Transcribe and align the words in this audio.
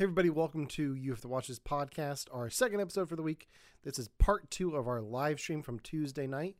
Hey 0.00 0.04
everybody, 0.04 0.30
welcome 0.30 0.66
to 0.68 0.94
You 0.94 1.10
Have 1.10 1.20
to 1.20 1.28
Watch 1.28 1.48
This 1.48 1.58
podcast, 1.58 2.28
our 2.32 2.48
second 2.48 2.80
episode 2.80 3.10
for 3.10 3.16
the 3.16 3.22
week. 3.22 3.50
This 3.84 3.98
is 3.98 4.08
part 4.08 4.50
two 4.50 4.74
of 4.74 4.88
our 4.88 5.02
live 5.02 5.38
stream 5.38 5.62
from 5.62 5.78
Tuesday 5.78 6.26
night, 6.26 6.56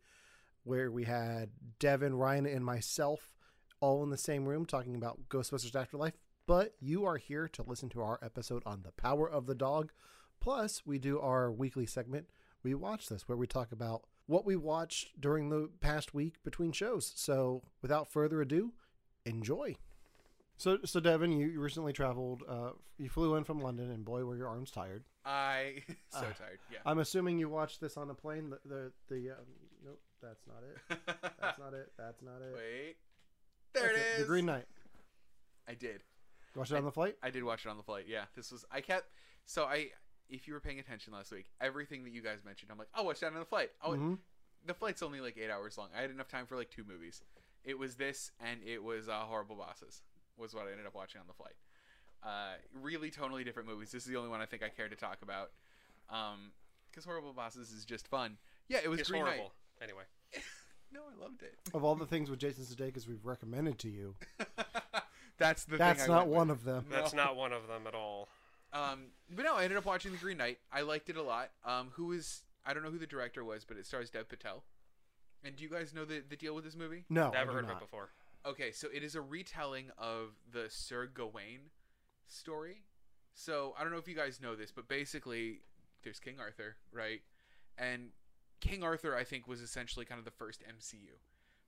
where 0.63 0.91
we 0.91 1.05
had 1.05 1.49
Devin, 1.79 2.17
Ryan, 2.17 2.45
and 2.45 2.63
myself 2.63 3.33
all 3.81 4.03
in 4.03 4.11
the 4.11 4.19
same 4.19 4.47
room 4.47 4.67
talking 4.67 4.95
about 4.95 5.27
Ghostbusters 5.31 5.75
Afterlife. 5.75 6.19
But 6.47 6.75
you 6.81 7.07
are 7.07 7.17
here 7.17 7.49
to 7.49 7.63
listen 7.63 7.89
to 7.89 8.03
our 8.03 8.19
episode 8.23 8.63
on 8.67 8.83
the 8.83 8.93
power 8.93 9.27
of 9.27 9.47
the 9.47 9.55
dog. 9.55 9.91
Plus, 10.39 10.83
we 10.85 10.99
do 10.99 11.19
our 11.19 11.51
weekly 11.51 11.87
segment, 11.87 12.27
We 12.63 12.75
Watch 12.75 13.09
This, 13.09 13.27
where 13.27 13.39
we 13.39 13.47
talk 13.47 13.73
about 13.73 14.03
what 14.27 14.45
we 14.45 14.55
watched 14.55 15.19
during 15.19 15.49
the 15.49 15.71
past 15.81 16.13
week 16.13 16.35
between 16.45 16.73
shows. 16.73 17.11
So, 17.17 17.63
without 17.81 18.13
further 18.13 18.43
ado, 18.43 18.75
enjoy. 19.25 19.77
So, 20.61 20.77
so 20.85 21.01
Devin, 21.01 21.33
you 21.33 21.47
you 21.47 21.59
recently 21.59 21.95
traveled. 21.95 22.43
Uh, 22.47 22.73
you 22.99 23.09
flew 23.09 23.35
in 23.37 23.45
from 23.45 23.61
London, 23.63 23.91
and 23.91 24.05
boy, 24.05 24.25
were 24.27 24.37
your 24.37 24.47
arms 24.49 24.71
tired. 24.71 25.05
I 25.25 25.83
so 26.11 26.19
Ah. 26.19 26.35
tired. 26.39 26.59
Yeah. 26.71 26.81
I'm 26.85 26.99
assuming 26.99 27.39
you 27.39 27.49
watched 27.49 27.81
this 27.81 27.97
on 27.97 28.09
the 28.09 28.15
plane. 28.15 28.51
The 28.51 28.59
the, 28.69 28.93
the 29.09 29.31
um, 29.31 29.37
nope, 29.83 30.01
that's 30.23 30.43
not 30.47 30.63
it. 30.63 30.99
That's 31.41 31.59
not 31.59 31.73
it. 31.73 31.91
That's 31.97 32.21
not 32.21 32.43
it. 32.43 32.55
Wait. 32.55 32.97
There 33.73 33.85
That's 33.87 33.97
it 33.99 34.13
is. 34.17 34.19
The 34.19 34.25
Green 34.27 34.45
Knight. 34.45 34.67
I 35.67 35.73
did. 35.73 36.03
Watched 36.55 36.73
it 36.73 36.77
on 36.77 36.85
the 36.85 36.93
flight. 36.93 37.17
I 37.23 37.31
did 37.31 37.43
watch 37.43 37.65
it 37.65 37.71
on 37.71 37.79
the 37.79 37.83
flight. 37.83 38.05
Yeah. 38.07 38.25
This 38.37 38.53
was 38.53 38.67
I 38.71 38.83
kept 38.83 39.07
so 39.47 39.65
I 39.65 39.87
if 40.29 40.47
you 40.47 40.53
were 40.53 40.61
paying 40.61 40.79
attention 40.79 41.15
last 41.15 41.33
week, 41.33 41.47
everything 41.63 42.05
that 42.05 42.11
you 42.13 42.21
guys 42.21 42.45
mentioned, 42.45 42.71
I'm 42.71 42.77
like, 42.77 42.89
I'll 42.95 43.07
watch 43.07 43.21
that 43.21 43.33
on 43.33 43.39
the 43.39 43.47
flight. 43.47 43.71
Oh, 43.83 43.93
Mhm. 43.93 44.19
the 44.67 44.75
flight's 44.75 45.03
only 45.03 45.23
like 45.23 45.39
eight 45.39 45.51
hours 45.51 45.79
long. 45.79 45.89
I 45.97 46.03
had 46.03 46.11
enough 46.11 46.29
time 46.29 46.45
for 46.45 46.57
like 46.57 46.69
two 46.71 46.85
movies. 46.85 47.23
It 47.65 47.79
was 47.79 47.95
this 47.97 48.31
and 48.39 48.61
it 48.63 48.83
was 48.85 49.09
uh, 49.09 49.21
Horrible 49.21 49.57
Bosses 49.57 50.03
was 50.41 50.55
what 50.55 50.67
I 50.67 50.71
ended 50.73 50.87
up 50.87 50.95
watching 50.95 51.21
on 51.21 51.27
the 51.27 51.35
flight. 51.35 51.55
Uh, 52.23 52.55
really 52.83 53.11
totally 53.11 53.45
different 53.45 53.69
movies. 53.69 53.91
This 53.93 54.03
is 54.03 54.09
the 54.09 54.17
only 54.17 54.29
one 54.31 54.41
I 54.41 54.47
think 54.47 54.63
I 54.63 54.69
care 54.69 54.89
to 54.89 54.97
talk 54.97 55.19
about. 55.23 55.51
Um, 56.11 56.53
because 56.91 57.05
Horrible 57.05 57.33
Bosses 57.33 57.71
is 57.71 57.85
just 57.85 58.09
fun. 58.09 58.37
Yeah, 58.69 58.79
it 58.83 58.89
was 58.89 59.01
It's 59.01 59.09
Green 59.11 59.23
horrible. 59.23 59.53
Anyway, 59.81 60.03
No, 60.93 61.01
I 61.03 61.23
loved 61.23 61.43
it. 61.43 61.55
Of 61.73 61.85
all 61.85 61.95
the 61.95 62.05
things 62.07 62.29
with 62.31 62.41
Jason 62.41 62.65
Sudeikis 62.65 63.07
we've 63.07 63.25
recommended 63.25 63.79
to 63.81 63.89
you, 63.89 64.17
That's 65.39 65.65
the 65.65 65.77
that's 65.79 66.03
thing 66.03 66.11
not 66.11 66.27
went 66.27 66.37
one 66.37 66.49
with. 66.49 66.59
of 66.59 66.65
them. 66.65 66.85
that's 66.91 67.15
No. 67.15 67.25
not 67.25 67.37
one 67.37 67.53
of 67.53 67.67
them 67.69 67.87
at 67.87 67.95
all. 67.95 68.29
Um, 68.73 69.07
but 69.35 69.45
no, 69.45 69.57
I 69.57 69.63
ended 69.65 69.79
up 69.79 69.87
watching 69.87 70.13
The 70.13 70.19
Green 70.19 70.37
Knight. 70.37 70.59
I 70.73 70.83
liked 70.83 71.09
it 71.09 71.17
a 71.17 71.23
lot. 71.23 71.51
Um, 71.65 71.89
who 71.95 72.13
is 72.13 72.43
I 72.67 72.75
don't 72.75 72.83
know 72.83 72.91
who 72.91 72.99
the 72.99 73.07
director 73.07 73.43
was, 73.45 73.65
but 73.65 73.77
it 73.79 73.87
stars 73.87 74.11
Dev 74.11 74.29
Patel. 74.29 74.65
And 75.43 75.57
do 75.57 75.63
you 75.65 75.71
guys 75.71 75.95
know 75.95 76.05
the 76.05 76.23
the 76.29 76.37
deal 76.37 76.55
with 76.55 76.65
this 76.65 76.77
movie? 76.77 77.05
No, 77.09 77.29
I 77.31 77.33
Never 77.33 77.53
do 77.53 77.57
heard 77.57 77.65
of 77.65 77.71
it 77.71 77.81
before. 77.81 78.11
Okay, 78.47 78.73
so 78.73 78.89
it 78.93 79.03
is 79.03 79.15
a 79.15 79.21
retelling 79.21 79.91
of 79.99 80.31
the 80.51 80.67
Sir 80.69 81.07
Gawain 81.13 81.71
story. 82.27 82.85
So 83.35 83.75
I 83.79 83.83
don't 83.83 83.93
know 83.93 83.99
if 83.99 84.09
you 84.09 84.17
guys 84.17 84.41
know 84.41 84.57
this, 84.57 84.73
but 84.73 84.89
basically, 84.89 85.61
there's 86.03 86.19
King 86.19 86.37
Arthur, 86.41 86.77
right? 86.93 87.21
And 87.77 88.11
King 88.61 88.83
Arthur, 88.83 89.15
I 89.15 89.25
think, 89.25 89.47
was 89.47 89.61
essentially 89.61 90.07
kind 90.07 90.19
of 90.19 90.25
the 90.25 90.31
first 90.31 90.63
MCU, 90.63 91.19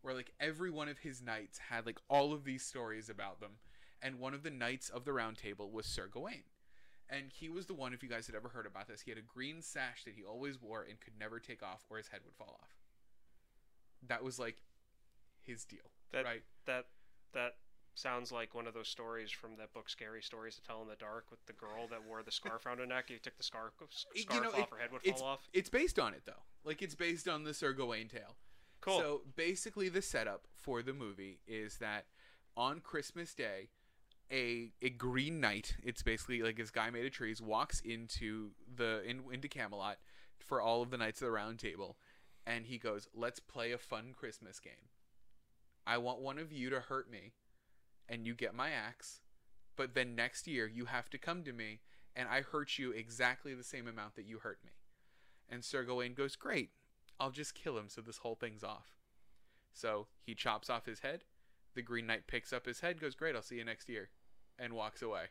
where 0.00 0.14
like 0.14 0.32
every 0.40 0.70
one 0.70 0.88
of 0.88 0.98
his 0.98 1.20
knights 1.22 1.58
had 1.58 1.84
like 1.84 1.98
all 2.08 2.32
of 2.32 2.44
these 2.44 2.62
stories 2.64 3.10
about 3.10 3.40
them, 3.40 3.52
and 4.00 4.18
one 4.18 4.32
of 4.32 4.42
the 4.42 4.50
knights 4.50 4.88
of 4.88 5.04
the 5.04 5.12
Round 5.12 5.36
Table 5.36 5.70
was 5.70 5.86
Sir 5.86 6.08
Gawain. 6.10 6.44
And 7.10 7.30
he 7.30 7.50
was 7.50 7.66
the 7.66 7.74
one, 7.74 7.92
if 7.92 8.02
you 8.02 8.08
guys 8.08 8.26
had 8.26 8.34
ever 8.34 8.48
heard 8.48 8.64
about 8.64 8.88
this, 8.88 9.02
he 9.02 9.10
had 9.10 9.18
a 9.18 9.22
green 9.22 9.60
sash 9.60 10.04
that 10.04 10.14
he 10.16 10.24
always 10.24 10.60
wore 10.60 10.86
and 10.88 10.98
could 10.98 11.12
never 11.20 11.38
take 11.38 11.62
off, 11.62 11.82
or 11.90 11.98
his 11.98 12.08
head 12.08 12.20
would 12.24 12.34
fall 12.34 12.58
off. 12.62 12.70
That 14.08 14.24
was 14.24 14.38
like 14.38 14.56
his 15.42 15.64
deal, 15.64 15.90
That 16.12 16.24
right? 16.24 16.42
that 16.66 16.86
that 17.34 17.54
sounds 17.94 18.32
like 18.32 18.54
one 18.54 18.66
of 18.66 18.74
those 18.74 18.88
stories 18.88 19.30
from 19.30 19.56
that 19.58 19.72
book, 19.72 19.88
Scary 19.90 20.22
Stories 20.22 20.54
to 20.56 20.62
Tell 20.62 20.80
in 20.82 20.88
the 20.88 20.96
Dark, 20.96 21.26
with 21.30 21.44
the 21.46 21.52
girl 21.52 21.86
that 21.90 22.02
wore 22.06 22.22
the 22.22 22.30
scarf 22.32 22.64
around 22.66 22.78
her 22.78 22.86
neck. 22.86 23.10
You 23.10 23.18
took 23.18 23.36
the 23.36 23.42
scarf 23.42 23.72
uh, 23.80 23.84
You 24.14 24.22
scarf 24.22 24.42
know, 24.42 24.48
off, 24.50 24.58
it- 24.58 24.70
her 24.70 24.78
head 24.78 24.92
would 24.92 25.02
fall 25.18 25.26
off. 25.28 25.48
It's 25.52 25.68
based 25.68 25.98
on 25.98 26.14
it 26.14 26.22
though. 26.24 26.42
Like 26.64 26.82
it's 26.82 26.94
based 26.94 27.28
on 27.28 27.44
the 27.44 27.54
Sir 27.54 27.72
Gawain 27.72 28.08
tale. 28.08 28.36
Cool. 28.80 28.98
So 28.98 29.22
basically, 29.36 29.88
the 29.88 30.02
setup 30.02 30.46
for 30.56 30.82
the 30.82 30.92
movie 30.92 31.40
is 31.46 31.78
that 31.78 32.06
on 32.56 32.80
Christmas 32.80 33.34
Day, 33.34 33.68
a 34.30 34.72
a 34.80 34.90
Green 34.90 35.40
Knight. 35.40 35.76
It's 35.82 36.02
basically 36.02 36.42
like 36.42 36.56
this 36.56 36.70
guy 36.70 36.90
made 36.90 37.04
of 37.06 37.12
trees 37.12 37.40
walks 37.42 37.80
into 37.80 38.50
the 38.74 39.02
in, 39.06 39.22
into 39.32 39.48
Camelot 39.48 39.98
for 40.38 40.60
all 40.60 40.82
of 40.82 40.90
the 40.90 40.96
knights 40.98 41.20
of 41.22 41.26
the 41.26 41.32
Round 41.32 41.58
Table, 41.58 41.96
and 42.46 42.66
he 42.66 42.78
goes, 42.78 43.06
"Let's 43.14 43.38
play 43.40 43.72
a 43.72 43.78
fun 43.78 44.14
Christmas 44.16 44.58
game. 44.58 44.88
I 45.86 45.98
want 45.98 46.20
one 46.20 46.38
of 46.38 46.52
you 46.52 46.70
to 46.70 46.80
hurt 46.80 47.10
me, 47.10 47.32
and 48.08 48.26
you 48.26 48.34
get 48.34 48.54
my 48.54 48.70
axe, 48.70 49.20
but 49.76 49.94
then 49.94 50.14
next 50.14 50.46
year 50.46 50.66
you 50.66 50.86
have 50.86 51.10
to 51.10 51.18
come 51.18 51.42
to 51.44 51.52
me, 51.52 51.80
and 52.14 52.28
I 52.28 52.42
hurt 52.42 52.78
you 52.78 52.92
exactly 52.92 53.54
the 53.54 53.64
same 53.64 53.88
amount 53.88 54.14
that 54.16 54.26
you 54.26 54.38
hurt 54.38 54.58
me." 54.64 54.72
And 55.48 55.64
Sir 55.64 55.84
Gawain 55.84 56.14
goes, 56.14 56.36
Great, 56.36 56.70
I'll 57.20 57.30
just 57.30 57.54
kill 57.54 57.76
him 57.76 57.88
so 57.88 58.00
this 58.00 58.18
whole 58.18 58.34
thing's 58.34 58.64
off. 58.64 58.96
So 59.74 60.06
he 60.24 60.34
chops 60.34 60.70
off 60.70 60.86
his 60.86 61.00
head. 61.00 61.24
The 61.74 61.82
Green 61.82 62.06
Knight 62.06 62.26
picks 62.26 62.52
up 62.52 62.66
his 62.66 62.80
head, 62.80 63.00
goes, 63.00 63.14
Great, 63.14 63.36
I'll 63.36 63.42
see 63.42 63.56
you 63.56 63.64
next 63.64 63.88
year, 63.88 64.10
and 64.58 64.72
walks 64.72 65.02
away. 65.02 65.26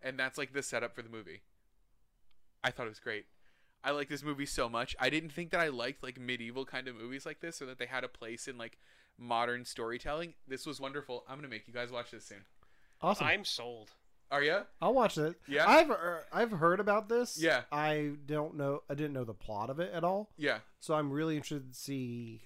And 0.00 0.18
that's 0.18 0.38
like 0.38 0.52
the 0.52 0.62
setup 0.62 0.94
for 0.94 1.02
the 1.02 1.08
movie. 1.08 1.42
I 2.64 2.70
thought 2.70 2.86
it 2.86 2.90
was 2.90 3.00
great. 3.00 3.26
I 3.84 3.90
like 3.90 4.08
this 4.08 4.22
movie 4.22 4.46
so 4.46 4.68
much. 4.68 4.94
I 5.00 5.10
didn't 5.10 5.32
think 5.32 5.50
that 5.50 5.60
I 5.60 5.68
liked 5.68 6.02
like 6.02 6.20
medieval 6.20 6.64
kind 6.64 6.86
of 6.86 6.94
movies 6.94 7.26
like 7.26 7.40
this 7.40 7.60
or 7.60 7.66
that 7.66 7.78
they 7.78 7.86
had 7.86 8.04
a 8.04 8.08
place 8.08 8.46
in 8.46 8.56
like 8.56 8.78
modern 9.18 9.64
storytelling. 9.64 10.34
This 10.48 10.66
was 10.66 10.80
wonderful. 10.80 11.24
I'm 11.28 11.36
going 11.36 11.44
to 11.44 11.48
make 11.48 11.66
you 11.66 11.74
guys 11.74 11.90
watch 11.90 12.10
this 12.10 12.26
soon. 12.26 12.44
Awesome. 13.00 13.26
I'm 13.26 13.44
sold. 13.44 13.90
Are 14.30 14.42
you? 14.42 14.60
I'll 14.80 14.94
watch 14.94 15.18
it. 15.18 15.34
Yeah? 15.46 15.68
I've 15.68 15.90
er, 15.90 16.24
I've 16.32 16.52
heard 16.52 16.80
about 16.80 17.08
this. 17.08 17.38
Yeah. 17.40 17.62
I 17.70 18.12
don't 18.24 18.56
know. 18.56 18.82
I 18.88 18.94
didn't 18.94 19.12
know 19.12 19.24
the 19.24 19.34
plot 19.34 19.68
of 19.68 19.78
it 19.78 19.92
at 19.92 20.04
all. 20.04 20.30
Yeah. 20.38 20.58
So 20.80 20.94
I'm 20.94 21.10
really 21.10 21.36
interested 21.36 21.72
to 21.72 21.78
see 21.78 22.42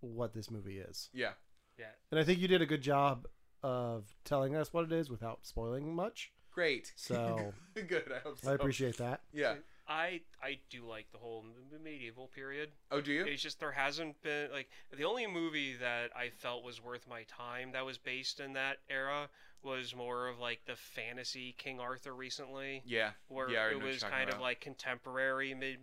what 0.00 0.34
this 0.34 0.50
movie 0.50 0.78
is. 0.78 1.10
Yeah. 1.12 1.32
Yeah. 1.78 1.86
And 2.10 2.20
I 2.20 2.24
think 2.24 2.38
you 2.38 2.46
did 2.46 2.62
a 2.62 2.66
good 2.66 2.80
job 2.80 3.26
of 3.62 4.04
telling 4.24 4.54
us 4.54 4.72
what 4.72 4.84
it 4.84 4.92
is 4.92 5.10
without 5.10 5.40
spoiling 5.42 5.94
much. 5.94 6.30
Great. 6.52 6.92
So 6.94 7.52
good. 7.74 8.04
I 8.14 8.20
hope 8.20 8.38
so. 8.40 8.50
I 8.50 8.54
appreciate 8.54 8.98
that. 8.98 9.20
Yeah. 9.32 9.54
I 9.88 10.20
I 10.42 10.58
do 10.70 10.84
like 10.84 11.10
the 11.12 11.18
whole 11.18 11.44
medieval 11.82 12.26
period. 12.28 12.70
Oh, 12.90 13.00
do 13.00 13.12
you? 13.12 13.24
It's 13.24 13.42
just 13.42 13.60
there 13.60 13.72
hasn't 13.72 14.20
been 14.22 14.50
like 14.52 14.68
the 14.96 15.04
only 15.04 15.26
movie 15.26 15.74
that 15.76 16.10
I 16.16 16.30
felt 16.30 16.64
was 16.64 16.82
worth 16.82 17.06
my 17.08 17.22
time 17.24 17.72
that 17.72 17.84
was 17.86 17.96
based 17.98 18.40
in 18.40 18.54
that 18.54 18.78
era 18.90 19.28
was 19.62 19.94
more 19.94 20.28
of 20.28 20.38
like 20.38 20.60
the 20.66 20.76
fantasy 20.76 21.54
King 21.58 21.80
Arthur 21.80 22.14
recently. 22.14 22.82
Yeah. 22.84 23.10
where 23.28 23.48
yeah, 23.50 23.68
it 23.70 23.80
was 23.82 24.02
kind 24.02 24.28
talking 24.28 24.34
of 24.34 24.40
like 24.40 24.60
contemporary 24.60 25.54
mid, 25.54 25.78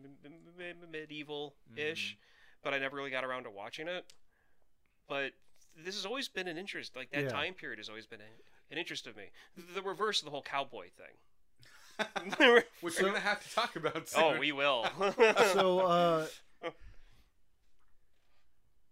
medieval 0.92 1.56
ish, 1.76 2.12
Mm-hmm. 2.12 2.20
but 2.64 2.74
I 2.74 2.80
never 2.80 2.96
really 2.98 3.10
got 3.12 3.24
around 3.24 3.44
to 3.44 3.52
watching 3.52 3.88
it. 3.88 4.06
But 5.08 5.32
this 5.84 5.96
has 5.96 6.06
always 6.06 6.28
been 6.28 6.48
an 6.48 6.58
interest. 6.58 6.96
Like 6.96 7.12
that 7.12 7.24
Yeah. 7.24 7.30
time 7.30 7.54
period 7.54 7.80
has 7.80 7.90
always 7.90 8.06
been 8.06 8.22
an 8.22 8.78
interest 8.78 9.08
of 9.08 9.16
me. 9.18 9.32
The, 9.56 9.74
the 9.76 9.82
reverse 9.82 10.20
of 10.22 10.26
the 10.26 10.32
whole 10.32 10.44
cowboy 10.44 10.90
thing. 10.90 11.16
Which 12.82 13.00
we're 13.02 13.08
gonna 13.08 13.20
have 13.20 13.44
to 13.48 13.54
talk 13.56 13.76
about 13.76 14.08
soon. 14.10 14.24
oh, 14.24 14.40
we 14.40 14.52
will. 14.52 14.86
So 15.54 15.80
uh 15.82 16.26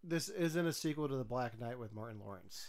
this 0.03 0.29
isn't 0.29 0.65
a 0.65 0.73
sequel 0.73 1.07
to 1.07 1.15
The 1.15 1.23
Black 1.23 1.59
Knight 1.59 1.77
with 1.79 1.93
Martin 1.93 2.19
Lawrence. 2.19 2.67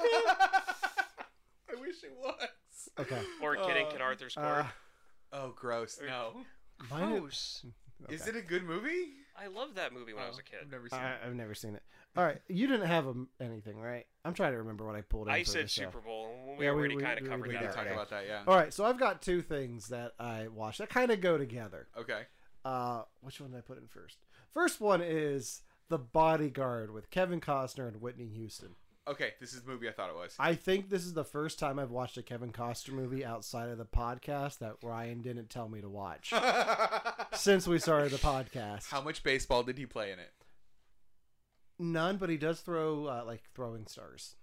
I 0.00 1.80
wish 1.80 2.02
it 2.02 2.12
was. 2.18 2.88
Okay. 2.98 3.20
or 3.42 3.56
Kid 3.56 3.76
in 3.76 3.86
Uh, 3.86 3.90
Kid 3.90 4.00
Arthur's 4.00 4.34
Court. 4.34 4.46
Uh, 4.46 4.66
Oh, 5.30 5.52
gross. 5.54 6.00
No. 6.06 6.44
mine- 6.90 7.18
Gross. 7.20 7.64
Is 8.08 8.26
it 8.26 8.34
a 8.36 8.40
good 8.40 8.62
movie? 8.64 9.12
I 9.36 9.48
loved 9.48 9.74
that 9.76 9.92
movie 9.92 10.14
when 10.14 10.22
I 10.24 10.28
was 10.28 10.36
Oh, 10.38 10.40
a 10.40 10.42
kid. 10.42 10.58
I've 10.62 10.70
never 10.70 10.88
seen 10.88 10.98
I, 11.00 11.12
it. 11.14 11.18
I've 11.26 11.34
never 11.34 11.54
seen 11.54 11.74
it. 11.74 11.82
All 12.16 12.24
right, 12.24 12.40
you 12.48 12.66
didn't 12.66 12.86
have 12.86 13.06
a, 13.06 13.14
anything, 13.40 13.78
right? 13.78 14.06
I'm 14.24 14.32
trying 14.34 14.52
to 14.52 14.58
remember 14.58 14.86
what 14.86 14.94
I 14.96 15.02
pulled 15.02 15.28
in. 15.28 15.34
I 15.34 15.42
for 15.44 15.50
said 15.50 15.64
the 15.64 15.68
show. 15.68 15.82
Super 15.84 16.00
Bowl. 16.00 16.47
We 16.58 16.64
Yeah, 16.66 16.72
already 16.72 16.96
kind 16.96 17.18
of 17.20 17.26
covered 17.28 17.42
we 17.42 17.48
We 17.48 17.54
that. 17.54 17.62
did 17.62 17.72
talk 17.72 17.86
about 17.86 18.10
that, 18.10 18.26
yeah. 18.26 18.42
All 18.46 18.56
right, 18.56 18.72
so 18.72 18.84
I've 18.84 18.98
got 18.98 19.22
two 19.22 19.42
things 19.42 19.88
that 19.88 20.12
I 20.18 20.48
watched 20.48 20.78
that 20.78 20.88
kind 20.88 21.10
of 21.10 21.20
go 21.20 21.38
together. 21.38 21.88
Okay. 21.96 22.22
Uh, 22.64 23.02
which 23.20 23.40
one 23.40 23.50
did 23.52 23.58
I 23.58 23.60
put 23.62 23.78
in 23.78 23.86
first? 23.86 24.18
First 24.52 24.80
one 24.80 25.00
is 25.00 25.62
The 25.88 25.98
Bodyguard 25.98 26.92
with 26.92 27.10
Kevin 27.10 27.40
Costner 27.40 27.86
and 27.88 28.00
Whitney 28.00 28.26
Houston. 28.34 28.70
Okay, 29.06 29.32
this 29.40 29.54
is 29.54 29.62
the 29.62 29.70
movie 29.70 29.88
I 29.88 29.92
thought 29.92 30.10
it 30.10 30.16
was. 30.16 30.34
I 30.38 30.54
think 30.54 30.90
this 30.90 31.06
is 31.06 31.14
the 31.14 31.24
first 31.24 31.58
time 31.58 31.78
I've 31.78 31.90
watched 31.90 32.18
a 32.18 32.22
Kevin 32.22 32.52
Costner 32.52 32.92
movie 32.92 33.24
outside 33.24 33.70
of 33.70 33.78
the 33.78 33.86
podcast 33.86 34.58
that 34.58 34.74
Ryan 34.82 35.22
didn't 35.22 35.48
tell 35.48 35.66
me 35.66 35.80
to 35.80 35.88
watch 35.88 36.34
since 37.32 37.66
we 37.66 37.78
started 37.78 38.12
the 38.12 38.18
podcast. 38.18 38.90
How 38.90 39.00
much 39.00 39.22
baseball 39.22 39.62
did 39.62 39.78
he 39.78 39.86
play 39.86 40.12
in 40.12 40.18
it? 40.18 40.30
None, 41.78 42.16
but 42.18 42.28
he 42.28 42.36
does 42.36 42.60
throw 42.60 43.06
uh, 43.06 43.22
like 43.24 43.42
throwing 43.54 43.86
stars. 43.86 44.34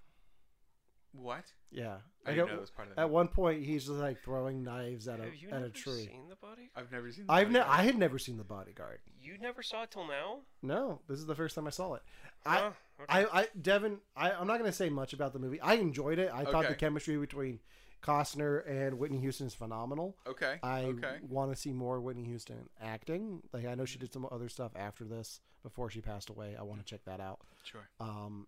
What? 1.22 1.46
Yeah, 1.72 1.86
I 1.86 1.92
Like, 1.94 2.36
didn't 2.36 2.40
at, 2.40 2.48
know 2.48 2.54
it 2.58 2.62
was 2.62 2.70
part 2.72 2.90
of 2.90 2.96
that. 2.96 3.02
at 3.02 3.10
one 3.10 3.28
point 3.28 3.64
he's 3.64 3.86
just 3.86 3.98
like 3.98 4.22
throwing 4.24 4.64
knives 4.64 5.08
at 5.08 5.20
Have 5.20 5.36
you 5.36 5.50
a 5.50 5.54
at 5.54 5.58
never 5.62 5.66
a 5.66 5.70
tree. 5.70 6.06
seen 6.08 6.30
the 6.30 6.36
body? 6.36 6.70
I've 6.76 6.92
never 6.92 7.12
seen. 7.12 7.26
The 7.28 7.34
I've 7.34 7.50
ne- 7.52 7.60
Bodyguard. 7.60 7.80
I 7.80 7.84
had 7.84 7.98
never 7.98 8.18
seen 8.20 8.38
The 8.38 8.44
Bodyguard. 8.44 9.00
You 9.22 9.38
never 9.40 9.62
saw 9.64 9.84
it 9.84 9.92
till 9.92 10.08
now? 10.08 10.40
No, 10.62 11.02
this 11.08 11.20
is 11.20 11.26
the 11.26 11.36
first 11.36 11.56
time 11.56 11.68
I 11.68 11.72
saw 11.72 11.96
it. 11.96 12.02
Huh? 12.46 12.72
I, 13.00 13.04
Okay. 13.04 13.28
I, 13.34 13.42
I, 13.42 13.48
Devin, 13.62 13.98
I, 14.16 14.32
I'm 14.32 14.48
not 14.48 14.58
going 14.58 14.70
to 14.72 14.76
say 14.76 14.88
much 14.90 15.12
about 15.12 15.34
the 15.34 15.40
movie. 15.40 15.60
I 15.60 15.74
enjoyed 15.74 16.18
it. 16.18 16.32
I 16.34 16.46
thought 16.46 16.62
the 16.64 16.70
Okay. 16.70 16.76
chemistry 16.76 17.18
between 17.18 17.60
Costner 18.02 18.66
and 18.70 18.98
Whitney 19.00 19.20
Houston 19.20 19.48
is 19.48 19.54
phenomenal. 19.54 20.16
Okay. 20.28 20.60
I 20.64 20.84
okay. 20.84 21.18
want 21.28 21.52
to 21.52 21.58
see 21.58 21.74
more 21.74 22.00
Whitney 22.00 22.24
Houston 22.26 22.70
acting. 22.82 23.42
Like 23.52 23.66
I 23.66 23.76
know 23.76 23.84
she 23.86 23.98
did 24.00 24.14
some 24.14 24.28
other 24.32 24.48
stuff 24.48 24.72
after 24.76 25.04
this 25.04 25.42
before 25.64 25.90
she 25.90 26.00
passed 26.02 26.30
away. 26.30 26.56
I 26.58 26.64
want 26.64 26.80
to 26.80 26.86
check 26.86 27.04
that 27.06 27.20
out. 27.20 27.40
Sure. 27.64 27.88
Um, 28.00 28.48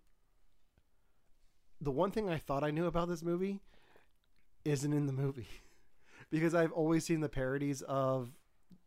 the 1.82 1.92
one 1.92 2.12
thing 2.12 2.30
I 2.30 2.38
thought 2.38 2.64
I 2.64 2.72
knew 2.72 2.86
about 2.88 3.08
this 3.08 3.22
movie 3.24 3.60
isn't 4.66 4.92
in 4.94 5.06
the 5.08 5.14
movie 5.14 5.48
because 6.32 6.54
I've 6.56 6.72
always 6.72 7.06
seen 7.06 7.22
the 7.22 7.30
parodies 7.30 7.82
of 7.84 8.30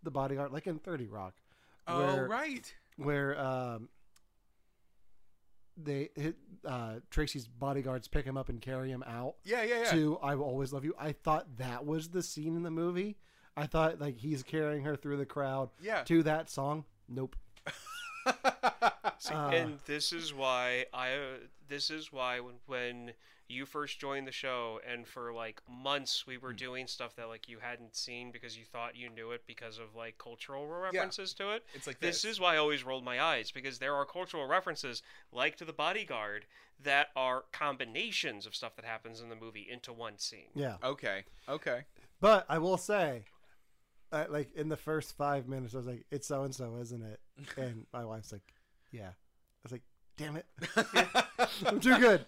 the 0.03 0.11
Bodyguard, 0.11 0.53
like 0.53 0.67
in 0.67 0.79
Thirty 0.79 1.07
Rock, 1.07 1.35
Oh 1.87 1.99
where 1.99 2.27
right. 2.27 2.75
where 2.97 3.39
um, 3.41 3.89
they 5.77 6.11
hit, 6.15 6.37
uh, 6.67 6.97
Tracy's 7.11 7.47
bodyguards 7.47 8.09
pick 8.09 8.25
him 8.27 8.37
up 8.37 8.49
and 8.49 8.61
carry 8.61 8.91
him 8.91 9.03
out 9.07 9.37
Yeah, 9.45 9.63
yeah, 9.63 9.83
yeah. 9.85 9.91
to 9.93 10.19
"I 10.23 10.35
Will 10.35 10.45
Always 10.45 10.73
Love 10.73 10.85
You." 10.85 10.95
I 10.99 11.13
thought 11.13 11.57
that 11.59 11.87
was 11.87 12.09
the 12.09 12.23
scene 12.23 12.55
in 12.57 12.63
the 12.63 12.71
movie. 12.71 13.17
I 13.57 13.67
thought 13.67 14.01
like 14.01 14.17
he's 14.19 14.43
carrying 14.43 14.85
her 14.85 14.97
through 14.97 15.17
the 15.17 15.27
crowd 15.27 15.71
Yeah. 15.81 16.03
to 16.05 16.23
that 16.25 16.51
song. 16.51 16.85
Nope. 17.09 17.37
See, 19.20 19.34
Uh, 19.34 19.50
and 19.50 19.78
this 19.84 20.12
is 20.14 20.32
why 20.32 20.87
I. 20.94 21.12
Uh, 21.12 21.37
this 21.69 21.90
is 21.90 22.11
why 22.11 22.40
when, 22.40 22.55
when 22.67 23.12
you 23.49 23.67
first 23.67 24.00
joined 24.00 24.26
the 24.26 24.32
show, 24.32 24.81
and 24.88 25.06
for 25.06 25.32
like 25.34 25.61
months 25.69 26.26
we 26.26 26.38
were 26.38 26.55
doing 26.55 26.87
stuff 26.87 27.14
that 27.17 27.28
like 27.28 27.46
you 27.46 27.58
hadn't 27.61 27.94
seen 27.94 28.31
because 28.32 28.56
you 28.56 28.64
thought 28.64 28.96
you 28.96 29.11
knew 29.11 29.31
it 29.32 29.43
because 29.46 29.78
of 29.78 29.94
like 29.94 30.17
cultural 30.17 30.67
references 30.67 31.34
to 31.34 31.50
it. 31.50 31.64
It's 31.75 31.87
like 31.87 32.00
This 32.00 32.22
this. 32.22 32.32
is 32.32 32.40
why 32.40 32.55
I 32.55 32.56
always 32.56 32.82
rolled 32.82 33.05
my 33.05 33.20
eyes 33.20 33.50
because 33.50 33.78
there 33.78 33.94
are 33.94 34.06
cultural 34.06 34.46
references, 34.46 35.02
like 35.32 35.56
to 35.56 35.67
the 35.67 35.72
Bodyguard, 35.75 36.46
that 36.82 37.08
are 37.14 37.44
combinations 37.52 38.46
of 38.46 38.55
stuff 38.55 38.75
that 38.76 38.87
happens 38.87 39.20
in 39.20 39.28
the 39.28 39.37
movie 39.37 39.69
into 39.70 39.93
one 39.93 40.17
scene. 40.17 40.49
Yeah, 40.55 40.76
Okay. 40.82 41.25
Okay. 41.46 41.82
but 42.22 42.46
I 42.49 42.56
will 42.56 42.78
say, 42.78 43.25
uh, 44.12 44.25
like 44.31 44.55
in 44.55 44.70
the 44.70 44.78
first 44.78 45.14
five 45.14 45.46
minutes, 45.46 45.75
I 45.75 45.78
was 45.78 45.87
like, 45.87 46.06
"It's 46.11 46.26
so 46.26 46.44
and 46.44 46.55
so, 46.55 46.78
isn't 46.81 47.02
it?" 47.02 47.20
And 47.58 47.87
my 47.93 48.05
wife's 48.05 48.32
like, 48.32 48.55
"Yeah." 48.91 49.09
I 49.09 49.63
was 49.63 49.73
like, 49.73 49.83
"Damn 50.17 50.37
it, 50.37 50.47
I'm 51.67 51.81
too 51.81 51.99
good." 51.99 52.25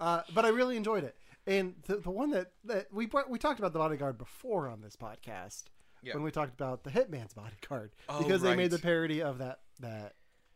Uh, 0.00 0.22
but 0.34 0.44
I 0.44 0.48
really 0.48 0.76
enjoyed 0.76 1.04
it. 1.04 1.16
And 1.46 1.74
the, 1.86 1.96
the 1.98 2.10
one 2.10 2.30
that, 2.30 2.50
that 2.64 2.88
we 2.92 3.06
brought, 3.06 3.30
we 3.30 3.38
talked 3.38 3.60
about 3.60 3.72
the 3.72 3.78
bodyguard 3.78 4.18
before 4.18 4.68
on 4.68 4.80
this 4.80 4.96
podcast 4.96 5.64
Yeah. 6.02 6.14
when 6.14 6.24
we 6.24 6.32
talked 6.32 6.52
about 6.52 6.82
the 6.82 6.90
Hitman's 6.90 7.34
bodyguard 7.34 7.92
Oh, 8.08 8.20
because 8.20 8.42
they 8.42 8.56
made 8.56 8.72
the 8.72 8.80
parody 8.80 9.22
of 9.22 9.38
that 9.38 9.60
that 9.80 10.14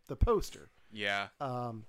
the 0.08 0.16
poster. 0.16 0.68
yeah. 0.92 1.28
Um, 1.40 1.84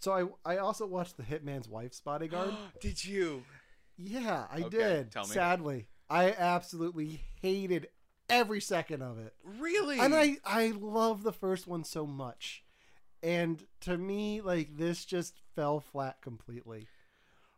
so 0.00 0.36
I 0.44 0.54
I 0.54 0.58
also 0.58 0.84
watched 0.86 1.16
the 1.16 1.22
Hitman's 1.22 1.68
wife's 1.68 2.00
bodyguard. 2.00 2.52
Did 2.80 3.02
you? 3.04 3.44
yeah, 3.96 4.46
I 4.50 4.58
Okay, 4.62 4.76
did. 4.78 5.10
tell 5.12 5.22
me. 5.26 5.32
Sadly, 5.32 5.86
I 6.10 6.32
absolutely 6.32 7.22
hated 7.40 7.88
every 8.28 8.60
second 8.60 9.00
of 9.02 9.18
it. 9.18 9.34
Really? 9.58 10.00
And 10.00 10.14
I 10.14 10.36
I 10.44 10.74
love 10.78 11.22
the 11.22 11.32
first 11.32 11.66
one 11.66 11.84
so 11.84 12.06
much. 12.06 12.63
And 13.24 13.64
to 13.80 13.96
me, 13.96 14.42
like 14.42 14.76
this 14.76 15.04
just 15.06 15.34
fell 15.56 15.80
flat 15.80 16.20
completely. 16.20 16.86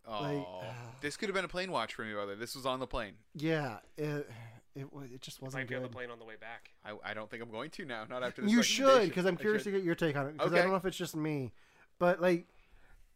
Oh, 0.06 0.22
like, 0.22 0.46
this 1.00 1.16
could 1.16 1.28
have 1.28 1.34
been 1.34 1.44
a 1.44 1.48
plane 1.48 1.72
watch 1.72 1.94
for 1.94 2.04
me, 2.04 2.12
brother. 2.12 2.36
This 2.36 2.54
was 2.54 2.64
on 2.64 2.78
the 2.78 2.86
plane. 2.86 3.14
Yeah, 3.34 3.78
it 3.98 4.30
it, 4.76 4.86
it 5.12 5.20
just 5.20 5.42
wasn't 5.42 5.68
be 5.68 5.74
on 5.74 5.82
the 5.82 5.88
plane 5.88 6.10
on 6.10 6.18
the 6.20 6.24
way 6.24 6.36
back. 6.40 6.70
I, 6.84 6.92
I 7.10 7.14
don't 7.14 7.28
think 7.28 7.42
I'm 7.42 7.50
going 7.50 7.70
to 7.70 7.84
now. 7.84 8.04
Not 8.08 8.22
after 8.22 8.42
this. 8.42 8.52
You 8.52 8.62
should, 8.62 9.08
because 9.08 9.24
I'm 9.24 9.36
curious 9.36 9.64
to 9.64 9.70
get 9.72 9.82
your 9.82 9.94
take 9.96 10.16
on 10.16 10.26
it. 10.26 10.32
Because 10.34 10.52
I 10.52 10.58
don't 10.58 10.70
know 10.70 10.76
if 10.76 10.84
it's 10.84 10.96
just 10.96 11.16
me, 11.16 11.52
but 11.98 12.20
like, 12.20 12.46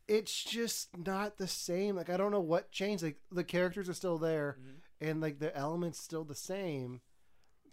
it's 0.09 0.43
just 0.43 0.89
not 0.99 1.39
the 1.39 1.47
same. 1.47 1.95
Like 1.95 2.11
I 2.11 2.17
don't 2.17 2.33
know 2.33 2.41
what 2.41 2.73
changed. 2.73 3.05
Like 3.05 3.19
the 3.31 3.45
characters 3.45 3.89
are 3.89 3.95
still 3.95 4.19
there, 4.19 4.57
Mm-hmm. 4.61 5.09
and 5.09 5.21
like 5.21 5.39
the 5.39 5.57
elements 5.57 6.01
still 6.01 6.25
the 6.25 6.35
same, 6.35 7.01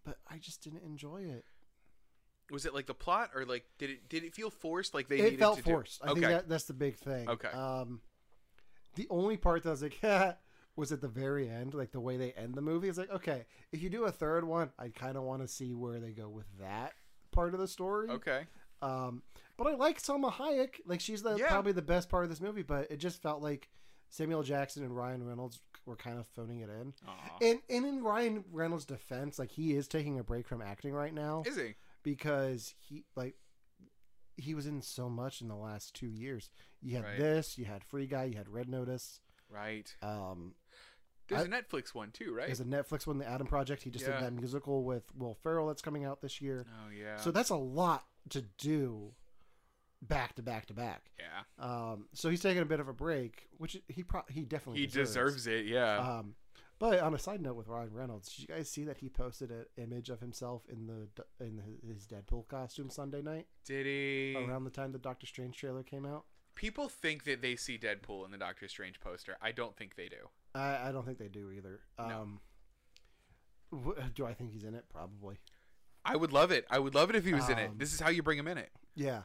but 0.05 0.17
I 0.29 0.37
just 0.37 0.61
didn't 0.63 0.83
enjoy 0.83 1.23
it. 1.23 1.45
Was 2.51 2.65
it 2.65 2.73
like 2.73 2.85
the 2.85 2.93
plot, 2.93 3.31
or 3.35 3.45
like 3.45 3.65
did 3.77 3.89
it 3.89 4.09
did 4.09 4.23
it 4.23 4.33
feel 4.33 4.49
forced? 4.49 4.93
Like 4.93 5.07
they 5.09 5.19
it 5.19 5.23
needed 5.23 5.39
felt 5.39 5.57
to 5.57 5.63
do- 5.63 5.71
forced. 5.71 6.01
I 6.03 6.11
okay. 6.11 6.19
think 6.21 6.31
that, 6.31 6.49
that's 6.49 6.63
the 6.65 6.73
big 6.73 6.95
thing. 6.95 7.29
Okay. 7.29 7.49
Um, 7.49 8.01
the 8.95 9.07
only 9.09 9.37
part 9.37 9.63
that 9.63 9.69
I 9.69 9.71
was 9.71 9.81
like, 9.83 9.99
was 10.75 10.91
at 10.91 11.01
the 11.01 11.07
very 11.07 11.49
end, 11.49 11.73
like 11.73 11.91
the 11.91 11.99
way 11.99 12.17
they 12.17 12.31
end 12.33 12.55
the 12.55 12.61
movie. 12.61 12.87
It's 12.87 12.97
like, 12.97 13.11
okay, 13.11 13.45
if 13.71 13.81
you 13.81 13.89
do 13.89 14.05
a 14.05 14.11
third 14.11 14.43
one, 14.45 14.71
I 14.79 14.89
kind 14.89 15.17
of 15.17 15.23
want 15.23 15.41
to 15.41 15.47
see 15.47 15.73
where 15.73 15.99
they 15.99 16.11
go 16.11 16.29
with 16.29 16.45
that 16.59 16.93
part 17.31 17.53
of 17.53 17.59
the 17.59 17.67
story. 17.67 18.09
okay. 18.09 18.41
Um, 18.81 19.23
but 19.57 19.67
I 19.67 19.73
like 19.75 19.99
Salma 20.01 20.31
Hayek. 20.31 20.75
Like 20.85 21.01
she's 21.01 21.23
the 21.23 21.35
Yeah. 21.35 21.47
probably 21.47 21.71
the 21.71 21.81
best 21.81 22.09
part 22.09 22.23
of 22.23 22.29
this 22.29 22.39
movie. 22.39 22.61
But 22.63 22.91
it 22.91 22.97
just 22.97 23.21
felt 23.21 23.41
like 23.41 23.69
Samuel 24.09 24.43
Jackson 24.43 24.83
and 24.83 24.95
Ryan 24.95 25.25
Reynolds 25.25 25.59
were 25.85 25.95
kind 25.95 26.19
of 26.19 26.27
phoning 26.27 26.59
it 26.59 26.69
in. 26.69 26.93
Aw. 27.07 27.37
And 27.41 27.59
and 27.69 27.85
in 27.85 28.03
Ryan 28.03 28.43
Reynolds' 28.51 28.85
defense, 28.85 29.39
like 29.39 29.49
he 29.51 29.73
is 29.73 29.87
taking 29.87 30.19
a 30.19 30.23
break 30.23 30.47
from 30.47 30.61
acting 30.61 30.93
right 30.93 31.13
now 31.13 31.43
Is 31.45 31.55
he? 31.57 31.73
Because 32.07 32.73
he 32.79 33.03
like 33.17 33.35
he 34.37 34.53
was 34.53 34.65
in 34.65 34.81
so 34.81 35.09
much 35.09 35.41
in 35.41 35.47
the 35.49 35.55
last 35.55 35.93
two 35.93 36.07
years. 36.07 36.49
You 36.81 36.95
had 36.95 37.03
Right. 37.05 37.17
this, 37.19 37.57
you 37.57 37.65
had 37.65 37.83
Free 37.83 38.07
Guy, 38.07 38.25
you 38.25 38.37
had 38.37 38.47
Red 38.47 38.69
Notice. 38.69 39.19
Right. 39.49 39.93
Um, 40.01 40.53
There's 41.27 41.41
I- 41.41 41.45
a 41.45 41.49
Netflix 41.49 41.93
one 41.93 42.11
too, 42.11 42.33
right? 42.33 42.45
there's 42.45 42.59
a 42.61 42.65
Netflix 42.65 43.05
one, 43.07 43.17
The 43.17 43.27
Adam 43.27 43.47
Project. 43.47 43.83
He 43.83 43.89
just 43.89 44.05
Yeah. 44.05 44.13
did 44.19 44.23
that 44.23 44.33
musical 44.33 44.83
with 44.85 45.03
Will 45.15 45.33
Ferrell 45.33 45.67
that's 45.67 45.81
coming 45.81 46.05
out 46.05 46.21
this 46.21 46.39
year. 46.39 46.65
oh 46.85 46.89
yeah. 46.89 47.17
So 47.17 47.31
that's 47.31 47.49
a 47.49 47.55
lot 47.57 48.05
to 48.29 48.41
do 48.57 49.13
back 50.01 50.35
to 50.35 50.43
back 50.43 50.67
to 50.67 50.73
back. 50.73 51.11
yeah. 51.19 51.43
Um, 51.57 52.07
so 52.13 52.29
he's 52.29 52.39
taking 52.41 52.61
a 52.61 52.65
bit 52.65 52.79
of 52.79 52.87
a 52.87 52.93
break, 52.93 53.47
which 53.57 53.81
he 53.89 54.03
pro- 54.03 54.23
he 54.29 54.45
definitely 54.45 54.81
He 54.81 54.87
deserves 54.87 55.47
it. 55.47 55.65
Yeah. 55.65 55.97
Um, 55.97 56.35
but 56.79 56.99
on 56.99 57.13
a 57.13 57.19
side 57.19 57.41
note 57.41 57.55
with 57.55 57.67
Ryan 57.67 57.93
Reynolds, 57.93 58.29
did 58.29 58.41
you 58.41 58.47
guys 58.55 58.69
see 58.69 58.83
that 58.85 58.97
he 58.97 59.09
posted 59.09 59.51
an 59.51 59.65
image 59.77 60.09
of 60.09 60.19
himself 60.19 60.63
in 60.69 60.87
the 60.87 61.07
in 61.43 61.61
his 61.87 62.05
Deadpool 62.07 62.47
costume 62.47 62.89
Sunday 62.89 63.21
night 63.21 63.47
Did 63.65 63.85
he? 63.85 64.35
around 64.37 64.63
the 64.63 64.69
time 64.69 64.91
the 64.91 64.97
Doctor 64.99 65.25
Strange 65.25 65.57
trailer 65.57 65.83
came 65.83 66.05
out? 66.05 66.25
People 66.55 66.89
think 66.89 67.23
that 67.25 67.41
they 67.41 67.55
see 67.55 67.77
Deadpool 67.77 68.25
in 68.25 68.31
the 68.31 68.37
Doctor 68.37 68.67
Strange 68.67 68.99
poster. 68.99 69.37
I 69.41 69.51
don't 69.51 69.75
think 69.77 69.95
they 69.95 70.07
do. 70.09 70.29
I, 70.55 70.89
I 70.89 70.91
don't 70.91 71.05
think 71.05 71.19
they 71.19 71.27
do 71.27 71.51
either. 71.51 71.81
No. 71.99 72.05
Um, 72.21 72.39
wh- 73.71 74.13
do 74.15 74.25
I 74.25 74.33
think 74.33 74.51
he's 74.51 74.63
in 74.63 74.73
it? 74.73 74.85
Probably. 74.89 75.37
I 76.05 76.15
would 76.15 76.31
love 76.33 76.51
it. 76.51 76.65
I 76.69 76.79
would 76.79 76.95
love 76.95 77.09
it 77.09 77.15
if 77.15 77.25
he 77.25 77.33
was 77.33 77.49
in 77.49 77.59
it. 77.59 77.69
Um, 77.69 77.75
This 77.77 77.93
is 77.93 77.99
how 77.99 78.09
you 78.09 78.23
bring 78.23 78.39
him 78.39 78.47
in 78.47 78.57
it. 78.57 78.71
Yeah. 78.95 79.23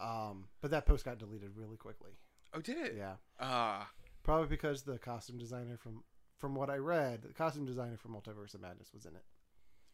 Um, 0.00 0.46
but 0.60 0.70
that 0.72 0.86
post 0.86 1.04
got 1.04 1.18
deleted 1.18 1.50
really 1.56 1.76
quickly. 1.76 2.12
Oh, 2.54 2.60
did 2.60 2.78
it? 2.78 2.94
Yeah. 2.96 3.14
Ah. 3.38 3.90
Probably 4.22 4.48
because 4.48 4.82
the 4.82 4.98
costume 4.98 5.38
designer 5.38 5.76
from 5.76 6.02
from 6.38 6.54
what 6.54 6.68
I 6.70 6.76
read, 6.76 7.22
the 7.22 7.32
costume 7.32 7.64
designer 7.66 7.96
for 7.96 8.08
Multiverse 8.08 8.54
of 8.54 8.60
Madness 8.60 8.92
was 8.92 9.04
in 9.06 9.14
it. 9.16 9.24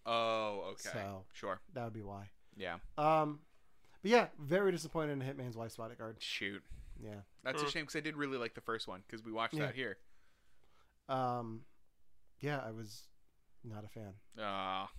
oh, 0.07 0.73
okay. 0.73 0.91
So- 0.93 1.25
Sure. 1.33 1.61
That 1.75 1.85
would 1.85 1.93
be 1.93 2.03
why. 2.03 2.31
Yeah. 2.57 2.77
Um, 2.99 3.41
but 4.03 4.11
yeah, 4.11 4.27
very 4.39 4.73
disappointed 4.73 5.13
in 5.13 5.21
Hitman's 5.21 5.57
Wife's 5.57 5.77
Bodyguard. 5.77 6.17
Shoot. 6.21 6.63
Yeah. 7.03 7.21
That's 7.45 7.63
a 7.63 7.71
shame 7.71 7.83
because 7.85 7.97
I 7.97 8.01
did 8.01 8.17
really 8.17 8.37
like 8.39 8.55
the 8.55 8.61
first 8.61 8.87
one 8.89 9.03
because 9.07 9.25
we 9.25 9.33
watched 9.33 9.55
Yeah. 9.55 9.67
that 9.67 9.75
here. 9.75 9.97
Um, 11.09 11.63
yeah, 12.41 12.61
I 12.65 12.71
was 12.73 13.03
not 13.65 13.85
a 13.85 13.89
fan. 13.89 14.15
Ah, 14.39 14.91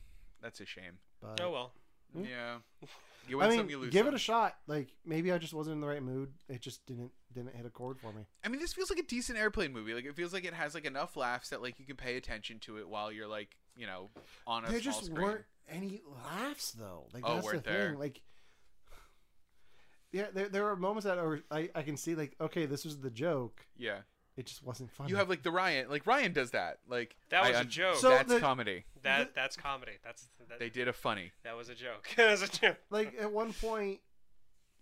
that's 0.41 0.59
a 0.61 0.65
shame. 0.65 0.99
But 1.21 1.39
Oh 1.41 1.51
well. 1.51 1.73
Hmm? 2.13 2.23
Yeah. 2.25 2.55
You 3.25 3.37
win 3.37 3.45
I 3.45 3.49
mean, 3.51 3.59
some, 3.59 3.69
you 3.69 3.77
lose 3.77 3.89
give 3.93 4.01
some. 4.05 4.13
it 4.13 4.17
a 4.17 4.19
shot. 4.19 4.57
Like 4.67 4.89
maybe 5.05 5.31
I 5.31 5.37
just 5.37 5.53
wasn't 5.53 5.75
in 5.75 5.79
the 5.79 5.87
right 5.87 6.03
mood. 6.03 6.33
It 6.49 6.59
just 6.59 6.85
didn't 6.85 7.09
didn't 7.33 7.55
hit 7.55 7.65
a 7.65 7.69
chord 7.69 7.97
for 7.97 8.11
me. 8.11 8.25
I 8.43 8.49
mean, 8.49 8.59
this 8.59 8.73
feels 8.73 8.89
like 8.89 8.99
a 8.99 9.03
decent 9.03 9.39
airplane 9.39 9.71
movie. 9.71 9.93
Like 9.93 10.03
it 10.03 10.13
feels 10.13 10.33
like 10.33 10.43
it 10.43 10.53
has 10.53 10.73
like 10.73 10.83
enough 10.83 11.15
laughs 11.15 11.47
that 11.51 11.61
like 11.61 11.79
you 11.79 11.85
can 11.85 11.95
pay 11.95 12.17
attention 12.17 12.59
to 12.63 12.79
it 12.79 12.89
while 12.89 13.13
you're 13.13 13.29
like 13.29 13.55
you 13.77 13.87
know 13.87 14.09
on 14.45 14.65
a 14.65 14.69
There 14.69 14.81
small 14.81 14.93
just 14.93 15.05
screen. 15.05 15.21
weren't 15.21 15.45
any 15.69 16.01
laughs 16.25 16.71
though. 16.73 17.05
Like 17.13 17.23
Oh, 17.25 17.35
that's 17.35 17.45
the 17.47 17.53
weren't 17.53 17.63
there? 17.63 17.89
thing. 17.91 17.99
Like 17.99 18.21
yeah, 20.11 20.25
there 20.33 20.49
there 20.49 20.67
are 20.69 20.75
moments 20.75 21.05
that 21.05 21.17
are 21.17 21.39
I 21.49 21.69
I 21.73 21.81
can 21.83 21.97
see 21.97 22.15
like 22.15 22.35
okay, 22.41 22.65
this 22.65 22.83
was 22.85 22.99
the 22.99 23.09
joke. 23.09 23.65
Yeah. 23.77 23.99
It 24.35 24.47
just 24.47 24.63
wasn't 24.63 24.89
funny. 24.91 25.11
You 25.11 25.17
have 25.17 25.29
like 25.29 25.43
the 25.43 25.51
Ryan. 25.51 25.89
Like 25.89 26.07
Ryan 26.07 26.33
does 26.33 26.51
that. 26.51 26.79
Like 26.87 27.15
That 27.29 27.41
was 27.43 27.51
a 27.55 27.59
un- 27.59 27.69
joke. 27.69 27.95
So 27.97 28.09
that's 28.09 28.29
the- 28.33 28.39
comedy. 28.39 28.85
That 29.03 29.35
that's 29.35 29.55
comedy. 29.55 29.93
That's 30.03 30.27
that, 30.49 30.59
They 30.59 30.69
did 30.69 30.87
a 30.87 30.93
funny. 30.93 31.31
that 31.43 31.55
was 31.55 31.69
a 31.69 31.75
joke. 31.75 32.07
that 32.17 32.31
was 32.31 32.41
a 32.41 32.47
joke. 32.47 32.77
like 32.89 33.13
at 33.19 33.31
one 33.31 33.53
point 33.53 33.99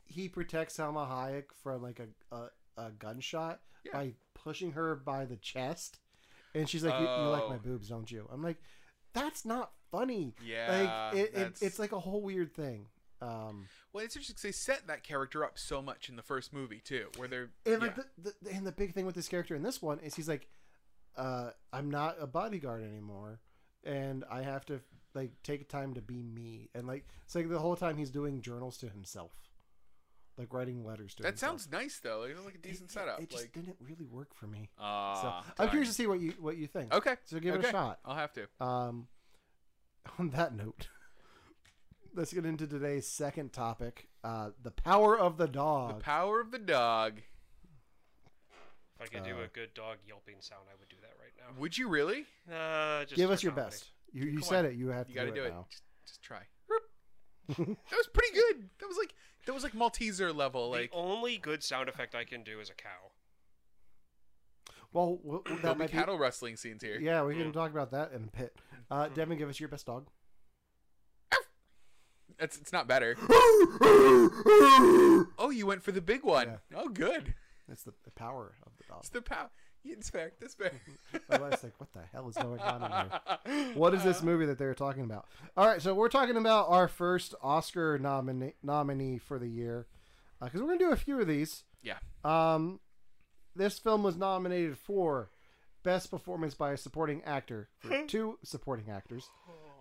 he 0.05 0.29
protects 0.29 0.77
Salma 0.77 1.07
Hayek 1.09 1.45
from 1.63 1.81
like 1.81 1.99
a, 1.99 2.35
a 2.35 2.49
a 2.77 2.91
gunshot 2.91 3.59
Yeah. 3.85 3.91
by 3.93 4.13
pushing 4.33 4.71
her 4.71 4.95
by 4.95 5.25
the 5.25 5.35
chest, 5.37 5.99
and 6.55 6.67
she's 6.69 6.83
like, 6.83 6.93
you, 6.99 7.05
"You 7.07 7.29
like 7.29 7.49
my 7.49 7.55
Oh. 7.55 7.59
boobs, 7.63 7.89
don't 7.89 8.09
you?" 8.09 8.27
I'm 8.31 8.41
like, 8.43 8.57
"That's 9.13 9.43
not 9.45 9.71
funny." 9.91 10.33
Yeah, 10.45 11.09
like 11.11 11.15
it, 11.19 11.23
it, 11.25 11.33
that's- 11.35 11.61
it's 11.61 11.79
like 11.79 11.91
a 11.91 11.99
whole 11.99 12.21
weird 12.21 12.53
thing. 12.53 12.87
Um, 13.21 13.67
Well, 13.93 14.03
it's 14.03 14.15
interesting 14.15 14.35
'cause 14.35 14.41
they 14.41 14.51
set 14.51 14.87
that 14.87 15.03
character 15.03 15.45
up 15.45 15.59
so 15.59 15.81
much 15.81 16.09
in 16.09 16.15
the 16.15 16.23
first 16.23 16.51
movie 16.53 16.79
too, 16.79 17.09
where 17.17 17.27
they're 17.27 17.51
and 17.65 17.81
like 17.81 17.95
yeah. 17.97 18.03
the, 18.17 18.35
the 18.41 18.49
and 18.51 18.65
the 18.65 18.71
big 18.71 18.93
thing 18.93 19.05
with 19.05 19.15
this 19.15 19.27
character 19.27 19.55
in 19.55 19.61
this 19.63 19.81
one 19.81 19.99
is 19.99 20.15
he's 20.15 20.27
like, 20.29 20.47
uh, 21.15 21.51
"I'm 21.71 21.91
not 21.91 22.15
a 22.19 22.25
bodyguard 22.27 22.83
anymore, 22.83 23.39
and 23.83 24.23
I 24.29 24.41
have 24.41 24.65
to 24.67 24.81
like 25.13 25.31
take 25.43 25.69
time 25.69 25.93
to 25.93 26.01
be 26.01 26.23
me." 26.23 26.69
And 26.73 26.87
like 26.87 27.05
it's 27.25 27.35
like 27.35 27.47
the 27.49 27.59
whole 27.59 27.75
time 27.75 27.97
he's 27.97 28.09
doing 28.11 28.41
journals 28.41 28.77
to 28.79 28.89
himself, 28.89 29.33
like 30.37 30.51
writing 30.53 30.83
letters 30.83 31.13
to 31.15 31.23
that 31.23 31.29
himself. 31.29 31.51
sounds 31.61 31.71
nice 31.71 31.99
though. 31.99 32.23
It's 32.23 32.43
like 32.43 32.55
a 32.55 32.57
decent 32.57 32.89
it, 32.89 32.93
setup. 32.93 33.21
It 33.21 33.29
just 33.29 33.43
like, 33.43 33.51
didn't 33.53 33.77
really 33.79 34.05
work 34.05 34.33
for 34.33 34.47
me. 34.47 34.69
So 34.77 34.83
ah, 34.83 35.45
I'm 35.59 35.69
curious 35.69 35.89
to 35.89 35.93
see 35.95 36.07
what 36.07 36.19
you 36.19 36.31
what 36.39 36.57
you 36.57 36.65
think. 36.65 36.91
Okay, 36.93 37.17
So 37.25 37.39
give 37.39 37.53
it 37.55 37.65
a 37.65 37.69
shot. 37.69 37.99
I'll 38.03 38.15
have 38.15 38.33
to. 38.33 38.47
Um, 38.59 39.07
on 40.17 40.29
that 40.31 40.55
note, 40.55 40.87
let's 42.15 42.33
get 42.33 42.45
into 42.45 42.67
today's 42.67 43.07
second 43.07 43.53
topic: 43.53 44.07
uh, 44.23 44.49
the 44.61 44.71
power 44.71 45.17
of 45.17 45.37
the 45.37 45.47
dog. 45.47 45.99
The 45.99 46.03
power 46.03 46.39
of 46.39 46.51
the 46.51 46.59
dog. 46.59 47.19
If 48.99 49.01
I 49.01 49.05
could 49.07 49.23
do 49.23 49.37
Uh, 49.39 49.43
a 49.45 49.47
good 49.47 49.73
dog 49.73 49.97
yelping 50.07 50.35
sound, 50.41 50.61
I 50.71 50.75
would 50.79 50.89
do 50.89 50.95
that 51.01 51.13
right 51.19 51.31
now. 51.37 51.59
Would 51.59 51.77
you 51.77 51.87
really? 51.87 52.25
Uh, 52.51 53.01
just 53.05 53.15
Give 53.15 53.31
us 53.31 53.41
your 53.41 53.51
comedy. 53.53 53.71
best. 53.71 53.89
You 54.13 54.25
you 54.25 54.33
Come 54.39 54.43
said 54.43 54.65
on. 54.65 54.71
it. 54.71 54.75
You 54.77 54.89
have 54.89 55.07
You 55.09 55.15
to 55.15 55.19
got 55.19 55.25
to 55.25 55.29
do, 55.31 55.35
do 55.37 55.43
it, 55.43 55.47
it. 55.47 55.53
now. 55.53 55.65
Just, 55.71 55.83
just 56.05 56.21
try. 56.21 56.41
that 57.47 57.57
was 57.57 58.07
pretty 58.13 58.33
good. 58.35 58.69
That 58.79 58.87
was 58.87 58.97
like 58.97 59.13
that 59.45 59.53
was 59.53 59.63
like 59.63 59.73
Malteser 59.73 60.33
level. 60.35 60.69
Like 60.69 60.91
the 60.91 60.97
only 60.97 61.37
good 61.37 61.63
sound 61.63 61.89
effect 61.89 62.13
I 62.13 62.23
can 62.25 62.43
do 62.43 62.59
is 62.59 62.69
a 62.69 62.73
cow. 62.73 63.09
Well, 64.93 65.17
w- 65.23 65.41
w- 65.43 65.43
there'll 65.45 65.61
that 65.61 65.73
be 65.75 65.79
might 65.79 65.91
cattle 65.91 66.19
rustling 66.19 66.57
scenes 66.57 66.83
here. 66.83 66.99
Yeah, 66.99 67.23
we 67.23 67.35
can 67.35 67.51
talk 67.53 67.71
about 67.71 67.91
that 67.91 68.11
in 68.11 68.25
a 68.25 68.27
pit. 68.27 68.55
Uh, 68.91 69.07
Devin, 69.07 69.37
give 69.37 69.49
us 69.49 69.59
your 69.59 69.69
best 69.69 69.85
dog. 69.85 70.07
It's 72.41 72.57
it's 72.57 72.73
not 72.73 72.87
better. 72.87 73.15
Oh, 75.37 75.49
you 75.51 75.65
went 75.65 75.83
for 75.83 75.91
the 75.91 76.01
big 76.01 76.23
one. 76.23 76.47
Yeah. 76.47 76.77
Oh, 76.77 76.87
good. 76.89 77.33
It's 77.67 77.83
the, 77.83 77.93
the 78.03 78.11
power 78.11 78.53
of 78.65 78.71
the 78.77 78.83
dog. 78.87 78.99
It's 78.99 79.09
the 79.09 79.21
power. 79.21 79.49
It's 79.83 80.09
fair. 80.09 80.31
That's 80.39 80.53
fair. 80.53 80.71
I 81.29 81.37
was 81.37 81.63
like, 81.63 81.73
what 81.79 81.91
the 81.93 82.01
hell 82.11 82.29
is 82.29 82.35
going 82.35 82.59
on 82.59 82.83
in 82.83 82.91
here? 82.91 83.73
What 83.75 83.93
is 83.93 84.03
this 84.03 84.21
movie 84.21 84.45
that 84.45 84.57
they're 84.59 84.75
talking 84.75 85.03
about? 85.03 85.25
All 85.57 85.67
right, 85.67 85.81
so 85.81 85.93
we're 85.93 86.09
talking 86.09 86.37
about 86.37 86.69
our 86.69 86.87
first 86.87 87.33
Oscar 87.41 87.97
nominee 87.97 88.53
nominee 88.61 89.17
for 89.17 89.39
the 89.39 89.47
year 89.47 89.87
because 90.41 90.61
we're 90.61 90.67
gonna 90.67 90.79
do 90.79 90.91
a 90.91 90.95
few 90.95 91.19
of 91.19 91.27
these. 91.27 91.63
Yeah. 91.81 91.97
Um, 92.23 92.79
this 93.55 93.79
film 93.79 94.03
was 94.03 94.15
nominated 94.17 94.77
for 94.77 95.29
best 95.83 96.11
performance 96.11 96.53
by 96.53 96.73
a 96.73 96.77
supporting 96.77 97.23
actor 97.23 97.69
for 97.79 98.05
two 98.07 98.37
supporting 98.43 98.89
actors. 98.89 99.29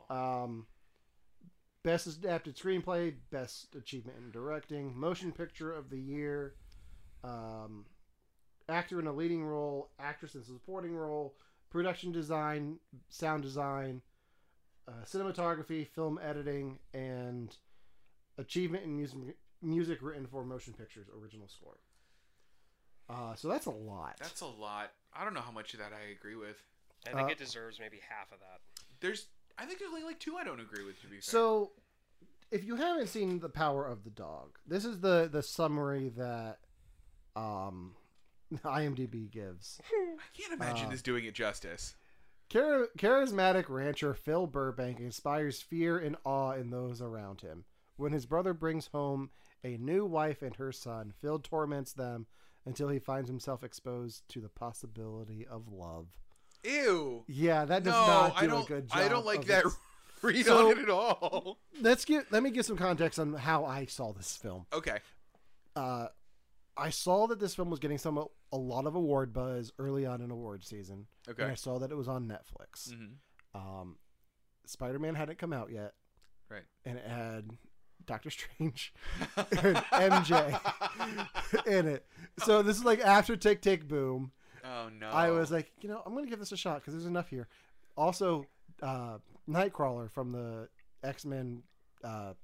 Um, 0.08 0.66
best 1.82 2.06
adapted 2.06 2.56
screenplay, 2.56 3.14
best 3.30 3.74
achievement 3.74 4.18
in 4.18 4.30
directing, 4.30 4.96
motion 4.98 5.32
picture 5.32 5.72
of 5.72 5.90
the 5.90 5.98
year, 5.98 6.54
um, 7.24 7.84
actor 8.68 9.00
in 9.00 9.06
a 9.06 9.12
leading 9.12 9.44
role, 9.44 9.90
actress 9.98 10.34
in 10.34 10.42
a 10.42 10.44
supporting 10.44 10.94
role, 10.94 11.34
production 11.70 12.12
design, 12.12 12.76
sound 13.08 13.42
design, 13.42 14.02
uh, 14.88 15.04
cinematography, 15.04 15.86
film 15.86 16.18
editing, 16.22 16.78
and 16.92 17.56
achievement 18.38 18.84
in 18.84 18.96
music, 18.96 19.18
music 19.62 19.98
written 20.02 20.26
for 20.26 20.44
motion 20.44 20.72
pictures 20.74 21.06
original 21.20 21.48
score. 21.48 21.78
Uh, 23.08 23.34
so 23.34 23.48
that's 23.48 23.66
a 23.66 23.70
lot. 23.70 24.16
That's 24.20 24.40
a 24.40 24.46
lot. 24.46 24.92
I 25.12 25.24
don't 25.24 25.34
know 25.34 25.40
how 25.40 25.50
much 25.50 25.74
of 25.74 25.80
that 25.80 25.92
I 25.92 26.10
agree 26.12 26.36
with. 26.36 26.62
I 27.06 27.10
think 27.10 27.28
Uh, 27.28 27.32
it 27.32 27.38
deserves 27.38 27.80
maybe 27.80 27.98
half 28.08 28.30
of 28.32 28.38
that. 28.40 28.60
There's, 29.00 29.26
I 29.60 29.66
think 29.66 29.78
there's 29.78 29.90
only 29.90 30.04
like 30.04 30.18
two 30.18 30.36
I 30.36 30.44
don't 30.44 30.60
agree 30.60 30.84
with. 30.84 31.00
To 31.02 31.06
be 31.06 31.16
fair. 31.16 31.22
So, 31.22 31.72
if 32.50 32.64
you 32.64 32.76
haven't 32.76 33.08
seen 33.08 33.40
the 33.40 33.48
Power 33.48 33.86
of 33.86 34.04
the 34.04 34.10
Dog, 34.10 34.58
this 34.66 34.84
is 34.84 35.00
the 35.00 35.28
the 35.30 35.42
summary 35.42 36.08
that 36.16 36.58
um, 37.36 37.94
IMDb 38.64 39.30
gives. 39.30 39.80
I 39.92 40.40
can't 40.40 40.54
imagine 40.54 40.86
uh, 40.86 40.90
this 40.90 41.02
doing 41.02 41.24
it 41.24 41.34
justice. 41.34 41.94
Char- 42.50 42.88
charismatic 42.98 43.68
rancher 43.68 44.14
Phil 44.14 44.46
Burbank 44.46 44.98
inspires 44.98 45.60
fear 45.60 45.98
and 45.98 46.16
awe 46.24 46.52
in 46.52 46.70
those 46.70 47.00
around 47.00 47.42
him. 47.42 47.64
When 47.96 48.12
his 48.12 48.26
brother 48.26 48.54
brings 48.54 48.88
home 48.88 49.30
a 49.62 49.76
new 49.76 50.04
wife 50.06 50.42
and 50.42 50.56
her 50.56 50.72
son, 50.72 51.12
Phil 51.20 51.38
torments 51.38 51.92
them 51.92 52.26
until 52.66 52.88
he 52.88 52.98
finds 52.98 53.28
himself 53.28 53.62
exposed 53.62 54.28
to 54.30 54.40
the 54.40 54.48
possibility 54.48 55.46
of 55.46 55.68
love. 55.68 56.06
Ew. 56.64 57.24
Yeah, 57.28 57.64
that 57.64 57.82
does 57.84 57.92
no, 57.92 58.06
not 58.06 58.36
do 58.38 58.44
I 58.44 58.46
don't. 58.46 58.64
a 58.64 58.66
good 58.68 58.88
job. 58.88 58.98
I 58.98 59.08
don't 59.08 59.26
like 59.26 59.44
that 59.46 59.64
it. 59.64 59.72
read 60.22 60.44
So- 60.46 60.66
on 60.70 60.78
it 60.78 60.82
at 60.82 60.90
all. 60.90 61.58
Let's 61.80 62.04
get. 62.04 62.30
Let 62.32 62.42
me 62.42 62.50
give 62.50 62.64
some 62.66 62.76
context 62.76 63.18
on 63.18 63.32
how 63.34 63.64
I 63.64 63.86
saw 63.86 64.12
this 64.12 64.36
film. 64.36 64.66
Okay. 64.72 64.98
uh, 65.76 66.08
I 66.76 66.90
saw 66.90 67.26
that 67.26 67.38
this 67.40 67.54
film 67.54 67.68
was 67.70 67.78
getting 67.78 67.98
some 67.98 68.16
a 68.52 68.56
lot 68.56 68.86
of 68.86 68.94
award 68.94 69.32
buzz 69.32 69.72
early 69.78 70.06
on 70.06 70.22
in 70.22 70.30
award 70.30 70.64
season. 70.64 71.06
Okay. 71.28 71.42
And 71.42 71.52
I 71.52 71.54
saw 71.54 71.78
that 71.78 71.90
it 71.90 71.96
was 71.96 72.08
on 72.08 72.26
Netflix. 72.26 72.92
hmm 72.94 73.14
Um, 73.54 73.96
Spider 74.66 74.98
Man 74.98 75.14
hadn't 75.14 75.38
come 75.38 75.52
out 75.52 75.70
yet, 75.72 75.92
Right. 76.48 76.62
and 76.84 76.96
it 76.98 77.04
had 77.06 77.50
Doctor 78.06 78.30
Strange 78.30 78.94
and 79.36 79.76
MJ 79.76 81.66
in 81.66 81.88
it. 81.88 82.06
So 82.44 82.62
this 82.62 82.76
is 82.76 82.84
like 82.84 83.00
after 83.00 83.36
Tick 83.36 83.60
Tick 83.62 83.86
Boom. 83.88 84.32
Oh 84.70 84.88
no. 84.88 85.08
I 85.08 85.30
was 85.30 85.50
like, 85.50 85.72
you 85.80 85.88
know, 85.88 86.02
I'm 86.06 86.14
gonna 86.14 86.26
give 86.28 86.38
this 86.38 86.52
a 86.52 86.56
shot 86.56 86.76
because 86.80 86.94
there's 86.94 87.06
enough 87.06 87.28
here. 87.28 87.48
Also, 87.96 88.46
uh, 88.82 89.18
Nightcrawler 89.48 90.10
from 90.10 90.30
the 90.32 90.68
X 91.02 91.24
Men 91.24 91.62
uh, 92.04 92.34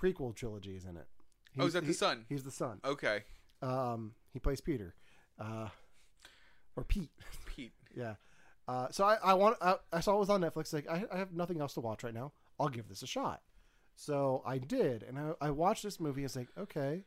prequel 0.00 0.34
trilogy 0.34 0.74
is 0.74 0.84
in 0.84 0.96
it. 0.96 1.06
Oh, 1.58 1.66
is 1.66 1.74
that 1.74 1.82
the 1.82 1.88
he- 1.88 1.92
son? 1.92 2.24
He's 2.28 2.42
the 2.42 2.50
son. 2.50 2.80
Okay. 2.84 3.22
Um, 3.62 4.12
he 4.32 4.38
plays 4.38 4.60
Peter, 4.60 4.94
uh, 5.40 5.68
or 6.76 6.84
Pete. 6.84 7.10
Pete. 7.46 7.72
yeah. 7.94 8.14
Uh, 8.68 8.88
so 8.90 9.04
I, 9.04 9.16
I 9.22 9.34
want 9.34 9.56
I, 9.62 9.76
I 9.92 10.00
saw 10.00 10.16
it 10.16 10.18
was 10.18 10.30
on 10.30 10.40
Netflix. 10.40 10.72
Like 10.72 10.88
I, 10.90 11.04
I 11.12 11.18
have 11.18 11.32
nothing 11.32 11.60
else 11.60 11.74
to 11.74 11.80
watch 11.80 12.02
right 12.02 12.14
now. 12.14 12.32
I'll 12.58 12.68
give 12.68 12.88
this 12.88 13.02
a 13.02 13.06
shot. 13.06 13.42
So 13.94 14.42
I 14.44 14.58
did, 14.58 15.02
and 15.04 15.18
I, 15.18 15.32
I 15.40 15.50
watched 15.50 15.82
this 15.84 16.00
movie. 16.00 16.24
It's 16.24 16.36
like 16.36 16.48
okay, 16.58 17.04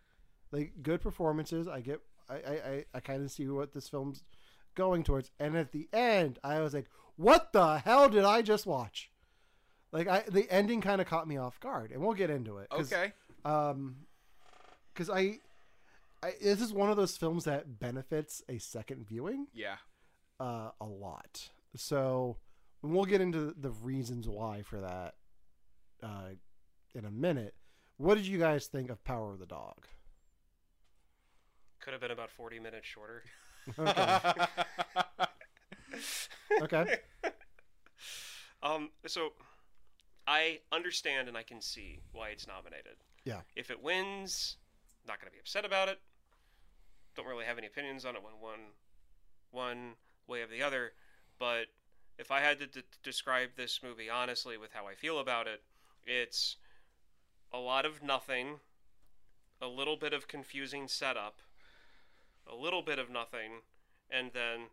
like 0.52 0.72
good 0.82 1.02
performances. 1.02 1.68
I 1.68 1.82
get 1.82 2.00
I 2.30 2.36
I, 2.36 2.52
I, 2.52 2.86
I 2.96 3.00
kind 3.02 3.24
of 3.24 3.30
see 3.30 3.46
what 3.48 3.74
this 3.74 3.90
film's 3.90 4.24
going 4.76 5.04
towards. 5.04 5.32
And 5.40 5.56
at 5.58 5.72
the 5.72 5.88
end, 5.94 6.40
I 6.44 6.60
was 6.62 6.74
like, 6.74 6.88
what 7.16 7.52
the 7.54 7.78
hell 7.80 8.10
did 8.10 8.24
I 8.26 8.42
just 8.42 8.66
watch? 8.66 9.12
Like 9.92 10.08
I 10.08 10.24
the 10.30 10.50
ending 10.52 10.82
kind 10.82 11.02
of 11.02 11.08
caught 11.08 11.28
me 11.28 11.38
off 11.38 11.60
guard, 11.60 11.92
and 11.92 12.02
we'll 12.02 12.14
get 12.14 12.30
into 12.30 12.58
it. 12.60 12.70
'cause, 12.70 12.92
Okay. 12.94 13.14
um 13.46 14.06
because 14.94 15.10
I, 15.10 15.40
I 16.22 16.34
this 16.42 16.62
is 16.62 16.74
one 16.74 16.90
of 16.92 16.98
those 16.98 17.16
films 17.18 17.46
that 17.46 17.80
benefits 17.80 18.42
a 18.50 18.58
second 18.60 19.08
viewing 19.08 19.48
Yeah. 19.54 19.78
uh 20.40 20.72
a 20.82 20.86
lot 20.86 21.50
so 21.76 22.38
we'll 22.82 23.06
get 23.06 23.22
into 23.22 23.54
the 23.58 23.70
reasons 23.72 24.28
why 24.28 24.62
for 24.62 24.82
that 24.82 25.16
uh 26.04 26.30
in 26.94 27.06
a 27.06 27.12
minute 27.12 27.56
what 27.98 28.16
did 28.16 28.28
you 28.28 28.38
guys 28.40 28.68
think 28.68 28.90
of 28.90 29.02
power 29.06 29.32
of 29.34 29.40
the 29.40 29.46
dog 29.46 29.88
Could 31.80 31.94
have 31.94 32.02
been 32.02 32.12
about 32.12 32.30
40 32.32 32.60
minutes 32.60 32.88
shorter. 32.88 33.24
okay 33.78 34.48
okay 36.62 36.98
Um, 38.62 38.90
so 39.08 39.34
I 40.28 40.60
understand 40.72 41.28
and 41.28 41.38
I 41.38 41.44
can 41.44 41.62
see 41.62 42.00
why 42.12 42.30
it's 42.30 42.48
nominated. 42.48 42.98
Yeah. 43.24 43.42
If 43.56 43.72
it 43.72 43.82
wins, 43.82 44.58
not 45.08 45.20
going 45.20 45.28
to 45.28 45.34
be 45.34 45.40
upset 45.40 45.66
about 45.66 45.88
it. 45.88 46.00
Don't 47.16 47.26
really 47.26 47.46
have 47.46 47.58
any 47.58 47.68
opinions 47.68 48.06
on 48.06 48.16
it 48.16 48.24
one 48.24 48.34
one 48.40 48.60
one 49.52 49.94
way 50.28 50.42
or 50.42 50.48
the 50.48 50.62
other, 50.62 50.92
but 51.40 51.68
if 52.18 52.32
I 52.32 52.40
had 52.42 52.60
to 52.60 52.68
d- 52.68 52.84
describe 53.02 53.50
this 53.56 53.82
movie 53.82 54.10
honestly 54.10 54.58
with 54.58 54.72
how 54.74 54.88
I 54.88 54.94
feel 54.94 55.20
about 55.20 55.48
it, 55.48 55.62
it's 56.06 56.58
a 57.52 57.58
lot 57.58 57.86
of 57.86 58.04
nothing, 58.04 58.60
a 59.62 59.68
little 59.68 59.98
bit 59.98 60.14
of 60.14 60.28
confusing 60.28 60.88
setup, 60.88 61.40
a 62.52 62.56
little 62.56 62.82
bit 62.82 63.00
of 63.00 63.10
nothing, 63.10 63.62
and 64.10 64.32
then 64.34 64.68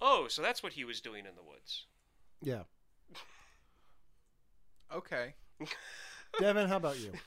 oh, 0.00 0.26
so 0.28 0.42
that's 0.42 0.62
what 0.62 0.74
he 0.74 0.84
was 0.84 1.00
doing 1.00 1.24
in 1.26 1.34
the 1.36 1.42
woods. 1.42 1.86
yeah 2.42 2.62
okay. 4.94 5.34
devin 6.40 6.68
how 6.68 6.76
about 6.76 6.98
you 6.98 7.12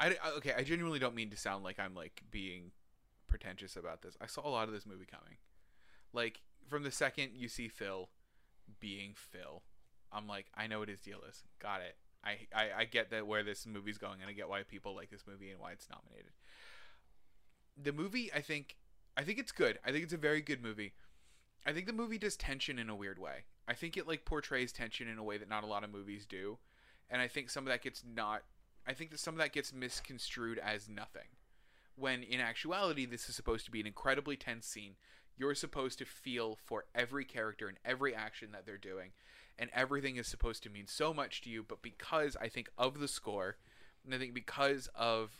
I, 0.00 0.08
I- 0.22 0.30
okay. 0.38 0.52
I 0.56 0.62
genuinely 0.62 0.98
don't 0.98 1.14
mean 1.14 1.30
to 1.30 1.36
sound 1.36 1.64
like 1.64 1.78
I'm 1.78 1.94
like 1.94 2.22
being 2.30 2.72
pretentious 3.28 3.76
about 3.76 4.02
this. 4.02 4.16
I 4.20 4.26
saw 4.26 4.46
a 4.46 4.50
lot 4.50 4.68
of 4.68 4.74
this 4.74 4.86
movie 4.86 5.06
coming. 5.10 5.38
Like 6.12 6.40
from 6.68 6.82
the 6.82 6.90
second 6.90 7.30
you 7.34 7.48
see 7.48 7.68
Phil 7.68 8.08
being 8.80 9.12
Phil, 9.14 9.62
I'm 10.12 10.26
like, 10.26 10.46
I 10.54 10.66
know 10.66 10.80
what 10.80 10.88
his 10.88 11.00
deal 11.00 11.20
is. 11.28 11.42
Got 11.60 11.80
it. 11.80 11.96
I, 12.24 12.38
I, 12.54 12.80
I 12.80 12.84
get 12.84 13.10
that 13.10 13.26
where 13.26 13.44
this 13.44 13.66
movie's 13.66 13.98
going, 13.98 14.20
and 14.20 14.28
I 14.28 14.32
get 14.32 14.48
why 14.48 14.62
people 14.64 14.94
like 14.94 15.10
this 15.10 15.24
movie 15.28 15.50
and 15.50 15.60
why 15.60 15.72
it's 15.72 15.88
nominated. 15.88 16.32
The 17.80 17.92
movie 17.92 18.32
I 18.32 18.40
think 18.40 18.76
I 19.16 19.22
think 19.22 19.38
it's 19.38 19.52
good. 19.52 19.78
I 19.84 19.92
think 19.92 20.04
it's 20.04 20.12
a 20.12 20.18
very 20.18 20.40
good 20.40 20.62
movie. 20.62 20.92
I 21.66 21.72
think 21.72 21.86
the 21.86 21.92
movie 21.92 22.18
does 22.18 22.36
tension 22.36 22.78
in 22.78 22.88
a 22.88 22.96
weird 22.96 23.18
way. 23.18 23.44
I 23.66 23.74
think 23.74 23.96
it 23.96 24.06
like 24.06 24.24
portrays 24.24 24.72
tension 24.72 25.08
in 25.08 25.18
a 25.18 25.24
way 25.24 25.38
that 25.38 25.48
not 25.48 25.64
a 25.64 25.66
lot 25.66 25.84
of 25.84 25.90
movies 25.90 26.26
do. 26.26 26.58
And 27.10 27.20
I 27.20 27.28
think 27.28 27.50
some 27.50 27.64
of 27.64 27.68
that 27.68 27.82
gets 27.82 28.02
not 28.04 28.42
I 28.86 28.92
think 28.92 29.10
that 29.10 29.20
some 29.20 29.34
of 29.34 29.38
that 29.38 29.52
gets 29.52 29.72
misconstrued 29.72 30.58
as 30.58 30.88
nothing. 30.88 31.28
When 31.96 32.22
in 32.22 32.40
actuality 32.40 33.06
this 33.06 33.28
is 33.28 33.34
supposed 33.34 33.64
to 33.66 33.70
be 33.70 33.80
an 33.80 33.86
incredibly 33.86 34.36
tense 34.36 34.66
scene. 34.66 34.96
You're 35.38 35.54
supposed 35.54 35.98
to 35.98 36.06
feel 36.06 36.56
for 36.64 36.86
every 36.94 37.26
character 37.26 37.68
and 37.68 37.76
every 37.84 38.14
action 38.14 38.52
that 38.52 38.64
they're 38.64 38.78
doing 38.78 39.10
and 39.58 39.70
everything 39.72 40.16
is 40.16 40.26
supposed 40.26 40.62
to 40.62 40.70
mean 40.70 40.86
so 40.86 41.12
much 41.12 41.42
to 41.42 41.50
you, 41.50 41.62
but 41.62 41.82
because 41.82 42.36
I 42.40 42.48
think 42.48 42.70
of 42.78 42.98
the 42.98 43.08
score 43.08 43.56
and 44.04 44.14
I 44.14 44.18
think 44.18 44.34
because 44.34 44.88
of 44.94 45.32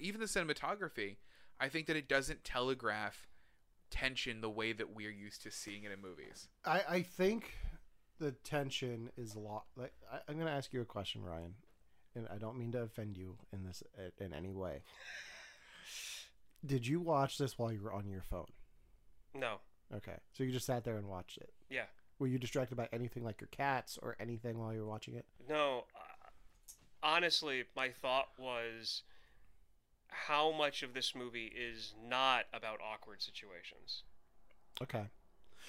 even 0.00 0.20
the 0.20 0.26
cinematography, 0.26 1.16
I 1.58 1.68
think 1.68 1.86
that 1.86 1.96
it 1.96 2.08
doesn't 2.08 2.44
telegraph 2.44 3.28
tension 3.90 4.40
the 4.40 4.50
way 4.50 4.72
that 4.72 4.94
we're 4.94 5.10
used 5.10 5.42
to 5.42 5.50
seeing 5.50 5.84
it 5.84 5.92
in 5.92 6.00
movies. 6.00 6.48
I, 6.64 6.82
I 6.88 7.02
think 7.02 7.52
the 8.18 8.32
tension 8.32 9.10
is 9.16 9.34
a 9.34 9.38
lot. 9.38 9.64
Like 9.76 9.92
I, 10.12 10.18
I'm 10.28 10.34
going 10.34 10.46
to 10.46 10.52
ask 10.52 10.72
you 10.72 10.80
a 10.80 10.86
question, 10.86 11.22
Ryan, 11.22 11.54
and 12.14 12.26
I 12.32 12.38
don't 12.38 12.58
mean 12.58 12.72
to 12.72 12.82
offend 12.82 13.16
you 13.16 13.36
in 13.52 13.64
this 13.64 13.82
in 14.18 14.32
any 14.32 14.52
way. 14.52 14.82
Did 16.64 16.86
you 16.86 17.00
watch 17.00 17.38
this 17.38 17.58
while 17.58 17.72
you 17.72 17.80
were 17.80 17.92
on 17.92 18.08
your 18.08 18.22
phone? 18.22 18.46
No. 19.34 19.56
Okay, 19.94 20.16
so 20.32 20.42
you 20.42 20.50
just 20.50 20.66
sat 20.66 20.84
there 20.84 20.96
and 20.96 21.06
watched 21.06 21.38
it. 21.38 21.52
Yeah. 21.70 21.84
Were 22.18 22.26
you 22.26 22.38
distracted 22.38 22.76
by 22.76 22.88
anything 22.92 23.22
like 23.22 23.40
your 23.40 23.48
cats 23.48 23.98
or 24.02 24.16
anything 24.18 24.58
while 24.58 24.72
you 24.72 24.80
were 24.80 24.88
watching 24.88 25.14
it? 25.14 25.26
No. 25.48 25.84
Uh, 25.94 26.30
honestly, 27.02 27.64
my 27.76 27.90
thought 27.90 28.28
was 28.38 29.02
how 30.26 30.50
much 30.52 30.82
of 30.82 30.94
this 30.94 31.14
movie 31.14 31.46
is 31.54 31.94
not 32.02 32.46
about 32.52 32.80
awkward 32.80 33.22
situations. 33.22 34.02
Okay, 34.82 35.04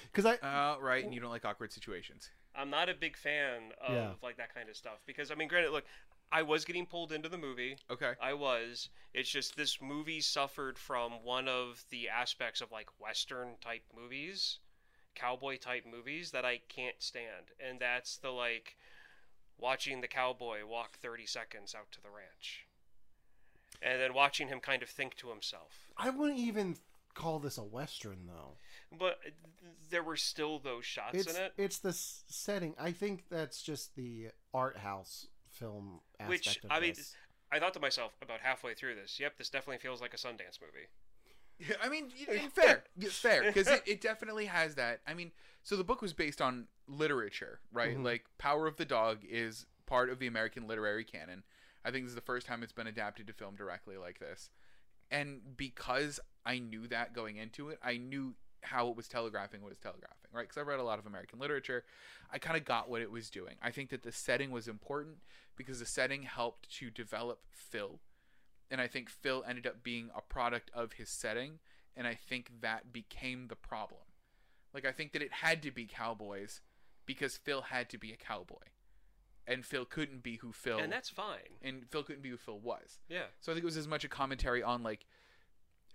because 0.04 0.26
I 0.26 0.36
Uh, 0.36 0.78
right, 0.80 1.04
and 1.04 1.14
you 1.14 1.20
don't 1.20 1.30
like 1.30 1.44
awkward 1.44 1.72
situations. 1.72 2.30
I'm 2.54 2.70
not 2.70 2.88
a 2.88 2.94
big 2.94 3.16
fan 3.16 3.72
of 3.80 3.94
Yeah. 3.94 4.14
like 4.22 4.36
that 4.36 4.52
kind 4.54 4.68
of 4.68 4.76
stuff 4.76 4.98
because 5.06 5.30
I 5.30 5.34
mean, 5.34 5.48
granted, 5.48 5.70
look, 5.70 5.86
I 6.30 6.42
was 6.42 6.64
getting 6.64 6.86
pulled 6.86 7.12
into 7.12 7.28
the 7.28 7.38
movie. 7.38 7.78
Okay. 7.90 8.14
I 8.20 8.34
was. 8.34 8.90
It's 9.14 9.30
just 9.30 9.56
this 9.56 9.80
movie 9.80 10.20
suffered 10.20 10.78
from 10.78 11.22
one 11.22 11.48
of 11.48 11.84
the 11.90 12.08
aspects 12.08 12.60
of 12.60 12.70
like 12.72 13.00
Western 13.00 13.56
type 13.60 13.84
movies, 13.94 14.58
cowboy 15.14 15.56
type 15.58 15.86
movies 15.86 16.30
that 16.32 16.44
I 16.44 16.58
can't 16.68 17.00
stand. 17.02 17.52
And 17.60 17.80
that's 17.80 18.16
the 18.18 18.30
like 18.30 18.76
watching 19.56 20.00
the 20.00 20.08
cowboy 20.08 20.64
walk 20.66 20.98
30 20.98 21.26
seconds 21.26 21.74
out 21.74 21.90
to 21.92 22.00
the 22.02 22.10
ranch. 22.10 22.66
And 23.80 24.00
then 24.00 24.12
watching 24.14 24.48
him 24.48 24.60
kind 24.60 24.82
of 24.82 24.88
think 24.88 25.14
to 25.16 25.28
himself. 25.28 25.88
I 25.96 26.10
wouldn't 26.10 26.38
even 26.38 26.76
call 27.14 27.38
this 27.38 27.58
a 27.58 27.62
western 27.62 28.26
though. 28.26 28.56
But 28.96 29.18
there 29.90 30.02
were 30.02 30.16
still 30.16 30.58
those 30.58 30.84
shots 30.84 31.14
It's 31.14 31.34
in 31.36 31.42
it. 31.42 31.52
it's 31.56 31.78
the 31.78 31.92
setting. 31.92 32.74
I 32.78 32.92
think 32.92 33.24
that's 33.30 33.62
just 33.62 33.94
the 33.96 34.28
art 34.54 34.78
house 34.78 35.26
film 35.50 36.00
aspect 36.20 36.30
Which, 36.30 36.56
of 36.64 36.70
I 36.70 36.80
mean, 36.80 36.94
this. 36.94 37.14
I 37.50 37.58
thought 37.58 37.74
to 37.74 37.80
myself 37.80 38.12
about 38.22 38.40
halfway 38.40 38.74
through 38.74 38.94
this, 38.96 39.18
yep, 39.18 39.36
this 39.38 39.48
definitely 39.50 39.78
feels 39.78 40.00
like 40.00 40.12
a 40.14 40.16
Sundance 40.16 40.58
movie. 40.60 40.88
Yeah, 41.58 41.76
I 41.82 41.88
mean, 41.88 42.10
y- 42.16 42.26
y- 42.44 42.48
fair, 42.52 42.84
fair, 43.10 43.42
because 43.44 43.68
it, 43.68 43.82
it 43.86 44.00
definitely 44.00 44.46
has 44.46 44.74
that. 44.76 45.00
I 45.06 45.14
mean, 45.14 45.32
so 45.62 45.76
the 45.76 45.84
book 45.84 46.02
was 46.02 46.12
based 46.12 46.40
on 46.40 46.66
literature, 46.86 47.60
right? 47.72 47.96
Mhm. 47.96 48.04
Like, 48.04 48.26
Power 48.38 48.66
of 48.66 48.76
the 48.76 48.84
Dog 48.84 49.18
is 49.28 49.66
part 49.86 50.10
of 50.10 50.18
the 50.18 50.26
American 50.26 50.66
literary 50.68 51.04
canon. 51.04 51.42
I 51.84 51.90
think 51.90 52.04
this 52.04 52.10
is 52.10 52.16
the 52.16 52.20
first 52.20 52.46
time 52.46 52.62
it's 52.62 52.72
been 52.72 52.86
adapted 52.86 53.26
to 53.26 53.32
film 53.32 53.54
directly 53.56 53.96
like 53.96 54.18
this. 54.18 54.50
And 55.10 55.40
because 55.56 56.20
I 56.44 56.58
knew 56.58 56.86
that 56.88 57.14
going 57.14 57.36
into 57.36 57.70
it, 57.70 57.78
I 57.82 57.96
knew 57.96 58.34
how 58.62 58.88
it 58.88 58.96
was 58.96 59.08
telegraphing 59.08 59.62
what 59.62 59.70
it's 59.70 59.80
telegraphing, 59.80 60.28
right? 60.32 60.42
Because 60.42 60.58
I 60.58 60.62
read 60.62 60.80
a 60.80 60.84
lot 60.84 60.98
of 60.98 61.06
American 61.06 61.38
literature. 61.38 61.84
I 62.32 62.38
kind 62.38 62.56
of 62.56 62.64
got 62.64 62.90
what 62.90 63.00
it 63.00 63.10
was 63.10 63.30
doing. 63.30 63.54
I 63.62 63.70
think 63.70 63.90
that 63.90 64.02
the 64.02 64.12
setting 64.12 64.50
was 64.50 64.68
important 64.68 65.18
because 65.56 65.78
the 65.78 65.86
setting 65.86 66.24
helped 66.24 66.70
to 66.78 66.90
develop 66.90 67.40
Phil 67.50 68.00
and 68.70 68.80
I 68.80 68.86
think 68.86 69.08
Phil 69.08 69.44
ended 69.48 69.66
up 69.66 69.82
being 69.82 70.10
a 70.14 70.20
product 70.20 70.70
of 70.74 70.94
his 70.94 71.08
setting, 71.08 71.58
and 71.96 72.06
I 72.06 72.14
think 72.14 72.50
that 72.60 72.92
became 72.92 73.48
the 73.48 73.56
problem. 73.56 74.00
Like 74.74 74.84
I 74.84 74.92
think 74.92 75.12
that 75.12 75.22
it 75.22 75.32
had 75.32 75.62
to 75.62 75.70
be 75.70 75.86
cowboys 75.86 76.60
because 77.06 77.36
Phil 77.36 77.62
had 77.62 77.88
to 77.90 77.98
be 77.98 78.12
a 78.12 78.16
cowboy, 78.16 78.66
and 79.48 79.64
Phil 79.66 79.84
couldn't 79.84 80.22
be 80.22 80.36
who 80.36 80.52
Phil 80.52 80.78
And 80.78 80.92
that's 80.92 81.08
fine. 81.10 81.56
and 81.62 81.88
Phil 81.90 82.02
couldn't 82.04 82.22
be 82.22 82.28
who 82.28 82.36
Phil 82.36 82.58
was. 82.60 82.98
Yeah. 83.08 83.24
So 83.40 83.50
I 83.50 83.54
think 83.54 83.62
it 83.64 83.66
was 83.66 83.76
as 83.76 83.88
much 83.88 84.04
a 84.04 84.08
commentary 84.08 84.62
on 84.62 84.82
like 84.84 85.06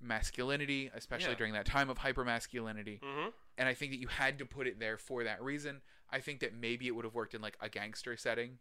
masculinity, 0.01 0.91
especially 0.93 1.29
Yeah. 1.31 1.35
during 1.37 1.53
that 1.53 1.65
time 1.65 1.89
of 1.89 1.99
hypermasculinity, 1.99 2.99
Mm-hmm. 2.99 3.29
and 3.57 3.69
I 3.69 3.73
think 3.73 3.91
that 3.91 3.99
you 3.99 4.07
had 4.07 4.37
to 4.39 4.45
put 4.45 4.67
it 4.67 4.79
there 4.79 4.97
for 4.97 5.23
that 5.23 5.41
reason. 5.41 5.81
I 6.09 6.19
think 6.19 6.41
that 6.41 6.53
maybe 6.53 6.87
it 6.87 6.91
would 6.91 7.05
have 7.05 7.15
worked 7.15 7.33
in 7.33 7.41
like 7.41 7.57
a 7.61 7.69
gangster 7.69 8.17
setting, 8.17 8.59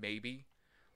maybe, 0.00 0.46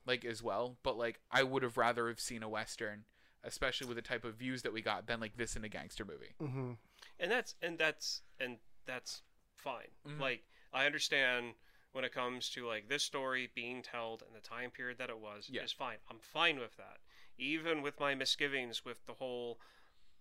like 0.07 0.25
as 0.25 0.43
well. 0.43 0.79
But 0.83 0.97
like 0.97 1.21
I 1.31 1.43
would 1.43 1.63
have 1.63 1.77
rather 1.77 2.09
have 2.09 2.21
seen 2.21 2.43
a 2.43 2.49
western, 2.49 3.05
especially 3.43 3.87
with 3.89 3.97
the 3.97 4.03
type 4.03 4.25
of 4.25 4.35
views 4.37 4.63
that 4.63 4.73
we 4.73 4.83
got, 4.83 5.07
than 5.07 5.21
like 5.21 5.37
this 5.37 5.57
in 5.57 5.65
a 5.65 5.69
gangster 5.69 6.05
movie. 6.05 6.35
hmm 6.39 6.73
and 7.21 7.31
that's 7.33 7.55
and 7.63 7.79
that's 7.79 8.23
and 8.39 8.59
that's 8.87 9.23
fine 9.57 9.89
Mhm. 10.07 10.21
like 10.21 10.45
i 10.73 10.87
understand 10.87 11.55
when 11.93 12.05
it 12.05 12.13
comes 12.13 12.49
to 12.51 12.67
like 12.67 12.89
this 12.89 13.03
story 13.03 13.51
being 13.55 13.83
told 13.83 14.23
in 14.27 14.35
the 14.35 14.41
time 14.41 14.71
period 14.71 14.99
that 14.99 15.11
it 15.11 15.19
was 15.19 15.49
Yeah. 15.51 15.63
is 15.63 15.73
fine 15.73 15.97
i'm 16.11 16.19
fine 16.21 16.59
with 16.59 16.77
that 16.77 16.99
even 17.39 17.83
with 17.83 17.99
my 18.01 18.15
misgivings 18.15 18.85
with 18.85 19.05
the 19.07 19.15
whole 19.15 19.59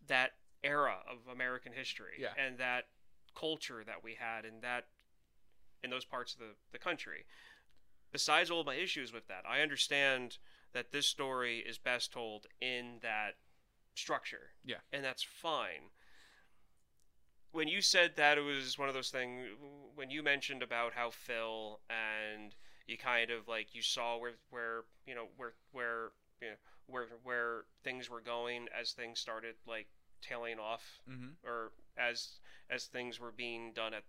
that 0.08 0.32
era 0.64 0.98
of 1.10 1.32
american 1.32 1.74
history 1.74 2.14
Yeah. 2.20 2.34
and 2.38 2.58
that 2.58 2.86
culture 3.36 3.84
that 3.86 4.04
we 4.04 4.16
had 4.16 4.46
in 4.46 4.62
that 4.62 4.88
in 5.84 5.90
those 5.92 6.06
parts 6.06 6.34
of 6.34 6.40
the, 6.40 6.56
the 6.72 6.80
country 6.80 7.26
besides 8.12 8.50
all 8.50 8.64
my 8.64 8.76
issues 8.76 9.12
with 9.14 9.28
that 9.28 9.44
i 9.48 9.62
understand 9.62 10.38
that 10.74 10.92
this 10.92 11.06
story 11.08 11.60
is 11.60 11.78
best 11.78 12.12
told 12.12 12.48
in 12.62 13.00
that 13.02 13.36
structure 13.96 14.52
Yeah. 14.64 14.78
and 14.94 15.04
that's 15.04 15.24
fine 15.24 15.90
when 17.58 17.68
you 17.68 17.82
said 17.82 18.12
that 18.18 18.38
it 18.38 18.42
was 18.42 18.78
one 18.78 18.88
of 18.88 18.94
those 18.94 19.10
things 19.10 19.48
when 19.96 20.10
you 20.12 20.22
mentioned 20.22 20.62
about 20.62 20.94
how 20.94 21.10
Phil 21.10 21.80
and 21.90 22.54
you 22.88 22.98
kind 22.98 23.32
of 23.32 23.48
like 23.48 23.74
you 23.74 23.82
saw 23.82 24.18
where 24.18 24.34
where 24.52 24.82
you 25.08 25.16
know 25.16 25.26
where 25.38 25.54
where 25.72 26.12
you 26.42 26.50
know, 26.50 26.56
where 26.86 27.06
where 27.24 27.62
things 27.84 28.10
were 28.10 28.22
going 28.22 28.68
as 28.80 28.92
things 28.92 29.20
started 29.20 29.56
like 29.68 29.88
tailing 30.22 30.60
off 30.60 31.00
Mm-hmm. 31.10 31.48
or 31.48 31.72
as 31.98 32.40
as 32.70 32.86
things 32.86 33.20
were 33.20 33.32
being 33.32 33.72
done 33.74 33.94
at 33.94 34.04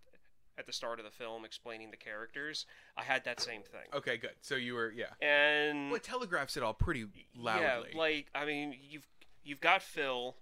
at 0.59 0.67
the 0.67 0.73
start 0.73 0.99
of 0.99 1.05
the 1.05 1.11
film 1.11 1.45
explaining 1.45 1.91
the 1.91 1.97
characters 1.97 2.67
I 2.99 3.03
had 3.05 3.25
that 3.25 3.41
same 3.41 3.63
thing 3.63 3.89
Okay, 3.95 4.17
good. 4.19 4.35
So 4.43 4.57
you 4.57 4.75
were 4.75 4.93
yeah. 4.95 5.15
and 5.23 5.87
Well, 5.89 5.97
it 5.97 6.03
telegraphs 6.03 6.57
it 6.59 6.63
all 6.63 6.75
pretty 6.75 7.07
loudly. 7.37 7.91
yeah, 7.93 7.99
like 7.99 8.27
I 8.35 8.45
mean, 8.45 8.75
you've 8.91 9.07
you've 9.43 9.61
got 9.61 9.83
Phil. 9.83 10.37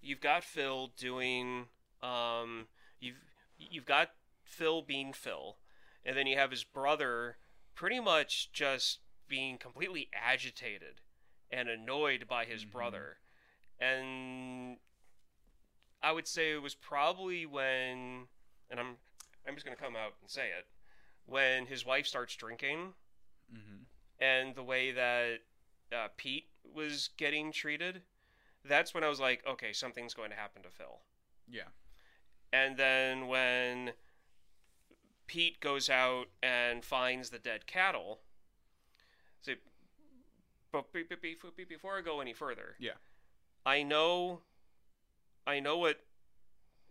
You've 0.00 0.20
got 0.20 0.44
Phil 0.44 0.88
doing. 0.96 1.66
Um, 2.02 2.68
you've 3.00 3.16
you've 3.58 3.86
got 3.86 4.10
Phil 4.44 4.82
being 4.82 5.12
Phil, 5.12 5.58
and 6.04 6.16
then 6.16 6.26
you 6.26 6.36
have 6.36 6.50
his 6.50 6.64
brother, 6.64 7.36
pretty 7.74 8.00
much 8.00 8.50
just 8.52 9.00
being 9.28 9.58
completely 9.58 10.08
agitated 10.12 11.00
and 11.50 11.68
annoyed 11.68 12.26
by 12.28 12.44
his 12.44 12.64
Mhm. 12.64 12.70
brother, 12.70 13.18
and 13.78 14.78
I 16.02 16.12
would 16.12 16.26
say 16.26 16.52
it 16.52 16.62
was 16.62 16.74
probably 16.74 17.44
when, 17.44 18.28
and 18.70 18.80
I'm 18.80 18.98
I'm 19.46 19.54
just 19.54 19.64
gonna 19.64 19.76
come 19.76 19.96
out 19.96 20.14
and 20.20 20.30
say 20.30 20.50
it, 20.50 20.66
when 21.26 21.66
his 21.66 21.84
wife 21.84 22.06
starts 22.06 22.34
drinking 22.36 22.94
mm-hmm. 23.52 23.82
and 24.18 24.54
the 24.54 24.62
way 24.62 24.92
that 24.92 25.40
uh, 25.92 26.08
Pete 26.16 26.48
was 26.64 27.08
getting 27.16 27.52
treated, 27.52 28.02
that's 28.64 28.92
when 28.94 29.04
I 29.04 29.08
was 29.08 29.20
like, 29.20 29.42
okay, 29.46 29.72
something's 29.72 30.14
going 30.14 30.30
to 30.30 30.36
happen 30.36 30.62
to 30.62 30.70
Phil. 30.70 30.98
Yeah. 31.50 31.68
And 32.52 32.76
then 32.76 33.26
when 33.28 33.92
Pete 35.26 35.60
goes 35.60 35.88
out 35.88 36.26
and 36.42 36.84
finds 36.84 37.30
the 37.30 37.38
dead 37.38 37.66
cattle, 37.66 38.20
so, 39.40 39.52
but 40.72 40.92
be- 40.92 41.02
be- 41.04 41.16
be- 41.16 41.36
be- 41.56 41.64
before 41.64 41.96
I 41.96 42.00
go 42.00 42.20
any 42.20 42.32
further, 42.32 42.76
Yeah. 42.78 42.92
I 43.64 43.82
know, 43.82 44.40
I 45.46 45.60
know 45.60 45.78
what 45.78 46.00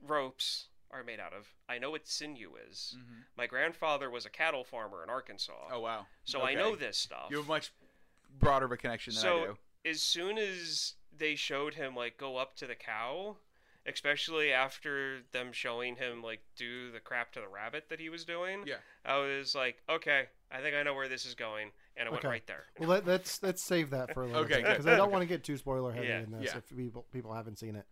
ropes 0.06 0.68
are 0.92 1.04
made 1.04 1.20
out 1.20 1.34
of. 1.34 1.54
I 1.68 1.78
know 1.78 1.92
what 1.92 2.08
sinew 2.08 2.52
is. 2.70 2.96
Mm-hmm. 2.98 3.20
My 3.38 3.46
grandfather 3.48 4.10
was 4.10 4.26
a 4.26 4.30
cattle 4.30 4.64
farmer 4.64 5.04
in 5.04 5.10
Arkansas, 5.10 5.68
Oh 5.72 5.82
wow. 5.82 6.08
so 6.24 6.42
I 6.42 6.56
know 6.56 6.76
this 6.76 6.98
stuff. 6.98 7.28
You 7.30 7.38
have 7.38 7.48
much 7.48 7.72
broader 8.40 8.66
of 8.66 8.72
a 8.72 8.78
connection 8.78 9.14
than 9.14 9.20
I 9.20 9.28
So 9.28 9.46
do. 9.46 9.58
as 9.90 10.02
soon 10.02 10.38
as 10.38 10.94
they 11.20 11.36
showed 11.36 11.76
him 11.76 11.96
like 11.96 12.18
go 12.18 12.38
up 12.38 12.56
to 12.58 12.68
the 12.68 12.76
cow, 12.76 13.38
especially 13.86 14.52
after 14.52 15.20
them 15.32 15.52
showing 15.52 15.96
him 15.96 16.22
like 16.24 16.42
do 16.56 16.92
the 16.92 17.00
crap 17.00 17.32
to 17.34 17.40
the 17.40 17.48
rabbit 17.48 17.86
that 17.90 18.00
he 18.00 18.10
was 18.10 18.26
doing. 18.26 18.64
Yeah. 18.66 18.76
I 19.06 19.18
was 19.18 19.56
like, 19.56 19.78
okay, 19.90 20.26
I 20.52 20.62
think 20.62 20.76
I 20.76 20.84
know 20.84 20.94
where 20.96 21.08
this 21.08 21.26
is 21.26 21.36
going, 21.36 21.72
and 21.98 22.08
it 22.08 22.12
went 22.12 22.24
Okay. 22.26 22.28
right 22.30 22.48
there. 22.48 22.66
Well, 22.80 22.90
let, 22.90 23.06
let's 23.06 23.42
let's 23.44 23.62
save 23.62 23.90
that 23.92 24.14
for 24.14 24.24
a 24.24 24.28
little 24.28 24.42
Okay, 24.44 24.56
bit 24.56 24.64
good. 24.66 24.70
because 24.72 24.88
I 24.88 24.96
don't 24.96 25.12
want 25.12 25.22
to 25.22 25.28
get 25.28 25.44
too 25.44 25.58
spoiler 25.58 25.92
heavy 25.92 26.08
Yeah, 26.08 26.20
in 26.22 26.32
this 26.32 26.46
yeah. 26.46 26.58
if 26.58 26.76
people 26.76 27.06
people 27.12 27.34
haven't 27.34 27.60
seen 27.60 27.76
it. 27.76 27.86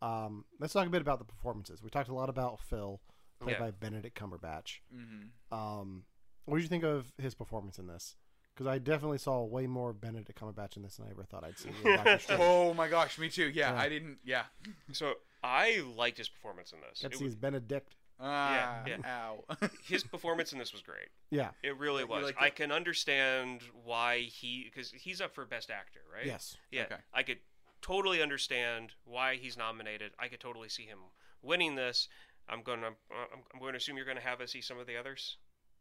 Um, 0.00 0.44
let's 0.58 0.72
talk 0.72 0.86
a 0.86 0.90
bit 0.90 1.00
about 1.00 1.18
the 1.20 1.24
performances. 1.24 1.80
We 1.82 1.88
talked 1.90 2.08
a 2.08 2.14
lot 2.14 2.28
about 2.28 2.58
Phil, 2.60 3.00
played 3.40 3.52
Yeah. 3.52 3.60
by 3.60 3.70
Benedict 3.70 4.18
Cumberbatch. 4.18 4.80
Mm-hmm. 4.92 5.54
Um, 5.56 6.02
what 6.44 6.56
did 6.56 6.64
you 6.64 6.68
think 6.68 6.82
of 6.82 7.12
his 7.18 7.36
performance 7.36 7.78
in 7.78 7.86
this? 7.86 8.16
Because 8.62 8.76
I 8.76 8.78
definitely 8.78 9.18
saw 9.18 9.42
way 9.42 9.66
more 9.66 9.92
Benedict 9.92 10.40
Cumberbatch 10.40 10.76
in 10.76 10.84
this 10.84 10.96
than 10.96 11.06
I 11.06 11.10
ever 11.10 11.24
thought 11.24 11.42
I'd 11.42 11.58
see. 11.58 11.70
in 11.84 11.96
Doctor 11.96 12.18
Strange. 12.20 12.40
Oh 12.44 12.74
my 12.74 12.86
gosh, 12.88 13.18
me 13.18 13.28
too. 13.28 13.50
Yeah, 13.50 13.72
Yeah. 13.72 13.80
I 13.80 13.88
didn't. 13.88 14.18
Yeah. 14.24 14.44
So 14.92 15.14
I 15.42 15.82
liked 15.96 16.18
his 16.18 16.28
performance 16.28 16.72
in 16.72 16.78
this. 16.80 17.02
Got 17.02 17.10
to 17.12 17.16
was- 17.16 17.32
his 17.32 17.34
Benedict. 17.34 17.96
Ah, 18.20 18.84
yeah. 18.86 18.98
Ow. 19.04 19.44
his 19.84 20.04
performance 20.04 20.52
in 20.52 20.58
this 20.60 20.72
was 20.72 20.80
great. 20.80 21.08
Yeah. 21.30 21.50
It 21.64 21.76
really 21.76 22.04
was. 22.04 22.26
liked 22.26 22.40
I 22.40 22.50
can 22.50 22.70
understand 22.70 23.62
why 23.84 24.20
he 24.20 24.70
because 24.72 24.92
he's 24.92 25.20
up 25.20 25.34
for 25.34 25.44
best 25.44 25.70
actor, 25.70 26.00
right? 26.14 26.24
Yes. 26.24 26.56
Yeah. 26.70 26.82
Okay. 26.82 27.00
I 27.12 27.24
could 27.24 27.38
totally 27.80 28.22
understand 28.22 28.92
why 29.04 29.34
he's 29.34 29.56
nominated. 29.56 30.12
I 30.20 30.28
could 30.28 30.38
totally 30.38 30.68
see 30.68 30.84
him 30.84 30.98
winning 31.42 31.74
this. 31.74 32.06
I'm 32.48 32.62
gonna 32.62 32.86
I'm, 32.86 33.40
I'm 33.52 33.58
going 33.58 33.72
to 33.72 33.78
assume 33.78 33.96
you're 33.96 34.06
going 34.06 34.18
to 34.18 34.22
have 34.22 34.40
us 34.40 34.52
see 34.52 34.60
some 34.60 34.78
of 34.78 34.86
the 34.86 34.96
others. 34.96 35.38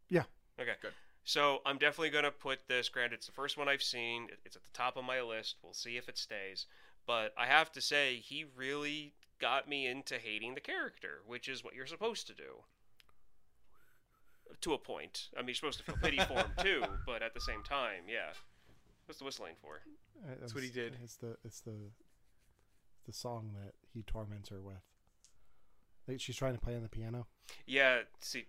Yeah. 0.10 0.24
Okay. 0.60 0.74
Good. 0.82 0.94
So 1.24 1.60
I'm 1.66 1.78
definitely 1.78 2.10
going 2.10 2.24
to 2.24 2.32
put 2.32 2.68
this. 2.68 2.90
Granted, 2.90 3.16
it's 3.16 3.28
the 3.28 3.32
first 3.32 3.58
one 3.58 3.70
I've 3.70 3.84
seen. 3.84 4.28
It's 4.46 4.56
at 4.56 4.64
the 4.64 4.72
top 4.74 4.98
of 4.98 5.04
my 5.04 5.22
list. 5.22 5.56
We'll 5.64 5.74
see 5.74 5.98
if 5.98 6.10
it 6.10 6.18
stays. 6.18 6.66
But 7.06 7.34
I 7.38 7.46
have 7.46 7.72
to 7.74 7.82
say, 7.82 8.18
he 8.18 8.46
really 8.56 9.14
got 9.40 9.68
me 9.68 9.88
into 9.88 10.16
hating 10.16 10.56
the 10.56 10.62
character, 10.62 11.22
which 11.26 11.48
is 11.48 11.64
what 11.64 11.76
you're 11.76 11.88
supposed 11.88 12.28
to 12.28 12.34
do. 12.34 12.64
To 14.62 14.74
a 14.74 14.78
point. 14.78 15.30
I 15.36 15.40
mean, 15.40 15.48
you're 15.48 15.56
supposed 15.56 15.80
to 15.80 15.84
feel 15.84 15.98
pity 16.02 16.20
for 16.20 16.34
him 16.34 16.52
too, 16.62 16.84
but 17.06 17.22
at 17.22 17.34
the 17.34 17.40
same 17.40 17.64
time, 17.64 18.04
yeah. 18.08 18.34
What's 19.06 19.20
the 19.20 19.26
whistling 19.26 19.56
for? 19.62 19.82
Uh, 20.24 20.36
That's 20.40 20.54
what 20.54 20.64
he 20.64 20.70
did. 20.70 20.98
It's 21.04 21.16
the 21.16 21.38
it's 21.44 21.62
the 21.62 21.92
the 23.06 23.14
song 23.14 23.52
that 23.64 23.74
he 23.94 24.04
torments 24.04 24.50
her 24.50 24.62
with. 24.62 24.84
Like 26.08 26.20
she's 26.20 26.36
trying 26.36 26.54
to 26.54 26.60
play 26.60 26.76
on 26.76 26.84
the 26.84 26.90
piano. 26.90 27.28
Yeah, 27.66 28.02
see, 28.20 28.46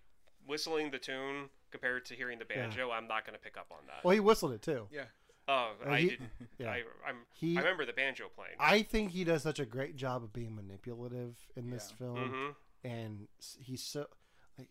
whistling 0.46 0.90
the 0.90 0.98
tune 0.98 1.48
compared 1.72 2.04
to 2.06 2.14
hearing 2.14 2.38
the 2.38 2.44
banjo, 2.44 2.90
I'm 2.90 3.08
not 3.08 3.24
going 3.26 3.34
to 3.36 3.42
pick 3.42 3.56
up 3.56 3.66
on 3.72 3.78
that. 3.88 4.04
Well, 4.04 4.14
he 4.14 4.20
whistled 4.20 4.52
it 4.52 4.62
too. 4.62 4.86
yeah. 4.92 5.04
oh, 5.48 5.72
Uh, 5.84 5.90
I 5.90 6.00
he- 6.00 6.08
didn't. 6.10 6.30
Yeah. 6.58 6.70
I, 6.70 6.82
I'm, 7.06 7.16
He- 7.34 7.56
I 7.56 7.60
remember 7.60 7.84
the 7.86 7.92
banjo 7.92 8.26
playing. 8.34 8.54
I 8.60 8.82
think 8.82 9.10
he 9.10 9.24
does 9.24 9.42
such 9.42 9.58
a 9.58 9.66
great 9.66 9.96
job 9.96 10.22
of 10.22 10.32
being 10.32 10.54
manipulative 10.54 11.36
in 11.56 11.70
this 11.70 11.88
Yeah. 11.92 11.96
film, 12.06 12.30
hmm 12.30 12.50
and 12.84 13.28
he's 13.60 13.82
so 13.82 14.06
like, 14.58 14.68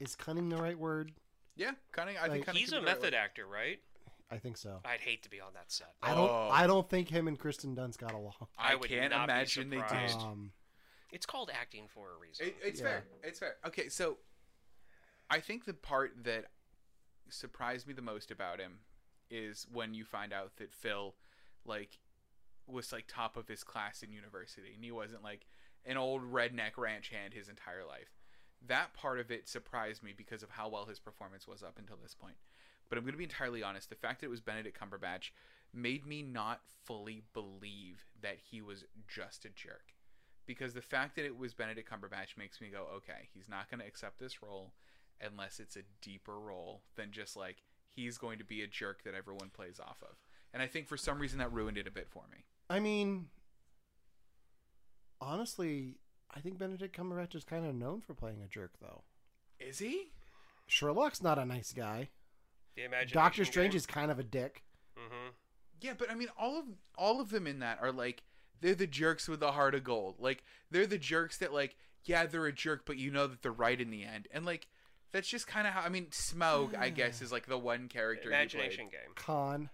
is 0.00 0.14
cunning 0.16 0.48
the 0.48 0.56
right 0.56 0.78
word? 0.78 1.12
Yeah. 1.56 1.72
Cunning. 1.92 2.16
I 2.18 2.22
Like- 2.22 2.32
think 2.32 2.46
cunning 2.46 2.60
He's 2.60 2.72
a 2.72 2.76
be 2.80 2.86
right 2.86 2.94
method 2.94 3.02
word. 3.12 3.14
actor, 3.14 3.46
right? 3.46 3.80
I 4.30 4.38
think 4.38 4.56
so. 4.56 4.80
I'd 4.84 5.00
hate 5.00 5.22
to 5.24 5.30
be 5.30 5.40
on 5.42 5.52
that 5.54 5.70
set. 5.70 5.92
I 6.02 6.14
don't. 6.14 6.30
Oh. 6.30 6.48
I 6.50 6.66
don't 6.66 6.88
think 6.88 7.08
him 7.10 7.28
and 7.28 7.38
Kristen 7.38 7.76
Dunst 7.76 7.98
got 7.98 8.12
along. 8.14 8.32
I, 8.58 8.72
I 8.74 8.76
can't 8.78 9.12
imagine 9.12 9.68
they 9.68 9.76
did. 9.76 10.10
Um, 10.16 10.52
It's 11.12 11.26
called 11.26 11.50
acting 11.52 11.84
for 11.88 12.14
a 12.14 12.18
reason. 12.18 12.46
It, 12.46 12.56
it's 12.64 12.80
Yeah. 12.80 12.86
fair. 12.86 13.04
It's 13.22 13.38
fair. 13.38 13.56
Okay, 13.66 13.88
so 13.90 14.16
I 15.32 15.40
think 15.40 15.64
the 15.64 15.72
part 15.72 16.24
that 16.24 16.44
surprised 17.30 17.86
me 17.86 17.94
the 17.94 18.02
most 18.02 18.30
about 18.30 18.60
him 18.60 18.80
is 19.30 19.66
when 19.72 19.94
you 19.94 20.04
find 20.04 20.30
out 20.30 20.56
that 20.56 20.70
Phil, 20.70 21.14
like, 21.64 21.98
was 22.66 22.92
like 22.92 23.06
top 23.08 23.38
of 23.38 23.48
his 23.48 23.64
class 23.64 24.02
in 24.02 24.12
university, 24.12 24.72
and 24.74 24.84
he 24.84 24.92
wasn't 24.92 25.24
like 25.24 25.46
an 25.86 25.96
old 25.96 26.20
redneck 26.30 26.76
ranch 26.76 27.08
hand 27.08 27.32
his 27.32 27.48
entire 27.48 27.82
life. 27.88 28.12
That 28.66 28.92
part 28.92 29.20
of 29.20 29.30
it 29.30 29.48
surprised 29.48 30.02
me 30.02 30.12
because 30.14 30.42
of 30.42 30.50
how 30.50 30.68
well 30.68 30.84
his 30.84 31.00
performance 31.00 31.48
was 31.48 31.62
up 31.62 31.78
until 31.78 31.96
this 31.96 32.14
point. 32.14 32.36
But 32.90 32.98
I'm 32.98 33.04
going 33.04 33.12
to 33.12 33.18
be 33.18 33.24
entirely 33.24 33.62
honest. 33.62 33.88
The 33.88 33.96
fact 33.96 34.20
that 34.20 34.26
it 34.26 34.30
was 34.30 34.42
Benedict 34.42 34.78
Cumberbatch 34.78 35.30
made 35.72 36.06
me 36.06 36.22
not 36.22 36.60
fully 36.84 37.22
believe 37.32 38.04
that 38.20 38.36
he 38.50 38.60
was 38.60 38.84
just 39.08 39.46
a 39.46 39.48
jerk 39.48 39.94
because 40.44 40.74
the 40.74 40.82
fact 40.82 41.16
that 41.16 41.24
it 41.24 41.38
was 41.38 41.54
Benedict 41.54 41.90
Cumberbatch 41.90 42.36
makes 42.36 42.60
me 42.60 42.68
go, 42.68 42.86
okay, 42.96 43.30
he's 43.32 43.48
not 43.48 43.70
going 43.70 43.80
to 43.80 43.86
accept 43.86 44.18
this 44.18 44.42
role 44.42 44.74
unless 45.20 45.60
it's 45.60 45.76
a 45.76 45.82
deeper 46.00 46.38
role 46.38 46.82
than 46.96 47.10
just 47.10 47.36
like 47.36 47.58
he's 47.88 48.18
going 48.18 48.38
to 48.38 48.44
be 48.44 48.62
a 48.62 48.66
jerk 48.66 49.02
that 49.04 49.14
everyone 49.14 49.50
plays 49.50 49.78
off 49.80 49.98
of. 50.02 50.16
And 50.54 50.62
I 50.62 50.66
think 50.66 50.88
for 50.88 50.96
some 50.96 51.18
reason 51.18 51.38
that 51.38 51.52
ruined 51.52 51.78
it 51.78 51.86
a 51.86 51.90
bit 51.90 52.08
for 52.08 52.24
me. 52.30 52.44
I 52.70 52.80
mean, 52.80 53.26
honestly, 55.20 55.96
I 56.34 56.40
think 56.40 56.58
Benedict 56.58 56.96
Cumberbatch 56.96 57.34
is 57.34 57.44
kind 57.44 57.66
of 57.66 57.74
known 57.74 58.00
for 58.00 58.14
playing 58.14 58.42
a 58.42 58.46
jerk, 58.48 58.72
though. 58.80 59.02
Is 59.60 59.78
he? 59.78 60.10
Sherlock's 60.66 61.22
not 61.22 61.38
a 61.38 61.44
nice 61.44 61.72
guy. 61.72 62.08
the 62.74 62.84
imagination 62.84 63.14
Doctor 63.18 63.44
Strange 63.44 63.72
game. 63.72 63.76
is 63.76 63.86
kind 63.86 64.10
of 64.10 64.18
a 64.18 64.22
dick. 64.22 64.62
Mhm. 64.96 65.34
Yeah, 65.82 65.92
but 65.98 66.10
I 66.10 66.14
mean, 66.14 66.28
all 66.38 66.58
of 66.58 66.64
all 66.96 67.20
of 67.20 67.28
them 67.30 67.46
in 67.46 67.58
that 67.58 67.78
are 67.82 67.92
like 67.92 68.22
they're 68.60 68.74
the 68.74 68.86
jerks 68.86 69.28
with 69.28 69.42
a 69.42 69.52
heart 69.52 69.74
of 69.74 69.84
gold. 69.84 70.16
Like 70.18 70.42
they're 70.70 70.86
the 70.86 70.96
jerks 70.98 71.36
that 71.38 71.52
like 71.52 71.76
yeah 72.04 72.24
they're 72.24 72.46
a 72.46 72.52
jerk, 72.52 72.86
but 72.86 72.96
you 72.96 73.10
know 73.10 73.26
that 73.26 73.42
they're 73.42 73.52
right 73.52 73.78
in 73.80 73.90
the 73.90 74.04
end. 74.04 74.26
And 74.30 74.46
like 74.46 74.68
that's 75.12 75.28
just 75.28 75.46
kind 75.46 75.66
of 75.66 75.72
how 75.74 75.82
I 75.82 75.88
mean, 75.88 76.06
Smaug 76.06 76.76
I 76.78 76.88
guess 76.90 77.22
is 77.22 77.30
like 77.32 77.46
the 77.46 77.58
one 77.58 77.88
character. 77.88 78.24
he 78.24 78.28
played. 78.28 78.38
Imagination 78.54 78.84
game. 78.90 79.12
Khan. 79.14 79.70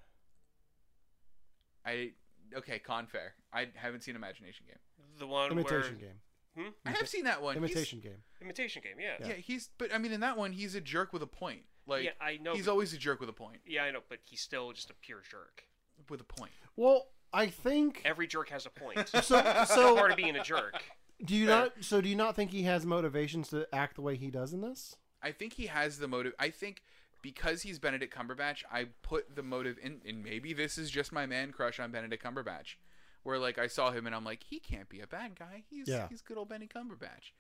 I 1.85 2.11
okay, 2.57 2.79
Khan 2.79 3.07
Fair. 3.07 3.35
I 3.53 3.69
haven't 3.75 4.03
seen 4.03 4.17
Imagination 4.17 4.67
Game. 4.67 4.79
The 5.19 5.27
one 5.27 5.51
Imitation 5.51 5.97
where 5.99 6.09
game. 6.09 6.21
Hmm? 6.57 6.71
I 6.85 6.91
have 6.91 7.09
seen 7.09 7.25
that 7.25 7.43
one. 7.43 7.55
He's- 7.57 7.71
Imitation 7.71 8.01
game. 8.01 8.23
imitation 8.43 8.83
game. 8.85 8.97
Yeah. 9.01 9.27
Yeah, 9.29 9.35
he's 9.35 9.71
but 9.79 9.95
I 9.95 9.99
mean 9.99 10.13
in 10.13 10.21
that 10.21 10.37
one 10.37 10.53
he's 10.53 10.75
a 10.75 10.81
jerk 10.81 11.13
with 11.13 11.23
a 11.23 11.27
point. 11.27 11.63
Like 11.87 12.05
yeah, 12.05 12.11
I 12.21 12.37
know. 12.37 12.55
he's 12.55 12.67
but- 12.67 12.73
always 12.73 12.93
a 12.93 12.99
jerk 12.99 13.21
with 13.21 13.29
a 13.29 13.33
point. 13.35 13.61
yeah, 13.67 13.85
I 13.85 13.91
know, 13.91 14.01
but 14.09 14.19
he's 14.25 14.41
still 14.41 14.73
just 14.73 14.91
a 14.91 14.95
pure 14.95 15.23
jerk. 15.29 15.65
With 16.09 16.21
a 16.21 16.25
point. 16.25 16.53
Well, 16.77 17.09
I 17.33 17.47
think. 17.49 18.03
Every 18.05 18.27
jerk 18.27 18.51
has 18.51 18.67
a 18.67 18.71
point. 18.71 19.09
So, 19.23 19.41
That's 19.43 19.75
so 19.75 19.95
part 19.97 20.11
of 20.13 20.17
being 20.17 20.37
a 20.37 20.45
jerk. 20.45 20.83
do 21.25 21.35
you 21.35 21.47
not? 21.47 21.73
So, 21.81 22.01
do 22.01 22.09
you 22.09 22.15
not 22.17 22.37
think 22.37 22.51
he 22.53 22.63
has 22.63 22.87
motivations 22.87 23.49
to 23.49 23.67
act 23.75 23.97
the 23.97 24.03
way 24.03 24.17
he 24.17 24.31
does 24.31 24.53
in 24.53 24.61
this? 24.61 24.97
I 25.23 25.33
think 25.33 25.55
he 25.55 25.67
has 25.67 25.99
the 25.99 26.09
motive. 26.09 26.33
I 26.39 26.51
think 26.51 26.83
because 27.23 27.63
he's 27.63 27.79
Benedict 27.79 28.15
Cumberbatch, 28.15 28.63
I 28.71 28.87
put 29.03 29.35
the 29.35 29.43
motive 29.43 29.77
in, 29.83 30.01
and 30.07 30.23
maybe 30.23 30.53
this 30.53 30.79
is 30.79 30.91
just 30.91 31.13
my 31.13 31.27
man 31.27 31.51
crush 31.53 31.81
on 31.81 31.91
Benedict 31.91 32.23
Cumberbatch, 32.25 32.77
where 33.25 33.39
like 33.39 33.59
I 33.59 33.67
saw 33.67 33.91
him 33.91 34.07
and 34.07 34.15
I'm 34.15 34.25
like, 34.25 34.45
he 34.45 34.61
can't 34.61 34.89
be 34.89 35.01
a 35.01 35.07
bad 35.07 35.39
guy. 35.39 35.65
He's 35.69 35.89
Yeah. 35.89 36.09
he's 36.09 36.23
good 36.23 36.39
old 36.39 36.49
Benny 36.49 36.69
Cumberbatch. 36.69 37.33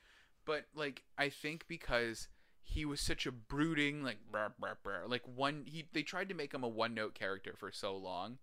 But 0.44 0.66
like 0.74 1.02
I 1.16 1.28
think 1.28 1.66
because 1.68 2.28
he 2.62 2.84
was 2.84 3.00
such 3.00 3.24
a 3.26 3.32
brooding 3.32 4.02
like 4.02 4.18
brr, 4.30 4.52
brr, 4.58 4.76
brr, 4.82 5.04
like 5.06 5.22
one 5.26 5.64
he 5.66 5.86
they 5.92 6.02
tried 6.02 6.28
to 6.28 6.34
make 6.34 6.52
him 6.52 6.64
a 6.64 6.68
one 6.68 6.94
note 6.94 7.14
character 7.14 7.54
for 7.56 7.70
so 7.72 7.96
long 7.96 8.38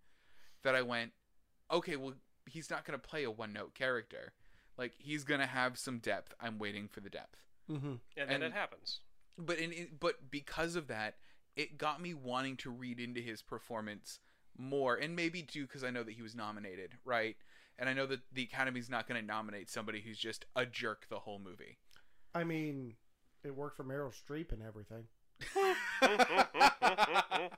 that 0.63 0.73
I 0.75 0.81
went, 0.81 1.11
okay, 1.71 1.95
well 1.95 2.13
he's 2.47 2.69
not 2.69 2.85
gonna 2.85 2.97
play 2.99 3.23
a 3.23 3.31
one 3.31 3.51
note 3.53 3.73
character. 3.75 4.33
Like 4.77 4.93
he's 4.97 5.23
gonna 5.25 5.45
have 5.47 5.77
some 5.77 5.99
depth. 5.99 6.33
I'm 6.39 6.57
waiting 6.59 6.87
for 6.87 7.01
the 7.01 7.09
depth 7.09 7.41
Mm-hmm. 7.69 7.93
And 8.15 8.29
then 8.29 8.29
And- 8.29 8.43
it 8.43 8.53
happens. 8.53 8.99
But 9.37 9.57
in, 9.59 9.71
in 9.71 9.87
but 9.99 10.31
because 10.31 10.75
of 10.75 10.87
that 10.87 11.15
it 11.55 11.77
got 11.77 12.01
me 12.01 12.13
wanting 12.13 12.57
to 12.57 12.69
read 12.69 12.99
into 12.99 13.21
his 13.21 13.41
performance 13.41 14.19
more 14.57 14.95
and 14.95 15.15
maybe 15.15 15.41
too 15.41 15.65
because 15.65 15.83
i 15.83 15.89
know 15.89 16.03
that 16.03 16.13
he 16.13 16.21
was 16.21 16.35
nominated 16.35 16.91
right 17.05 17.35
and 17.77 17.89
i 17.89 17.93
know 17.93 18.05
that 18.05 18.19
the 18.31 18.43
academy's 18.43 18.89
not 18.89 19.07
going 19.07 19.19
to 19.19 19.25
nominate 19.25 19.69
somebody 19.69 20.01
who's 20.01 20.17
just 20.17 20.45
a 20.55 20.65
jerk 20.65 21.07
the 21.09 21.19
whole 21.19 21.39
movie 21.39 21.77
I 22.33 22.43
mean, 22.43 22.95
it 23.45 23.55
worked 23.55 23.77
for 23.77 23.85
Meryl 23.85 24.11
Streep 24.13 24.51
and 24.51 24.61
everything. 24.61 25.05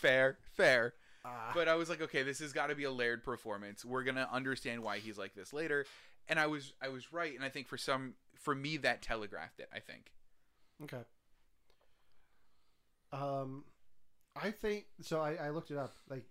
fair 0.00 0.38
fair 0.56 0.94
Ah. 1.24 1.50
but 1.54 1.66
i 1.66 1.74
was 1.74 1.88
like 1.88 2.00
okay 2.00 2.22
this 2.22 2.38
has 2.38 2.52
got 2.52 2.68
to 2.68 2.76
be 2.76 2.84
a 2.84 2.90
layered 2.90 3.24
performance 3.24 3.84
we're 3.84 4.04
going 4.04 4.14
to 4.16 4.32
understand 4.32 4.82
why 4.82 4.98
he's 4.98 5.18
like 5.18 5.34
this 5.34 5.52
later 5.52 5.84
and 6.28 6.38
i 6.38 6.46
was 6.46 6.72
i 6.80 6.88
was 6.88 7.12
right 7.12 7.34
and 7.34 7.44
i 7.44 7.48
think 7.48 7.66
for 7.66 7.76
some 7.76 8.14
for 8.36 8.54
me 8.54 8.76
that 8.76 9.02
telegraphed 9.02 9.58
it 9.58 9.68
i 9.74 9.80
think 9.80 10.12
Okay. 10.84 11.00
Um, 13.12 13.64
I 14.34 14.50
think 14.50 14.86
so. 15.00 15.20
I, 15.20 15.34
I 15.34 15.50
looked 15.50 15.70
it 15.70 15.78
up. 15.78 15.94
Like, 16.08 16.24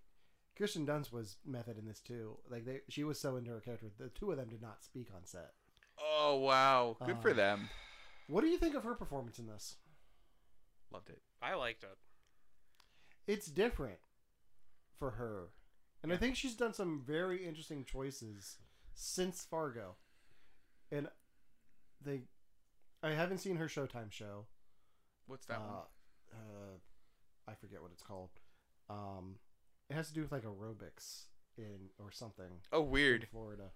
Kirsten 0.57 0.85
Dunst 0.85 1.11
was 1.11 1.38
method 1.45 1.77
in 1.77 1.85
this 1.85 1.99
too. 1.99 2.38
Like, 2.49 2.65
they 2.65 2.81
she 2.89 3.03
was 3.03 3.19
so 3.19 3.35
into 3.38 3.51
her 3.51 3.59
character. 3.59 3.88
The 3.97 4.09
two 4.09 4.31
of 4.31 4.38
them 4.38 4.49
did 4.49 4.61
not 4.61 4.83
speak 4.83 5.07
on 5.15 5.25
set. 5.25 5.51
oh 5.99 6.35
wow 6.38 6.97
good 7.05 7.19
for 7.21 7.31
Uh, 7.31 7.33
them 7.33 7.69
What 8.27 8.41
do 8.41 8.47
you 8.47 8.57
think 8.57 8.75
of 8.75 8.83
her 8.83 8.95
performance 8.95 9.39
in 9.39 9.47
this? 9.47 9.75
loved 10.91 11.09
it 11.09 11.21
I 11.41 11.55
liked 11.55 11.83
it. 11.83 11.97
It's 13.27 13.47
different 13.47 13.97
for 14.99 15.11
her, 15.11 15.47
and 16.03 16.13
I 16.13 16.17
think 16.17 16.35
she's 16.35 16.53
done 16.55 16.73
some 16.73 17.01
very 17.05 17.45
interesting 17.45 17.83
choices 17.83 18.57
since 18.93 19.43
Fargo. 19.45 19.95
And 20.91 21.07
they, 21.99 22.21
I 23.03 23.09
haven't 23.11 23.39
seen 23.39 23.55
her 23.57 23.65
Showtime 23.67 24.11
show. 24.11 24.45
what's 25.27 25.45
that 25.47 25.59
one 25.59 25.69
uh, 26.36 26.78
I 27.48 27.54
forget 27.54 27.82
what 27.82 27.91
it's 27.91 28.04
called. 28.04 28.30
Um, 28.89 29.36
it 29.89 29.95
has 29.95 30.08
to 30.10 30.13
do 30.13 30.21
with 30.21 30.32
like 30.32 30.43
aerobics 30.43 31.26
in 31.58 31.89
or 32.00 32.12
something 32.12 32.62
oh 32.71 32.84
in 32.84 32.89
weird 32.89 33.28
Florida. 33.32 33.71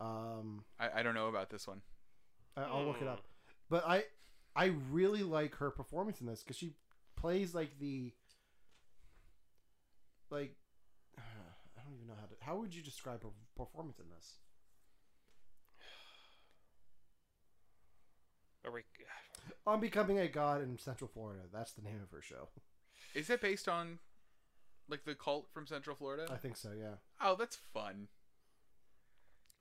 Um, 0.00 0.64
I, 0.78 1.00
I 1.00 1.02
don't 1.02 1.14
know 1.14 1.28
about 1.28 1.50
this 1.50 1.66
one. 1.66 1.82
I, 2.56 2.62
I'll 2.62 2.84
look 2.84 3.02
it 3.02 3.08
up. 3.08 3.22
But 3.68 3.86
I 3.86 4.04
I 4.56 4.72
really 4.90 5.22
like 5.22 5.56
her 5.56 5.70
performance 5.70 6.20
in 6.20 6.26
this 6.26 6.42
because 6.42 6.56
she 6.56 6.72
plays 7.16 7.54
like 7.54 7.78
the 7.78 8.12
like 10.30 10.56
I 11.18 11.82
don't 11.84 11.94
even 11.94 12.08
know 12.08 12.14
how 12.18 12.26
to. 12.26 12.34
How 12.40 12.56
would 12.56 12.74
you 12.74 12.82
describe 12.82 13.22
her 13.22 13.28
performance 13.56 13.98
in 13.98 14.06
this? 14.14 14.38
Are 18.64 18.72
we, 18.72 18.82
On 19.66 19.80
becoming 19.80 20.18
a 20.18 20.28
god 20.28 20.62
in 20.62 20.78
Central 20.78 21.08
Florida. 21.12 21.42
That's 21.52 21.72
the 21.72 21.82
name 21.82 22.00
of 22.02 22.10
her 22.10 22.22
show. 22.22 22.48
Is 23.14 23.30
it 23.30 23.40
based 23.40 23.68
on 23.68 23.98
like 24.88 25.04
the 25.04 25.14
cult 25.14 25.48
from 25.52 25.66
Central 25.66 25.96
Florida? 25.96 26.26
I 26.30 26.36
think 26.36 26.56
so. 26.56 26.70
Yeah. 26.78 26.94
Oh, 27.20 27.36
that's 27.36 27.56
fun. 27.56 28.08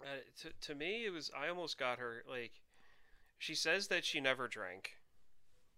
uh, 0.01 0.05
to 0.41 0.49
to 0.67 0.75
me, 0.75 1.05
it 1.05 1.11
was 1.13 1.31
I 1.37 1.47
almost 1.49 1.77
got 1.77 1.99
her 1.99 2.23
like. 2.29 2.61
She 3.37 3.55
says 3.55 3.87
that 3.87 4.03
she 4.03 4.19
never 4.19 4.47
drank 4.49 4.97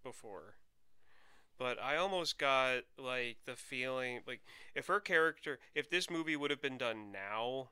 before, 0.02 0.54
but 1.58 1.78
I 1.80 1.96
almost 1.96 2.36
got 2.38 2.82
like 2.98 3.36
the 3.44 3.54
feeling 3.54 4.20
like 4.26 4.40
if 4.74 4.88
her 4.88 4.98
character, 5.00 5.58
if 5.74 5.88
this 5.88 6.10
movie 6.10 6.34
would 6.34 6.50
have 6.50 6.60
been 6.62 6.76
done 6.78 7.12
now, 7.12 7.68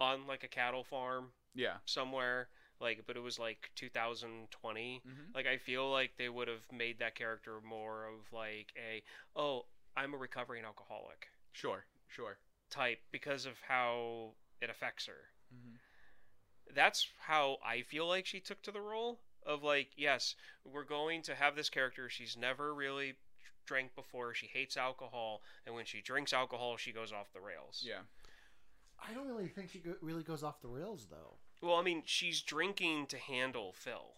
on 0.00 0.26
like 0.26 0.42
a 0.44 0.48
cattle 0.48 0.82
farm 0.82 1.32
Yeah. 1.54 1.76
somewhere, 1.84 2.48
like 2.80 3.04
but 3.06 3.16
it 3.16 3.20
was 3.22 3.38
like 3.38 3.70
2020 3.74 5.02
Mhm. 5.06 5.34
like 5.34 5.46
i 5.46 5.56
feel 5.58 5.90
like 5.90 6.16
they 6.16 6.28
would 6.28 6.48
have 6.48 6.70
made 6.72 6.98
that 6.98 7.14
character 7.14 7.60
more 7.60 8.06
of 8.06 8.32
like 8.32 8.72
a 8.76 9.02
oh 9.34 9.66
i'm 9.96 10.14
a 10.14 10.16
recovering 10.16 10.64
alcoholic 10.64 11.28
Sure. 11.52 11.84
Sure. 12.08 12.36
type 12.70 12.98
because 13.12 13.46
of 13.46 13.54
how 13.66 14.34
it 14.60 14.68
affects 14.70 15.06
her 15.06 15.30
Mhm. 15.54 15.78
that's 16.74 17.08
how 17.26 17.58
i 17.64 17.82
feel 17.82 18.06
like 18.06 18.26
she 18.26 18.40
took 18.40 18.62
to 18.62 18.70
the 18.72 18.80
role 18.80 19.20
of 19.44 19.62
like 19.62 19.90
yes 19.96 20.34
we're 20.64 20.84
going 20.84 21.22
to 21.22 21.34
have 21.34 21.54
this 21.56 21.70
character 21.70 22.08
she's 22.10 22.36
never 22.36 22.74
really 22.74 23.16
drank 23.64 23.94
before 23.94 24.34
she 24.34 24.46
hates 24.46 24.76
alcohol 24.76 25.42
and 25.64 25.74
when 25.74 25.84
she 25.84 26.00
drinks 26.00 26.32
alcohol 26.32 26.76
she 26.76 26.92
goes 26.92 27.12
off 27.12 27.32
the 27.32 27.40
rails 27.40 27.82
Yeah. 27.86 28.02
I 28.98 29.12
don't 29.12 29.26
really 29.28 29.48
think 29.48 29.70
she 29.70 29.78
go- 29.80 29.96
really 30.00 30.22
goes 30.22 30.42
off 30.42 30.60
the 30.62 30.68
rails 30.68 31.06
though. 31.10 31.36
Well, 31.66 31.76
I 31.76 31.82
mean, 31.82 32.02
she's 32.06 32.42
drinking 32.42 33.08
to 33.08 33.18
handle 33.18 33.72
Phil. 33.72 34.14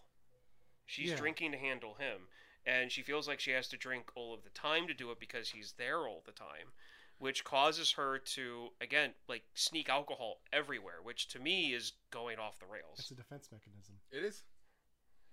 She's 0.85 1.09
Yeah. 1.09 1.17
drinking 1.17 1.51
to 1.53 1.57
handle 1.57 1.95
him, 1.95 2.27
and 2.65 2.91
she 2.91 3.01
feels 3.01 3.27
like 3.27 3.39
she 3.39 3.51
has 3.51 3.67
to 3.69 3.77
drink 3.77 4.11
all 4.15 4.33
of 4.33 4.43
the 4.43 4.49
time 4.51 4.87
to 4.87 4.93
do 4.93 5.11
it 5.11 5.19
because 5.19 5.49
he's 5.49 5.73
there 5.73 6.07
all 6.07 6.21
the 6.25 6.31
time, 6.31 6.73
which 7.17 7.43
causes 7.43 7.93
her 7.93 8.19
to 8.19 8.69
again 8.79 9.15
like 9.27 9.43
sneak 9.55 9.89
alcohol 9.89 10.41
everywhere, 10.53 11.01
which 11.01 11.27
to 11.29 11.39
me 11.39 11.73
is 11.73 11.93
going 12.11 12.37
off 12.39 12.59
the 12.59 12.65
rails. 12.67 12.99
It's 12.99 13.11
a 13.11 13.15
defense 13.15 13.49
mechanism. 13.51 13.95
It 14.11 14.23
is. 14.23 14.43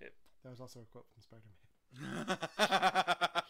That 0.01 0.51
was 0.51 0.61
also 0.61 0.81
a 0.81 0.85
quote 0.85 1.07
from 1.13 1.23
Spider 1.23 1.43
Man. 2.01 2.39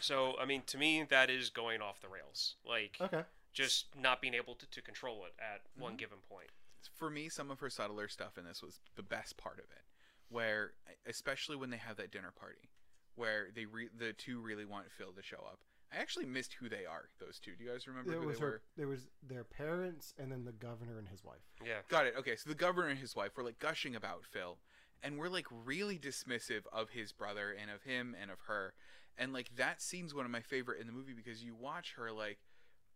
So, 0.00 0.36
I 0.38 0.44
mean, 0.44 0.62
to 0.66 0.76
me, 0.76 1.02
that 1.04 1.30
is 1.30 1.48
going 1.50 1.80
off 1.80 2.00
the 2.00 2.08
rails. 2.08 2.56
Like 2.64 2.98
Okay. 3.00 3.22
just 3.52 3.86
not 3.96 4.20
being 4.20 4.34
able 4.34 4.54
to, 4.56 4.66
to 4.70 4.82
control 4.82 5.24
it 5.24 5.34
at 5.40 5.62
one 5.76 5.94
Mhm. 5.94 5.98
given 5.98 6.18
point. 6.28 6.50
For 6.94 7.10
me, 7.10 7.28
some 7.28 7.50
of 7.50 7.60
her 7.60 7.70
subtler 7.70 8.08
stuff 8.08 8.38
in 8.38 8.44
this 8.44 8.62
was 8.62 8.80
the 8.96 9.02
best 9.02 9.36
part 9.36 9.58
of 9.58 9.64
it, 9.70 9.82
where 10.28 10.72
especially 11.06 11.56
when 11.56 11.70
they 11.70 11.76
have 11.76 11.96
that 11.96 12.10
dinner 12.10 12.32
party, 12.38 12.70
where 13.14 13.48
they 13.54 13.64
re- 13.66 13.88
the 13.96 14.12
two 14.12 14.40
really 14.40 14.64
want 14.64 14.90
Phil 14.90 15.12
to 15.12 15.22
show 15.22 15.38
up. 15.38 15.58
I 15.92 15.98
actually 15.98 16.26
missed 16.26 16.54
who 16.54 16.68
they 16.68 16.84
are. 16.84 17.08
Those 17.20 17.38
two. 17.38 17.52
Do 17.56 17.64
you 17.64 17.70
guys 17.70 17.86
remember 17.86 18.10
There 18.10 18.20
who 18.20 18.26
was 18.26 18.38
they 18.38 18.44
her. 18.44 18.50
were? 18.50 18.62
There 18.76 18.88
was 18.88 19.06
their 19.22 19.44
parents, 19.44 20.14
and 20.18 20.32
then 20.32 20.44
the 20.44 20.52
governor 20.52 20.98
and 20.98 21.08
his 21.08 21.22
wife. 21.24 21.42
Yeah. 21.64 21.78
Got 21.88 22.06
it. 22.06 22.14
Okay, 22.18 22.34
so 22.36 22.48
the 22.48 22.56
governor 22.56 22.88
and 22.88 22.98
his 22.98 23.14
wife 23.14 23.36
were 23.36 23.44
like 23.44 23.58
gushing 23.60 23.94
about 23.94 24.24
Phil, 24.24 24.58
and 25.02 25.16
we're 25.16 25.28
like 25.28 25.46
really 25.64 25.98
dismissive 25.98 26.62
of 26.72 26.90
his 26.90 27.12
brother 27.12 27.50
and 27.58 27.70
of 27.70 27.82
him 27.84 28.16
and 28.20 28.30
of 28.32 28.40
her, 28.48 28.74
and 29.16 29.32
like 29.32 29.54
that 29.56 29.80
scene's 29.80 30.12
one 30.14 30.24
of 30.24 30.30
my 30.30 30.40
favorite 30.40 30.80
in 30.80 30.86
the 30.88 30.92
movie 30.92 31.14
because 31.14 31.42
you 31.44 31.54
watch 31.54 31.94
her 31.96 32.10
like 32.10 32.38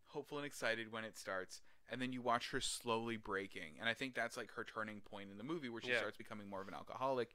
hopeful 0.09 0.39
and 0.39 0.47
excited 0.47 0.91
when 0.91 1.05
it 1.05 1.17
starts, 1.17 1.63
and 1.91 2.01
then 2.01 2.13
you 2.13 2.23
watch 2.23 2.51
her 2.51 2.61
slowly 2.61 3.17
breaking, 3.17 3.75
and 3.81 3.89
I 3.89 3.95
think 3.95 4.15
that's 4.15 4.37
like 4.37 4.53
her 4.53 4.65
turning 4.65 5.01
point 5.01 5.31
in 5.31 5.37
the 5.39 5.45
movie 5.45 5.69
where 5.69 5.83
she 5.83 5.91
Yeah. 5.91 5.99
starts 5.99 6.17
becoming 6.17 6.49
more 6.49 6.61
of 6.63 6.69
an 6.69 6.75
alcoholic, 6.75 7.35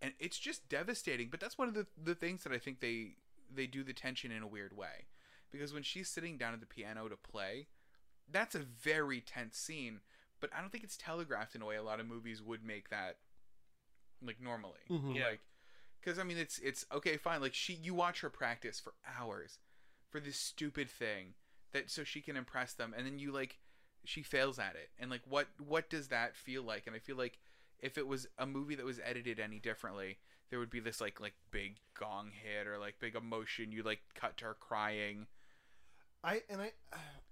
and 0.00 0.12
it's 0.18 0.38
just 0.38 0.68
devastating. 0.68 1.30
But 1.30 1.40
that's 1.40 1.56
one 1.56 1.68
of 1.68 1.74
the 1.74 1.86
the 1.96 2.14
things 2.14 2.42
that 2.44 2.52
I 2.52 2.58
think 2.58 2.80
they 2.80 3.16
they 3.50 3.66
do 3.66 3.82
the 3.84 3.92
tension 3.94 4.30
in 4.32 4.42
a 4.42 4.46
weird 4.46 4.76
way, 4.76 5.06
because 5.50 5.72
when 5.72 5.82
she's 5.82 6.08
sitting 6.08 6.36
down 6.38 6.54
at 6.54 6.60
the 6.60 6.66
piano 6.66 7.08
to 7.08 7.16
play, 7.16 7.68
that's 8.28 8.54
a 8.54 8.60
very 8.60 9.20
tense 9.20 9.56
scene 9.58 10.00
but 10.40 10.52
I 10.52 10.60
don't 10.60 10.70
think 10.72 10.82
it's 10.82 10.96
telegraphed 10.96 11.54
in 11.54 11.62
a 11.62 11.66
way 11.66 11.76
a 11.76 11.82
lot 11.84 12.00
of 12.00 12.06
movies 12.08 12.42
would 12.42 12.64
make 12.64 12.88
that 12.90 13.18
like 14.20 14.40
normally. 14.40 14.80
Mhm. 14.90 15.14
Yeah. 15.14 15.26
Like 15.28 15.40
cuz 16.02 16.18
I 16.18 16.24
mean 16.24 16.36
it's 16.36 16.58
it's 16.58 16.84
okay 16.90 17.16
fine 17.16 17.40
like 17.40 17.54
she 17.54 17.74
you 17.74 17.94
watch 17.94 18.20
her 18.22 18.30
practice 18.30 18.80
for 18.80 18.94
hours 19.06 19.60
for 20.10 20.18
this 20.18 20.36
stupid 20.36 20.90
thing 20.90 21.34
that 21.70 21.90
so 21.90 22.02
she 22.02 22.20
can 22.20 22.36
impress 22.36 22.74
them 22.74 22.92
and 22.96 23.06
then 23.06 23.20
you 23.20 23.30
like 23.30 23.60
she 24.04 24.22
fails 24.22 24.58
at 24.58 24.74
it. 24.74 24.90
And 24.98 25.10
like 25.10 25.22
what 25.28 25.48
what 25.58 25.90
does 25.90 26.08
that 26.08 26.36
feel 26.36 26.62
like? 26.62 26.86
And 26.86 26.96
I 26.96 26.98
feel 26.98 27.16
like 27.16 27.38
if 27.78 27.98
it 27.98 28.06
was 28.06 28.26
a 28.38 28.46
movie 28.46 28.74
that 28.76 28.86
was 28.86 29.00
edited 29.04 29.40
any 29.40 29.58
differently, 29.58 30.18
there 30.50 30.58
would 30.58 30.70
be 30.70 30.80
this 30.80 31.00
like 31.00 31.20
like 31.20 31.34
big 31.50 31.76
gong 31.98 32.30
hit 32.32 32.66
or 32.66 32.78
like 32.78 32.96
big 33.00 33.16
emotion 33.16 33.72
you 33.72 33.82
like 33.82 34.00
cut 34.14 34.36
to 34.38 34.46
her 34.46 34.56
crying. 34.58 35.26
I 36.24 36.42
and 36.48 36.60
I, 36.60 36.72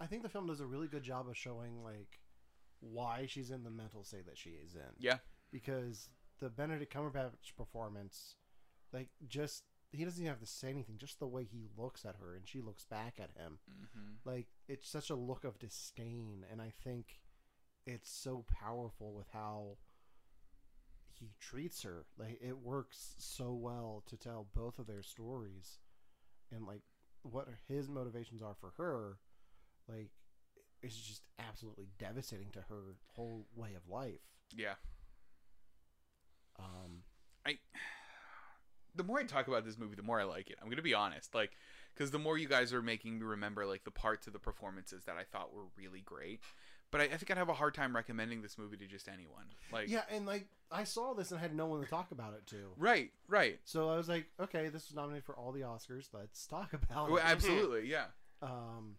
I 0.00 0.06
think 0.06 0.22
the 0.22 0.28
film 0.28 0.46
does 0.46 0.60
a 0.60 0.66
really 0.66 0.88
good 0.88 1.02
job 1.02 1.28
of 1.28 1.36
showing 1.36 1.82
like 1.84 2.18
why 2.80 3.26
she's 3.28 3.50
in 3.50 3.62
the 3.62 3.70
mental 3.70 4.02
state 4.02 4.26
that 4.26 4.38
she 4.38 4.50
is 4.50 4.74
in. 4.74 4.94
Yeah. 4.98 5.18
Because 5.52 6.08
the 6.40 6.48
Benedict 6.48 6.92
Cumberbatch 6.92 7.54
performance, 7.56 8.36
like 8.92 9.08
just 9.28 9.64
he 9.92 10.04
doesn't 10.04 10.22
even 10.22 10.30
have 10.32 10.40
to 10.40 10.46
say 10.46 10.68
anything. 10.70 10.98
Just 10.98 11.18
the 11.18 11.26
way 11.26 11.44
he 11.44 11.68
looks 11.76 12.04
at 12.04 12.16
her 12.16 12.34
and 12.34 12.46
she 12.46 12.60
looks 12.60 12.84
back 12.84 13.18
at 13.20 13.30
him, 13.32 13.58
Mhm. 13.68 14.18
like 14.24 14.48
it's 14.68 14.88
such 14.88 15.10
a 15.10 15.14
look 15.16 15.44
of 15.44 15.58
disdain. 15.58 16.44
And 16.50 16.60
I 16.62 16.70
think 16.70 17.20
it's 17.86 18.10
so 18.10 18.42
powerful 18.42 19.14
with 19.14 19.28
how 19.30 19.78
he 21.12 21.34
treats 21.38 21.82
her. 21.82 22.06
Like 22.16 22.40
it 22.40 22.58
works 22.58 23.14
so 23.18 23.52
well 23.52 24.02
to 24.06 24.16
tell 24.16 24.44
both 24.44 24.78
of 24.78 24.86
their 24.86 25.02
stories, 25.02 25.78
and 26.50 26.66
like 26.66 26.82
what 27.22 27.48
his 27.68 27.88
motivations 27.88 28.42
are 28.42 28.54
for 28.54 28.70
her, 28.72 29.18
like 29.88 30.12
it's 30.82 30.96
just 30.96 31.24
absolutely 31.38 31.86
devastating 31.98 32.50
to 32.52 32.62
her 32.62 32.96
whole 33.08 33.46
way 33.54 33.74
of 33.74 33.86
life. 33.88 34.22
Yeah. 34.52 34.76
Um, 36.56 37.04
I 37.44 37.58
the 38.94 39.04
more 39.04 39.18
I 39.18 39.24
talk 39.24 39.48
about 39.48 39.64
this 39.64 39.78
movie, 39.78 39.94
the 39.96 40.02
more 40.02 40.20
I 40.20 40.24
like 40.24 40.50
it. 40.50 40.56
I'm 40.62 40.68
gonna 40.68 40.82
be 40.82 40.94
honest, 40.94 41.34
like, 41.34 41.52
because 41.94 42.10
the 42.10 42.18
more 42.18 42.38
you 42.38 42.48
guys 42.48 42.72
are 42.72 42.82
making 42.82 43.18
me 43.18 43.24
remember 43.24 43.66
like 43.66 43.84
the 43.84 43.90
parts 43.90 44.26
of 44.26 44.32
the 44.32 44.38
performances 44.38 45.04
that 45.04 45.16
I 45.16 45.24
thought 45.24 45.52
were 45.54 45.64
really 45.76 46.00
great. 46.00 46.40
But 46.90 47.00
I, 47.02 47.04
I 47.04 47.08
think 47.18 47.30
I'd 47.30 47.36
have 47.36 47.48
a 47.48 47.54
hard 47.54 47.74
time 47.74 47.94
recommending 47.94 48.42
this 48.42 48.58
movie 48.58 48.76
to 48.78 48.86
just 48.86 49.06
anyone. 49.06 49.44
Like, 49.72 49.88
yeah, 49.88 50.02
and 50.10 50.26
like 50.26 50.48
I 50.72 50.82
saw 50.82 51.14
this 51.14 51.30
and 51.30 51.38
I 51.38 51.42
had 51.42 51.54
no 51.54 51.66
one 51.66 51.80
to 51.82 51.86
talk 51.88 52.10
about 52.10 52.34
it 52.34 52.46
to. 52.48 52.72
right, 52.76 53.10
right, 53.28 53.60
So 53.64 53.90
I 53.90 53.96
was 53.96 54.08
like, 54.08 54.26
okay, 54.40 54.68
this 54.70 54.88
was 54.88 54.96
nominated 54.96 55.24
for 55.24 55.36
all 55.36 55.52
the 55.52 55.60
Oscars. 55.60 56.08
Let's 56.12 56.46
talk 56.46 56.72
about 56.72 57.08
Well, 57.10 57.18
it. 57.18 57.24
absolutely, 57.24 57.88
yeah. 57.88 58.06
Um, 58.42 58.96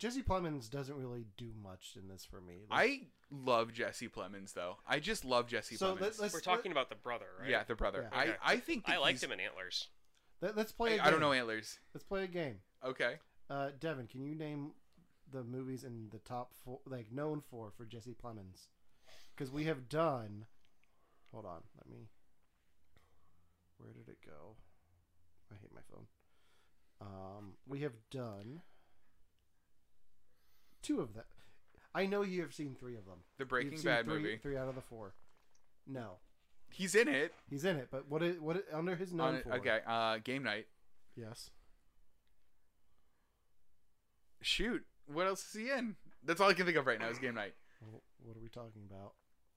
Jesse 0.00 0.22
Plemons 0.22 0.70
doesn't 0.70 0.96
really 0.96 1.26
do 1.36 1.52
much 1.62 1.94
in 2.00 2.08
this 2.08 2.24
for 2.24 2.40
me. 2.40 2.62
Like, 2.70 2.80
I 2.80 3.00
love 3.30 3.70
Jesse 3.74 4.08
Plemons 4.08 4.54
though. 4.54 4.78
I 4.86 4.98
just 4.98 5.26
love 5.26 5.46
Jesse 5.46 5.76
So 5.76 5.94
Plemons. 5.94 6.00
let- 6.00 6.18
let's- 6.18 6.32
We're 6.34 6.40
talking 6.40 6.72
about 6.72 6.88
the 6.88 6.94
brother, 6.94 7.26
right? 7.38 7.50
Yeah, 7.50 7.64
the 7.64 7.74
brother. 7.74 8.08
Yeah. 8.10 8.20
Okay. 8.20 8.36
I 8.42 8.52
I 8.54 8.56
think 8.60 8.88
I 8.88 8.96
liked 8.96 9.22
him 9.22 9.30
in 9.30 9.40
Antlers. 9.40 9.88
let, 10.40 10.56
us 10.56 10.72
play. 10.72 10.92
a 10.92 10.94
I, 10.94 10.96
game. 10.96 11.06
I 11.06 11.10
don't 11.10 11.20
know 11.20 11.32
antlers. 11.32 11.78
Let's 11.92 12.04
play 12.04 12.24
a 12.24 12.28
game. 12.28 12.62
Okay. 12.82 13.18
Uh, 13.50 13.72
Devin, 13.78 14.06
can 14.06 14.22
you 14.24 14.34
name 14.34 14.72
the 15.30 15.44
movies 15.44 15.84
in 15.84 16.08
the 16.08 16.18
top 16.18 16.54
four, 16.54 16.80
like 16.86 17.12
known 17.12 17.42
for 17.42 17.70
for 17.70 17.84
Jesse 17.84 18.14
Plemons? 18.14 18.68
Because 19.36 19.50
we 19.50 19.64
have 19.64 19.86
done. 19.90 20.46
Hold 21.30 21.44
on, 21.44 21.62
let 21.76 21.86
me. 21.90 22.08
Where 23.76 23.92
did 23.92 24.08
it 24.08 24.18
go? 24.24 24.56
I 25.52 25.56
hate 25.56 25.74
my 25.74 25.82
phone. 25.92 26.06
Um, 27.02 27.56
we 27.66 27.80
have 27.80 27.94
done 28.10 28.62
two 30.90 31.00
of 31.00 31.14
them. 31.14 31.24
I 31.94 32.06
know 32.06 32.22
you 32.22 32.42
have 32.42 32.54
seen 32.54 32.76
three 32.78 32.96
of 32.96 33.04
them. 33.06 33.18
The 33.38 33.42
You've 33.42 33.48
Breaking 33.48 33.80
Bad 33.82 34.04
three, 34.04 34.14
movie. 34.14 34.36
Three 34.36 34.56
out 34.56 34.68
of 34.68 34.74
the 34.74 34.80
four. 34.80 35.14
No, 35.86 36.18
He's 36.72 36.94
in 36.94 37.08
it. 37.08 37.34
he's 37.48 37.64
in 37.64 37.76
it. 37.76 37.88
But 37.90 38.08
what 38.08 38.22
is 38.22 38.38
what 38.38 38.56
is, 38.56 38.62
under 38.72 38.94
his 38.94 39.12
known 39.12 39.36
On- 39.36 39.42
for? 39.42 39.54
okay. 39.54 39.80
Uh, 39.86 40.18
game 40.22 40.42
night. 40.44 40.66
Yes. 41.16 41.50
Shoot. 44.42 44.84
What 45.06 45.26
else 45.26 45.44
is 45.54 45.60
he 45.60 45.70
in? 45.70 45.96
That's 46.24 46.40
all 46.40 46.48
I 46.48 46.54
can 46.54 46.64
think 46.66 46.76
of 46.78 46.86
right 46.86 46.98
now 46.98 47.08
is 47.08 47.18
game 47.18 47.34
night. 47.34 47.54
What 48.22 48.36
are 48.36 48.40
we 48.40 48.48
talking 48.48 48.82
about? 48.88 49.14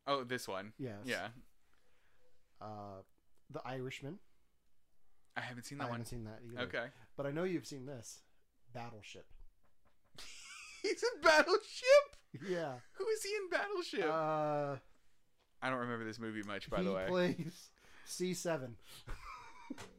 Oh, 0.07 0.23
this 0.23 0.47
one. 0.47 0.73
Yes. 0.79 0.95
Yeah. 1.05 1.27
Uh, 2.61 3.01
The 3.51 3.61
Irishman. 3.65 4.19
I 5.37 5.41
haven't 5.41 5.63
seen 5.65 5.79
I 5.79 5.83
that 5.85 5.89
one. 5.89 5.99
haven't 5.99 6.09
seen 6.09 6.23
that 6.25 6.39
either. 6.47 6.61
Okay. 6.63 6.85
But 7.15 7.25
I 7.25 7.31
know 7.31 7.43
you've 7.43 7.65
seen 7.67 7.85
this. 7.85 8.21
Battleship. 8.73 9.25
He's 10.83 11.01
in 11.01 11.21
Battleship. 11.21 12.15
Yeah. 12.47 12.73
Who 12.93 13.07
is 13.07 13.23
he 13.23 13.29
in 13.29 13.49
Battleship? 13.49 14.05
Uh, 14.05 14.75
I 15.61 15.69
don't 15.69 15.79
remember 15.79 16.05
this 16.05 16.19
movie 16.19 16.43
much, 16.45 16.69
by 16.69 16.79
he 16.79 16.83
the 16.85 16.91
way. 16.93 17.05
plays 17.07 17.69
C7. 18.07 18.71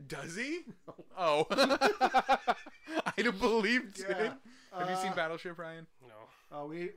Does 0.06 0.36
he? 0.36 0.60
Oh, 1.16 1.46
I'd 3.18 3.24
have 3.26 3.40
believed 3.40 4.00
it. 4.00 4.06
Yeah. 4.08 4.32
Have 4.78 4.90
you 4.90 4.96
seen 4.96 5.12
Uh, 5.12 5.14
Battleship, 5.14 5.56
Ryan? 5.58 5.86
No. 6.02 6.14
Oh, 6.50 6.66
we 6.66 6.90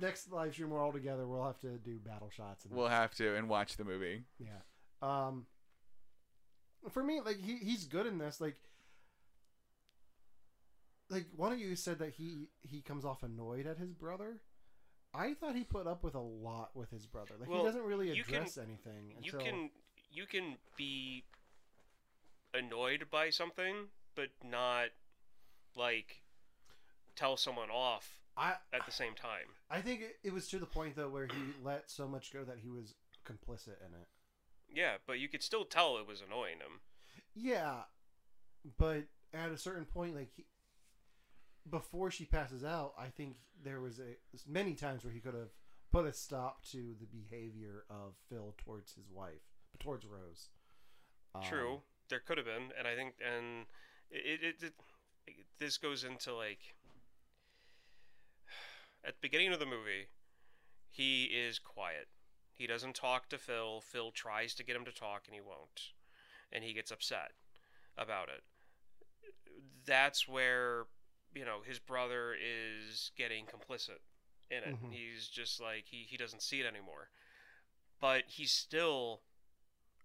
next 0.00 0.32
live 0.32 0.52
stream 0.54 0.70
we're 0.70 0.82
all 0.82 0.92
together. 0.92 1.26
We'll 1.26 1.44
have 1.44 1.60
to 1.60 1.78
do 1.78 1.98
battle 2.04 2.30
shots. 2.30 2.64
And 2.64 2.74
We'll 2.74 2.88
have 2.88 3.14
to 3.16 3.36
and 3.36 3.48
watch 3.48 3.76
the 3.76 3.84
movie. 3.84 4.24
Yeah. 4.38 4.48
Um 5.02 5.46
for 6.90 7.02
me, 7.04 7.20
like 7.20 7.40
he 7.40 7.56
he's 7.58 7.84
good 7.86 8.06
in 8.06 8.18
this. 8.18 8.40
Like 8.40 8.56
like 11.10 11.26
one 11.36 11.52
of 11.52 11.58
you 11.58 11.76
said 11.76 11.98
that 11.98 12.10
he 12.10 12.48
he 12.62 12.80
comes 12.80 13.04
off 13.04 13.22
annoyed 13.22 13.66
at 13.66 13.76
his 13.78 13.92
brother. 13.92 14.40
I 15.12 15.34
thought 15.34 15.56
he 15.56 15.64
put 15.64 15.86
up 15.88 16.04
with 16.04 16.14
a 16.14 16.20
lot 16.20 16.70
with 16.74 16.90
his 16.90 17.04
brother. 17.06 17.34
Like 17.38 17.48
Well, 17.48 17.60
he 17.60 17.64
doesn't 17.66 17.82
really 17.82 18.14
you 18.14 18.22
can- 18.24 18.36
address 18.36 18.56
anything 18.58 19.10
You 19.20 19.32
until 19.32 19.40
can 19.40 19.70
you 20.12 20.26
can 20.26 20.56
be 20.76 21.24
annoyed 22.54 23.06
by 23.10 23.30
something, 23.30 23.88
but 24.14 24.28
not 24.44 24.86
like 25.76 26.22
tell 27.16 27.36
someone 27.36 27.70
off 27.70 28.20
I 28.36 28.54
at 28.72 28.86
the 28.86 28.92
same 28.92 29.14
time. 29.14 29.46
I 29.70 29.80
think 29.80 30.00
it, 30.02 30.16
it 30.24 30.32
was 30.32 30.48
to 30.48 30.58
the 30.58 30.66
point 30.66 30.96
though 30.96 31.08
where 31.08 31.26
he 31.26 31.52
let 31.64 31.90
so 31.90 32.06
much 32.08 32.32
go 32.32 32.44
that 32.44 32.58
he 32.62 32.70
was 32.70 32.94
complicit 33.26 33.78
in 33.86 33.92
it. 34.00 34.08
Yeah, 34.72 34.94
but 35.06 35.18
you 35.18 35.28
could 35.28 35.42
still 35.42 35.64
tell 35.64 35.98
it 35.98 36.06
was 36.06 36.22
annoying 36.24 36.58
him. 36.58 36.80
Yeah, 37.34 37.82
but 38.78 39.04
at 39.34 39.50
a 39.50 39.58
certain 39.58 39.84
point, 39.84 40.14
like 40.14 40.30
he, 40.36 40.44
before 41.68 42.10
she 42.10 42.24
passes 42.24 42.64
out, 42.64 42.94
I 42.98 43.06
think 43.08 43.36
there 43.62 43.80
was 43.80 43.98
a 43.98 44.16
many 44.48 44.74
times 44.74 45.04
where 45.04 45.12
he 45.12 45.20
could 45.20 45.34
have 45.34 45.50
put 45.92 46.06
a 46.06 46.12
stop 46.12 46.64
to 46.70 46.94
the 47.00 47.06
behavior 47.06 47.84
of 47.90 48.14
Phil 48.28 48.54
towards 48.64 48.92
his 48.92 49.10
wife, 49.10 49.42
towards 49.78 50.06
Rose. 50.06 50.48
Um, 51.34 51.42
True, 51.42 51.80
there 52.08 52.20
could 52.20 52.38
have 52.38 52.46
been, 52.46 52.72
and 52.78 52.86
I 52.86 52.94
think, 52.94 53.14
and 53.24 53.66
it, 54.10 54.40
it, 54.42 54.62
it, 54.62 54.72
it 55.26 55.34
this 55.58 55.76
goes 55.76 56.04
into 56.04 56.34
like 56.34 56.74
at 59.04 59.14
the 59.14 59.20
beginning 59.20 59.52
of 59.52 59.60
the 59.60 59.66
movie, 59.66 60.08
he 60.88 61.24
is 61.24 61.58
quiet. 61.58 62.08
He 62.54 62.66
doesn't 62.66 62.94
talk 62.94 63.28
to 63.30 63.38
Phil. 63.38 63.80
Phil 63.80 64.10
tries 64.10 64.54
to 64.54 64.64
get 64.64 64.76
him 64.76 64.84
to 64.84 64.92
talk, 64.92 65.22
and 65.26 65.34
he 65.34 65.40
won't, 65.40 65.92
and 66.52 66.62
he 66.62 66.74
gets 66.74 66.90
upset 66.90 67.32
about 67.96 68.28
it. 68.28 68.42
That's 69.86 70.28
where 70.28 70.84
you 71.34 71.44
know 71.44 71.60
his 71.64 71.78
brother 71.78 72.34
is 72.34 73.12
getting 73.16 73.46
complicit 73.46 74.00
in 74.50 74.58
it. 74.64 74.82
Mhm. 74.82 74.92
He's 74.92 75.28
just 75.28 75.60
like 75.60 75.86
he 75.86 76.04
he 76.08 76.16
doesn't 76.16 76.42
see 76.42 76.60
it 76.60 76.66
anymore, 76.66 77.10
but 78.00 78.24
he's 78.28 78.52
still 78.52 79.22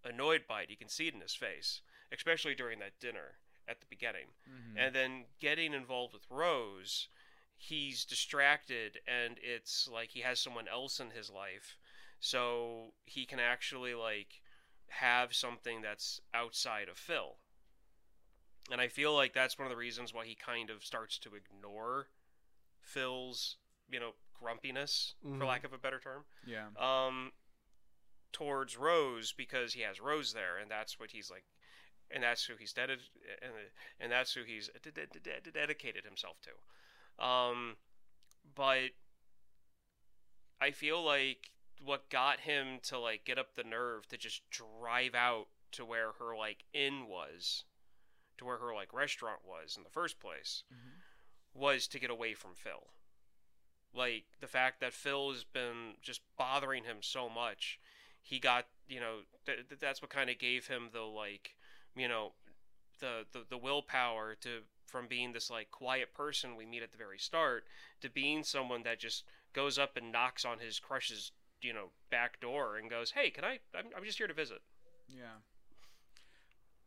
annoyed 0.03 0.45
by 0.47 0.63
it. 0.63 0.69
You 0.69 0.77
can 0.77 0.89
see 0.89 1.07
it 1.07 1.13
in 1.13 1.21
his 1.21 1.35
face, 1.35 1.81
especially 2.11 2.55
during 2.55 2.79
that 2.79 2.99
dinner 2.99 3.39
at 3.67 3.79
the 3.79 3.88
beginning. 3.89 4.27
Mm-hmm. 4.49 4.77
And 4.77 4.95
then 4.95 5.25
getting 5.39 5.73
involved 5.73 6.13
with 6.13 6.29
Rose, 6.29 7.07
he's 7.57 8.05
distracted, 8.05 8.99
and 9.07 9.38
it's 9.41 9.88
like 9.88 10.09
he 10.09 10.21
has 10.21 10.39
someone 10.39 10.67
else 10.67 10.99
in 10.99 11.11
his 11.11 11.29
life, 11.29 11.77
so 12.19 12.93
he 13.05 13.25
can 13.25 13.39
actually 13.39 13.95
like 13.95 14.41
have 14.88 15.33
something 15.33 15.81
that's 15.81 16.21
outside 16.33 16.88
of 16.88 16.97
Phil. 16.97 17.38
And 18.71 18.82
I 18.82 18.88
feel 18.88 19.13
like 19.13 19.34
that's 19.34 19.58
one 19.60 19.65
of 19.67 19.69
the 19.71 19.78
reasons 19.78 20.13
why 20.13 20.25
he 20.25 20.36
kind 20.36 20.69
of 20.69 20.84
starts 20.84 21.17
to 21.19 21.32
ignore 21.36 22.08
Phil's, 22.82 23.58
you 23.89 23.99
know, 23.99 24.12
grumpiness, 24.34 25.13
for 25.21 25.30
Mhm. 25.30 25.45
lack 25.47 25.63
of 25.63 25.71
a 25.73 25.78
better 25.78 25.99
term 25.99 26.25
yeah. 26.45 26.67
um 26.78 27.32
towards 28.32 28.75
Rose 28.75 29.32
because 29.32 29.73
he 29.73 29.82
has 29.82 30.01
Rose 30.01 30.34
there 30.34 30.58
and 30.58 30.69
that's 30.69 30.99
what 30.99 31.12
he's 31.12 31.32
like 31.32 31.45
and 32.12 32.21
that's 32.21 32.43
who 32.45 32.56
he's 32.58 32.73
dedi- 32.73 32.99
and, 33.41 33.54
and 33.99 34.12
that's 34.12 34.34
who 34.34 34.43
he's 34.43 34.69
de- 34.84 34.91
de- 34.91 35.08
de- 35.08 35.39
de- 35.41 35.51
dedicated 35.51 36.04
himself 36.04 36.38
to 36.41 37.23
um 37.25 37.78
but 38.56 38.89
I 40.60 40.71
feel 40.71 41.01
like 41.04 41.51
what 41.82 42.10
got 42.10 42.41
him 42.41 42.80
to 42.84 42.99
like 42.99 43.23
get 43.25 43.38
up 43.39 43.56
the 43.56 43.63
nerve 43.63 44.06
to 44.10 44.17
just 44.17 44.47
drive 44.49 45.15
out 45.15 45.47
to 45.71 45.86
where 45.86 46.12
her 46.19 46.36
like 46.36 46.65
inn 46.73 47.08
was 47.08 47.63
to 48.38 48.45
where 48.45 48.58
her 48.58 48.74
like 48.74 48.93
restaurant 48.93 49.39
was 49.45 49.76
in 49.78 49.84
the 49.84 49.89
first 49.89 50.19
place 50.19 50.63
mm-hmm. 50.74 51.60
was 51.60 51.88
to 51.88 52.00
get 52.00 52.10
away 52.10 52.34
from 52.34 52.52
Phil. 52.54 52.88
Like 53.93 54.26
the 54.41 54.48
fact 54.48 54.82
that 54.82 54.93
Phil 54.93 55.32
has 55.32 55.43
been 55.43 55.95
just 56.02 56.21
bothering 56.38 56.84
him 56.84 56.98
so 57.02 57.30
much, 57.30 57.80
he 58.21 58.39
got 58.39 58.65
you 58.88 59.00
know 59.00 59.19
th- 59.45 59.67
th- 59.69 59.80
that's 59.80 60.02
what 60.02 60.12
kind 60.12 60.30
of 60.30 60.38
gave 60.38 60.67
him 60.67 60.89
the 60.91 61.02
like 61.02 61.56
you 61.95 62.08
know 62.08 62.34
the, 63.00 63.26
the 63.32 63.45
the 63.50 63.58
willpower 63.58 64.36
to 64.41 64.60
from 64.86 65.08
being 65.08 65.34
this 65.34 65.50
like 65.50 65.71
quiet 65.71 66.13
person 66.13 66.56
we 66.56 66.65
meet 66.65 66.84
at 66.84 66.91
the 66.91 66.98
very 66.98 67.17
start 67.17 67.65
to 68.02 68.10
being 68.10 68.43
someone 68.43 68.84
that 68.84 69.00
just 69.00 69.24
goes 69.54 69.80
up 69.80 69.98
and 69.98 70.12
knocks 70.12 70.45
on 70.45 70.60
his 70.60 70.80
crush's 70.80 71.32
you 71.62 71.74
know 71.74 71.88
back 72.12 72.39
door 72.39 72.78
and 72.78 72.89
goes 72.89 73.12
hey 73.12 73.30
can 73.30 73.43
I 73.43 73.60
I'm, 73.76 73.86
I'm 73.98 74.04
just 74.04 74.17
here 74.17 74.28
to 74.28 74.34
visit 74.34 74.62
Yeah. 75.08 75.41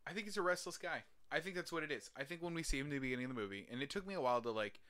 I 0.06 0.12
think 0.12 0.26
he's 0.26 0.36
a 0.36 0.42
restless 0.42 0.78
guy. 0.78 1.02
I 1.30 1.40
think 1.40 1.54
that's 1.56 1.72
what 1.72 1.82
it 1.82 1.90
is. 1.92 2.10
I 2.16 2.24
think 2.24 2.42
when 2.42 2.54
we 2.54 2.62
see 2.62 2.78
him 2.78 2.86
in 2.86 2.92
the 2.92 2.98
beginning 2.98 3.26
of 3.26 3.34
the 3.34 3.40
movie, 3.40 3.66
and 3.70 3.82
it 3.82 3.90
took 3.90 4.06
me 4.06 4.14
a 4.14 4.20
while 4.20 4.40
to 4.42 4.50
like 4.50 4.80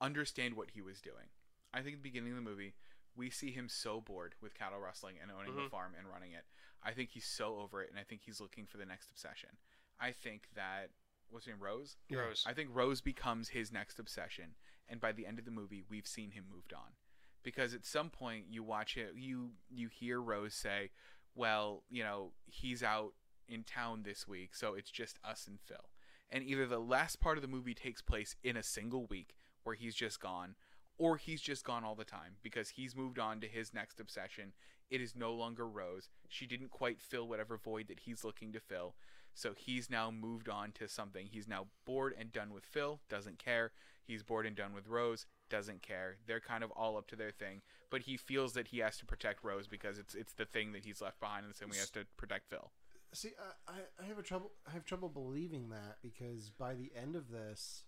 understand 0.00 0.54
what 0.54 0.70
he 0.70 0.80
was 0.82 1.00
doing. 1.00 1.28
I 1.74 1.80
think 1.82 1.94
at 1.96 2.02
the 2.02 2.08
beginning 2.08 2.30
of 2.32 2.36
the 2.36 2.42
movie, 2.42 2.74
we 3.14 3.30
see 3.30 3.50
him 3.50 3.68
so 3.68 4.00
bored 4.00 4.34
with 4.40 4.54
cattle 4.54 4.80
rustling 4.80 5.16
and 5.20 5.30
owning 5.30 5.54
the 5.54 5.62
Mhm. 5.62 5.70
farm 5.70 5.94
and 5.96 6.08
running 6.08 6.32
it. 6.32 6.46
I 6.82 6.92
think 6.92 7.10
he's 7.10 7.26
so 7.26 7.58
over 7.60 7.82
it, 7.82 7.90
and 7.90 7.98
I 7.98 8.04
think 8.04 8.22
he's 8.22 8.40
looking 8.40 8.66
for 8.66 8.78
the 8.78 8.86
next 8.86 9.10
obsession. 9.10 9.58
I 10.00 10.12
think 10.12 10.48
that 10.54 10.90
what's 11.28 11.46
her 11.46 11.52
name, 11.52 11.62
Rose. 11.62 11.96
Yeah. 12.08 12.20
Rose 12.20 12.44
I 12.46 12.54
think 12.54 12.70
Rose 12.74 13.00
becomes 13.00 13.50
his 13.50 13.70
next 13.70 13.98
obsession, 13.98 14.56
and 14.88 15.00
by 15.00 15.12
the 15.12 15.26
end 15.26 15.38
of 15.38 15.44
the 15.44 15.50
movie, 15.50 15.82
we've 15.82 16.06
seen 16.06 16.32
him 16.32 16.48
moved 16.48 16.72
on. 16.72 16.96
Because 17.42 17.74
at 17.74 17.84
some 17.84 18.08
point, 18.10 18.46
you 18.48 18.62
watch 18.62 18.96
it, 18.96 19.14
you 19.14 19.56
you 19.68 19.88
hear 19.88 20.20
Rose 20.20 20.54
say, 20.54 20.90
"Well, 21.34 21.84
you 21.88 22.02
know, 22.02 22.34
he's 22.46 22.82
out 22.82 23.14
in 23.48 23.64
town 23.64 24.02
this 24.02 24.26
week, 24.26 24.54
so 24.54 24.74
it's 24.74 24.90
just 24.90 25.18
us 25.24 25.46
and 25.46 25.60
Phil." 25.60 25.90
And 26.30 26.44
either 26.44 26.66
the 26.66 26.80
last 26.80 27.20
part 27.20 27.36
of 27.36 27.42
the 27.42 27.48
movie 27.48 27.74
takes 27.74 28.00
place 28.00 28.36
in 28.42 28.56
a 28.56 28.62
single 28.62 29.06
week 29.06 29.34
where 29.64 29.74
he's 29.74 29.94
just 29.94 30.20
gone, 30.20 30.56
or 30.98 31.16
he's 31.16 31.42
just 31.42 31.64
gone 31.64 31.84
all 31.84 31.94
the 31.94 32.04
time 32.04 32.36
because 32.42 32.70
he's 32.70 32.96
moved 32.96 33.18
on 33.18 33.40
to 33.40 33.48
his 33.48 33.74
next 33.74 34.00
obsession. 34.00 34.52
It 34.90 35.00
is 35.00 35.16
no 35.16 35.34
longer 35.34 35.68
Rose. 35.68 36.08
She 36.28 36.46
didn't 36.46 36.70
quite 36.70 37.00
fill 37.00 37.26
whatever 37.26 37.56
void 37.56 37.88
that 37.88 38.00
he's 38.00 38.24
looking 38.24 38.52
to 38.52 38.60
fill. 38.60 38.94
So 39.34 39.54
he's 39.54 39.88
now 39.88 40.10
moved 40.10 40.48
on 40.48 40.72
to 40.72 40.88
something. 40.88 41.26
He's 41.26 41.48
now 41.48 41.68
bored 41.86 42.14
and 42.18 42.32
done 42.32 42.52
with 42.52 42.66
Phil, 42.66 43.00
doesn't 43.08 43.38
care. 43.38 43.72
He's 44.04 44.22
bored 44.22 44.46
and 44.46 44.56
done 44.56 44.74
with 44.74 44.88
Rose, 44.88 45.26
doesn't 45.48 45.82
care. 45.82 46.18
They're 46.26 46.40
kind 46.40 46.62
of 46.62 46.70
all 46.72 46.96
up 46.96 47.06
to 47.08 47.16
their 47.16 47.30
thing, 47.30 47.62
but 47.88 48.02
he 48.02 48.16
feels 48.16 48.52
that 48.52 48.68
he 48.68 48.78
has 48.78 48.98
to 48.98 49.06
protect 49.06 49.44
Rose 49.44 49.68
because 49.68 49.98
it's 49.98 50.14
it's 50.14 50.34
the 50.34 50.44
thing 50.44 50.72
that 50.72 50.84
he's 50.84 51.00
left 51.00 51.20
behind, 51.20 51.44
and 51.44 51.54
the 51.54 51.56
same 51.56 51.68
way 51.68 51.76
he 51.76 51.80
has 51.80 51.90
to 51.90 52.04
protect 52.16 52.50
Phil. 52.50 52.72
See, 53.14 53.30
I, 53.68 53.72
I- 54.02 54.06
have 54.06 54.18
a 54.18 54.22
trouble. 54.22 54.52
I 54.66 54.70
have 54.72 54.84
trouble 54.84 55.08
believing 55.08 55.68
that 55.70 55.98
because 56.02 56.50
by 56.50 56.74
the 56.74 56.90
end 56.96 57.14
of 57.16 57.28
this, 57.30 57.84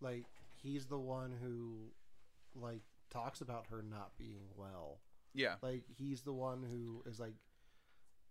like 0.00 0.24
he's 0.56 0.86
the 0.86 0.98
one 0.98 1.32
who, 1.42 1.92
like, 2.54 2.82
talks 3.10 3.40
about 3.40 3.66
her 3.68 3.82
not 3.82 4.16
being 4.18 4.48
well. 4.56 5.00
Yeah, 5.32 5.54
Like 5.62 5.84
he's 5.88 6.22
the 6.22 6.32
one 6.32 6.62
who 6.62 7.02
is 7.08 7.18
like, 7.20 7.34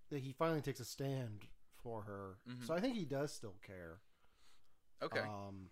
that 0.10 0.20
he 0.20 0.32
finally 0.34 0.62
takes 0.62 0.80
a 0.80 0.86
stand 0.86 1.46
for 1.82 2.02
her. 2.04 2.38
Mhm. 2.48 2.66
So 2.68 2.74
I 2.74 2.80
think 2.82 2.96
he 2.96 3.06
does 3.06 3.34
still 3.34 3.56
care. 3.66 4.02
okay, 5.02 5.22
Um, 5.22 5.70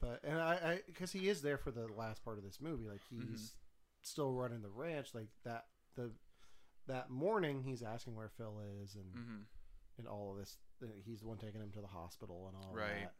but 0.00 0.20
and 0.22 0.38
I, 0.38 0.54
I, 0.54 0.80
because 0.86 1.12
he 1.12 1.28
is 1.28 1.40
there 1.42 1.56
for 1.56 1.70
the 1.70 1.88
last 1.88 2.22
part 2.24 2.36
of 2.38 2.44
this 2.44 2.60
movie, 2.60 2.86
like 2.86 3.00
he's 3.08 3.20
Mhm. 3.52 3.54
still 4.02 4.32
running 4.34 4.60
the 4.62 4.68
ranch. 4.70 5.14
Like 5.14 5.30
that, 5.44 5.66
the 5.96 6.12
that 6.86 7.10
morning, 7.10 7.62
he's 7.62 7.82
asking 7.82 8.14
where 8.14 8.28
Phil 8.28 8.60
is, 8.82 8.94
and 8.96 9.04
hmm 9.12 9.40
and 9.96 10.08
all 10.08 10.32
of 10.32 10.38
this. 10.38 10.58
uh, 10.82 10.86
He's 11.04 11.20
the 11.20 11.26
one 11.28 11.38
taking 11.38 11.60
him 11.60 11.70
to 11.70 11.80
the 11.80 11.86
hospital 11.86 12.46
and 12.48 12.56
all 12.56 12.70
of 12.72 12.76
Right. 12.76 13.02
that. 13.04 13.12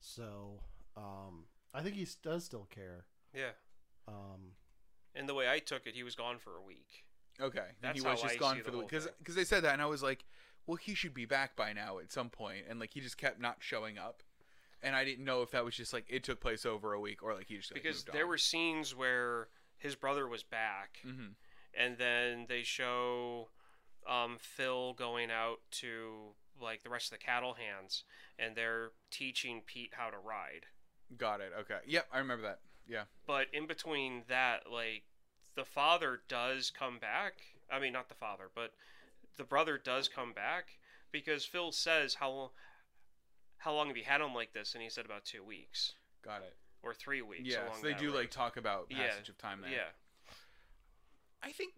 So, 0.00 0.60
um, 0.96 1.44
I 1.72 1.82
think 1.82 1.94
he 1.94 2.06
does 2.22 2.44
still 2.44 2.66
care. 2.68 3.06
yeah 3.32 3.50
Um, 4.08 4.52
and 5.14 5.28
the 5.28 5.34
way 5.34 5.48
I 5.48 5.58
took 5.60 5.86
it 5.86 5.94
he 5.94 6.02
was 6.02 6.14
gone 6.16 6.38
for 6.38 6.56
a 6.56 6.62
week 6.62 7.04
okay. 7.40 7.58
And 7.58 7.66
That's 7.82 7.94
he 7.94 8.00
was 8.00 8.20
how 8.20 8.26
just 8.28 8.36
I 8.36 8.38
gone 8.38 8.56
see 8.56 8.60
for 8.62 8.64
the 8.66 8.70
the 8.72 8.76
whole 8.78 8.86
week 8.86 8.90
because 8.90 9.04
thing. 9.04 9.14
because 9.18 9.34
they 9.34 9.44
said 9.44 9.62
that, 9.64 9.72
and 9.74 9.82
I 9.82 9.86
was 9.86 10.02
like, 10.02 10.24
well, 10.66 10.76
he 10.76 10.94
should 10.94 11.14
be 11.14 11.26
back 11.26 11.54
by 11.56 11.72
now 11.72 11.98
at 11.98 12.10
some 12.12 12.28
point, 12.30 12.64
and 12.68 12.80
like 12.80 12.92
he 12.92 13.00
just 13.00 13.18
kept 13.18 13.40
not 13.40 13.58
showing 13.60 13.98
up, 13.98 14.22
and 14.82 14.96
I 14.96 15.04
didn't 15.04 15.24
know 15.24 15.42
if 15.42 15.50
that 15.52 15.64
was 15.64 15.74
just 15.76 15.92
like 15.92 16.06
it 16.08 16.24
took 16.24 16.40
place 16.40 16.66
over 16.66 16.92
a 16.92 17.00
week 17.00 17.22
or 17.22 17.34
like 17.34 17.46
he 17.48 17.56
just 17.56 17.70
like, 17.70 17.82
because 17.82 17.98
moved 17.98 18.12
there 18.12 18.24
on. 18.24 18.28
were 18.30 18.38
scenes 18.38 18.94
where 18.96 19.48
his 19.78 19.94
brother 19.94 20.26
was 20.26 20.42
back 20.42 20.98
hmm 21.04 21.28
and 21.78 21.98
then 21.98 22.46
they 22.48 22.62
show 22.62 23.48
um, 24.08 24.36
Phil 24.40 24.92
going 24.94 25.30
out 25.30 25.58
to 25.72 26.34
like 26.60 26.82
the 26.82 26.90
rest 26.90 27.12
of 27.12 27.18
the 27.18 27.24
cattle 27.24 27.54
hands, 27.54 28.04
and 28.38 28.56
they're 28.56 28.90
teaching 29.10 29.62
Pete 29.66 29.92
how 29.92 30.08
to 30.10 30.16
ride. 30.18 30.66
Got 31.16 31.40
it. 31.40 31.52
Okay. 31.60 31.78
Yep, 31.86 32.06
I 32.12 32.18
remember 32.18 32.42
that. 32.44 32.60
Yeah. 32.88 33.02
But 33.26 33.46
in 33.52 33.66
between 33.66 34.22
that, 34.28 34.70
like 34.72 35.02
the 35.54 35.64
father 35.64 36.20
does 36.28 36.70
come 36.70 36.98
back. 36.98 37.34
I 37.70 37.78
mean, 37.80 37.92
not 37.92 38.08
the 38.08 38.14
father, 38.14 38.44
but 38.54 38.72
the 39.36 39.44
brother 39.44 39.78
does 39.82 40.08
come 40.08 40.32
back 40.32 40.78
because 41.12 41.44
Phil 41.44 41.72
says 41.72 42.14
how 42.14 42.50
how 43.58 43.74
long 43.74 43.88
have 43.88 43.96
you 43.96 44.04
had 44.04 44.20
him 44.20 44.34
like 44.34 44.52
this, 44.52 44.74
and 44.74 44.82
he 44.82 44.88
said 44.88 45.04
about 45.04 45.24
two 45.24 45.42
weeks 45.42 45.92
Got 46.24 46.42
it. 46.42 46.54
or 46.82 46.94
three 46.94 47.22
weeks. 47.22 47.42
Yeah, 47.44 47.72
so 47.72 47.86
they 47.86 47.94
do 47.94 48.08
road. 48.08 48.16
like 48.16 48.30
talk 48.30 48.56
about 48.56 48.86
Yeah, 48.90 49.08
passage 49.08 49.28
of 49.28 49.38
time 49.38 49.60
there. 49.62 49.70
yeah. 49.70 49.88
I 51.46 51.52
think 51.52 51.74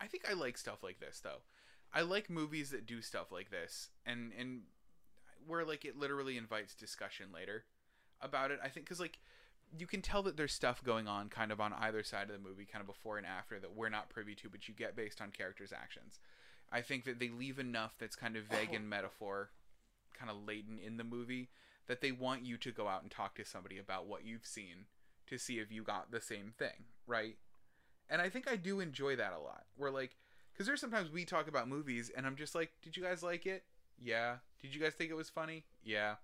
I 0.00 0.06
think 0.06 0.24
I 0.28 0.32
like 0.32 0.56
stuff 0.56 0.82
like 0.82 1.00
this 1.00 1.20
though. 1.22 1.42
I 1.92 2.00
like 2.00 2.30
movies 2.30 2.70
that 2.70 2.86
do 2.86 3.02
stuff 3.02 3.30
like 3.30 3.50
this 3.50 3.90
and 4.06 4.32
and 4.38 4.62
where 5.46 5.64
like 5.66 5.84
it 5.84 5.98
literally 5.98 6.38
invites 6.38 6.74
discussion 6.74 7.26
later 7.32 7.64
about 8.22 8.50
it. 8.50 8.58
I 8.64 8.68
think 8.68 8.86
cuz 8.86 8.98
like 8.98 9.18
you 9.76 9.86
can 9.86 10.00
tell 10.00 10.22
that 10.22 10.38
there's 10.38 10.54
stuff 10.54 10.82
going 10.82 11.06
on 11.06 11.28
kind 11.28 11.52
of 11.52 11.60
on 11.60 11.74
either 11.74 12.02
side 12.02 12.30
of 12.30 12.32
the 12.42 12.48
movie 12.48 12.64
kind 12.64 12.80
of 12.80 12.86
before 12.86 13.18
and 13.18 13.26
after 13.26 13.60
that 13.60 13.74
we're 13.74 13.90
not 13.90 14.08
privy 14.08 14.34
to 14.36 14.48
but 14.48 14.66
you 14.66 14.72
get 14.72 14.96
based 14.96 15.20
on 15.20 15.30
characters' 15.30 15.72
actions. 15.72 16.20
I 16.72 16.80
think 16.80 17.04
that 17.04 17.18
they 17.18 17.28
leave 17.28 17.58
enough 17.58 17.96
that's 17.98 18.16
kind 18.16 18.34
of 18.36 18.44
vague 18.44 18.72
in 18.72 18.88
metaphor 18.96 19.50
kind 20.18 20.30
of 20.30 20.46
latent 20.46 20.80
in 20.80 20.96
the 20.96 21.04
movie 21.04 21.50
that 21.86 22.00
they 22.00 22.12
want 22.12 22.46
you 22.46 22.56
to 22.56 22.72
go 22.72 22.88
out 22.88 23.02
and 23.02 23.10
talk 23.10 23.34
to 23.34 23.44
somebody 23.44 23.76
about 23.76 24.06
what 24.06 24.24
you've 24.24 24.46
seen 24.46 24.86
to 25.26 25.38
see 25.38 25.58
if 25.58 25.70
you 25.70 25.82
got 25.82 26.10
the 26.10 26.20
same 26.20 26.52
thing, 26.56 26.84
right? 27.06 27.36
And 28.10 28.20
I 28.22 28.28
think 28.28 28.48
I 28.48 28.56
do 28.56 28.80
enjoy 28.80 29.16
that 29.16 29.32
a 29.32 29.38
lot. 29.38 29.64
Where 29.76 29.90
like, 29.90 30.16
because 30.52 30.66
there's 30.66 30.80
sometimes 30.80 31.10
we 31.10 31.24
talk 31.24 31.46
about 31.48 31.68
movies 31.68 32.10
and 32.16 32.26
I'm 32.26 32.36
just 32.36 32.54
like, 32.54 32.70
did 32.82 32.96
you 32.96 33.02
guys 33.02 33.22
like 33.22 33.46
it? 33.46 33.64
Yeah. 34.00 34.36
Did 34.60 34.74
you 34.74 34.80
guys 34.80 34.94
think 34.94 35.10
it 35.10 35.14
was 35.16 35.28
funny? 35.30 35.64
Yeah. 35.84 36.14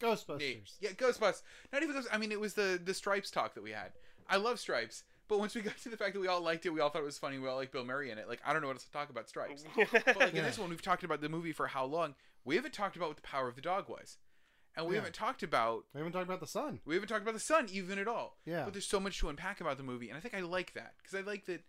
Ghostbusters. 0.00 0.74
Yeah, 0.80 0.90
Ghostbusters. 0.90 1.42
Not 1.72 1.82
even 1.82 1.94
Ghost. 1.96 2.08
I 2.12 2.18
mean, 2.18 2.30
it 2.32 2.38
was 2.40 2.54
the 2.54 2.80
the 2.82 2.94
Stripes 2.94 3.30
talk 3.30 3.54
that 3.54 3.62
we 3.64 3.72
had. 3.72 3.92
I 4.30 4.36
love 4.36 4.60
Stripes, 4.60 5.02
but 5.26 5.38
once 5.40 5.54
we 5.54 5.60
got 5.62 5.76
to 5.78 5.88
the 5.88 5.96
fact 5.96 6.14
that 6.14 6.20
we 6.20 6.28
all 6.28 6.40
liked 6.40 6.66
it, 6.66 6.70
we 6.70 6.80
all 6.80 6.90
thought 6.90 7.02
it 7.02 7.04
was 7.04 7.18
funny. 7.18 7.38
We 7.38 7.48
all 7.48 7.56
like 7.56 7.72
Bill 7.72 7.84
Murray 7.84 8.10
in 8.10 8.18
it. 8.18 8.28
Like, 8.28 8.40
I 8.46 8.52
don't 8.52 8.62
know 8.62 8.68
what 8.68 8.76
else 8.76 8.84
to 8.84 8.92
talk 8.92 9.10
about 9.10 9.28
Stripes. 9.28 9.64
but 9.92 10.06
like 10.18 10.30
in 10.30 10.36
Yeah. 10.36 10.42
this 10.42 10.58
one, 10.58 10.70
we've 10.70 10.82
talked 10.82 11.02
about 11.02 11.20
the 11.20 11.28
movie 11.28 11.52
for 11.52 11.66
how 11.66 11.84
long? 11.84 12.14
We 12.44 12.54
haven't 12.56 12.74
talked 12.74 12.94
about 12.96 13.08
what 13.08 13.16
the 13.16 13.22
power 13.22 13.48
of 13.48 13.56
the 13.56 13.60
dog 13.60 13.88
was, 13.88 14.18
and 14.78 14.86
we 14.86 14.94
Yeah. 14.94 15.00
haven't 15.00 15.14
talked 15.14 15.42
about 15.42 15.84
We 15.92 15.98
haven't 15.98 16.12
talked 16.12 16.24
about 16.26 16.40
the 16.40 16.46
son. 16.46 16.80
we 16.86 16.94
haven't 16.94 17.08
talked 17.08 17.22
about 17.22 17.34
the 17.34 17.40
son 17.40 17.68
even 17.70 17.98
at 17.98 18.08
all. 18.08 18.38
Yeah. 18.46 18.64
But 18.64 18.72
there's 18.72 18.86
so 18.86 19.00
much 19.00 19.18
to 19.18 19.28
unpack 19.28 19.60
about 19.60 19.76
the 19.76 19.82
movie, 19.82 20.08
and 20.08 20.16
I 20.16 20.20
think 20.20 20.34
I 20.34 20.40
like 20.40 20.72
that 20.74 20.94
because 20.98 21.14
I 21.14 21.20
like 21.20 21.44
that 21.46 21.64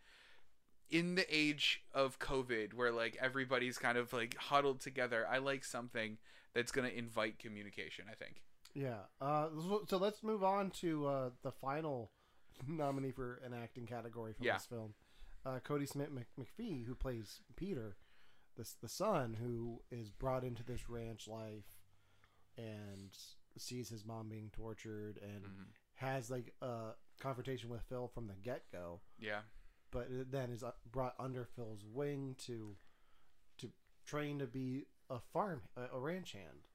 in 0.90 1.16
the 1.16 1.26
age 1.36 1.84
of 1.94 2.18
COVID, 2.20 2.74
where 2.74 2.92
like 2.92 3.18
everybody's 3.22 3.78
kind 3.78 3.98
of 3.98 4.12
like 4.14 4.36
huddled 4.38 4.80
together, 4.80 5.28
I 5.30 5.38
like 5.40 5.64
something 5.66 6.18
that's 6.54 6.72
gonna 6.72 6.88
invite 6.90 7.38
communication. 7.40 8.06
I 8.10 8.16
think. 8.16 8.42
Yeah. 8.74 9.00
Uh, 9.20 9.50
so- 9.88 9.98
let's 9.98 10.24
move 10.24 10.44
on 10.44 10.72
to 10.72 11.06
uh, 11.08 11.30
the 11.42 11.52
final 11.52 12.12
nominee 12.68 13.12
for 13.12 13.36
an 13.44 13.54
acting 13.54 13.86
category 13.88 14.34
from 14.34 14.46
Yeah. 14.46 14.54
this 14.54 14.66
film. 14.66 14.94
Uh, 15.46 15.60
Kodi 15.60 15.88
Smit 15.88 16.12
Mc- 16.12 16.28
McPhee, 16.38 16.86
who 16.86 16.94
plays 16.96 17.42
Peter, 17.56 17.98
the 18.56 18.70
the 18.82 18.90
son 18.90 19.36
who 19.36 19.82
is 19.92 20.12
brought 20.12 20.44
into 20.44 20.64
this 20.64 20.90
ranch 20.90 21.28
life 21.28 21.79
and 22.60 23.16
sees 23.58 23.90
his 23.90 24.06
mom 24.06 24.30
being 24.30 24.50
tortured 24.52 25.18
and 25.22 25.44
Mhm. 25.46 25.66
has 25.96 26.30
like 26.30 26.54
a 26.62 26.92
confrontation 27.20 27.70
with 27.70 27.82
Phil 27.84 28.08
from 28.08 28.28
the 28.28 28.36
get 28.36 28.70
go, 28.72 29.02
Yeah. 29.18 29.42
but 29.92 30.08
then 30.32 30.52
is 30.52 30.64
uh, 30.64 30.72
brought 30.86 31.16
under 31.20 31.46
Phil's 31.46 31.84
wing 31.86 32.36
to 32.40 32.78
to 33.58 33.72
train 34.06 34.40
to 34.40 34.48
be 34.48 34.86
a 35.10 35.20
farm 35.20 35.62
a, 35.76 35.84
a 35.96 36.00
ranch 36.00 36.32
hand. 36.34 36.68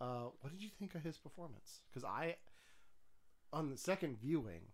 Uh, 0.00 0.30
what 0.40 0.50
did 0.50 0.60
you 0.62 0.68
think 0.70 0.94
of 0.94 1.02
his 1.04 1.16
performance? 1.18 1.82
Because 1.88 2.04
I, 2.04 2.36
on 3.52 3.70
the 3.70 3.76
second 3.76 4.18
viewing, 4.18 4.72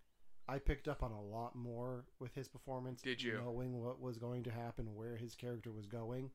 I 0.48 0.58
picked 0.58 0.88
up 0.88 1.02
on 1.02 1.12
a 1.12 1.20
lot 1.22 1.54
more 1.54 2.06
with 2.18 2.34
his 2.34 2.48
performance. 2.48 3.02
Did 3.02 3.22
you? 3.22 3.36
knowing 3.38 3.80
what 3.82 4.00
was 4.00 4.16
going 4.18 4.42
to 4.44 4.50
happen, 4.50 4.94
where 4.94 5.16
his 5.16 5.34
character 5.34 5.70
was 5.70 5.86
going? 5.86 6.30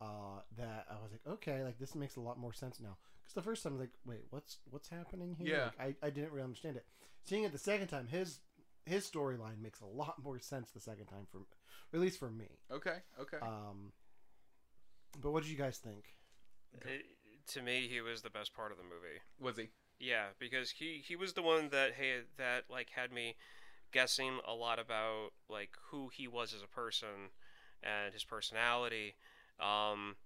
Uh, 0.00 0.40
that 0.56 0.86
I 0.90 0.94
was 1.02 1.12
like, 1.12 1.26
okay, 1.26 1.62
like 1.62 1.78
this 1.78 1.94
makes 1.94 2.16
a 2.16 2.20
lot 2.20 2.38
more 2.38 2.52
sense 2.52 2.80
now. 2.80 2.96
Because 3.22 3.34
the 3.34 3.42
first 3.42 3.62
time, 3.62 3.78
like, 3.78 3.90
wait, 4.04 4.24
what's 4.30 4.58
what's 4.70 4.88
happening 4.88 5.34
here? 5.38 5.46
Yeah. 5.48 5.64
Like, 5.78 5.96
I 6.02 6.06
I 6.06 6.10
didn't 6.10 6.30
really 6.32 6.44
understand 6.44 6.76
it. 6.76 6.86
Seeing 7.24 7.44
it 7.44 7.52
the 7.52 7.58
second 7.58 7.88
time, 7.88 8.06
his 8.08 8.40
his 8.86 9.08
storyline 9.08 9.60
makes 9.62 9.80
a 9.80 9.86
lot 9.86 10.22
more 10.22 10.38
sense 10.38 10.70
the 10.70 10.80
second 10.80 11.06
time 11.06 11.26
for, 11.30 11.38
or 11.38 11.44
at 11.94 12.00
least 12.00 12.18
for 12.18 12.30
me. 12.30 12.48
Okay. 12.72 12.96
Okay. 13.20 13.36
Um, 13.42 13.92
but 15.20 15.30
what 15.32 15.42
did 15.42 15.50
you 15.52 15.58
guys 15.58 15.78
think? 15.78 16.04
It- 16.84 17.04
to 17.48 17.62
me, 17.62 17.88
he 17.88 18.00
was 18.00 18.22
the 18.22 18.30
best 18.30 18.54
part 18.54 18.70
of 18.70 18.78
the 18.78 18.84
movie. 18.84 19.18
was 19.40 19.56
he? 19.56 19.70
Yeah, 19.98 20.26
because 20.38 20.70
he 20.70 21.02
he 21.04 21.16
was 21.16 21.32
the 21.32 21.42
one 21.42 21.68
that 21.70 21.94
hey 21.94 22.20
that 22.38 22.64
like 22.70 22.90
had 22.90 23.10
me 23.12 23.34
guessing 23.92 24.38
a 24.46 24.54
lot 24.54 24.78
about 24.78 25.30
like 25.48 25.70
who 25.90 26.08
he 26.12 26.28
was 26.28 26.54
as 26.54 26.62
a 26.62 26.68
person 26.68 27.30
and 27.82 28.12
his 28.12 28.22
personality. 28.24 29.16
Um 29.58 30.16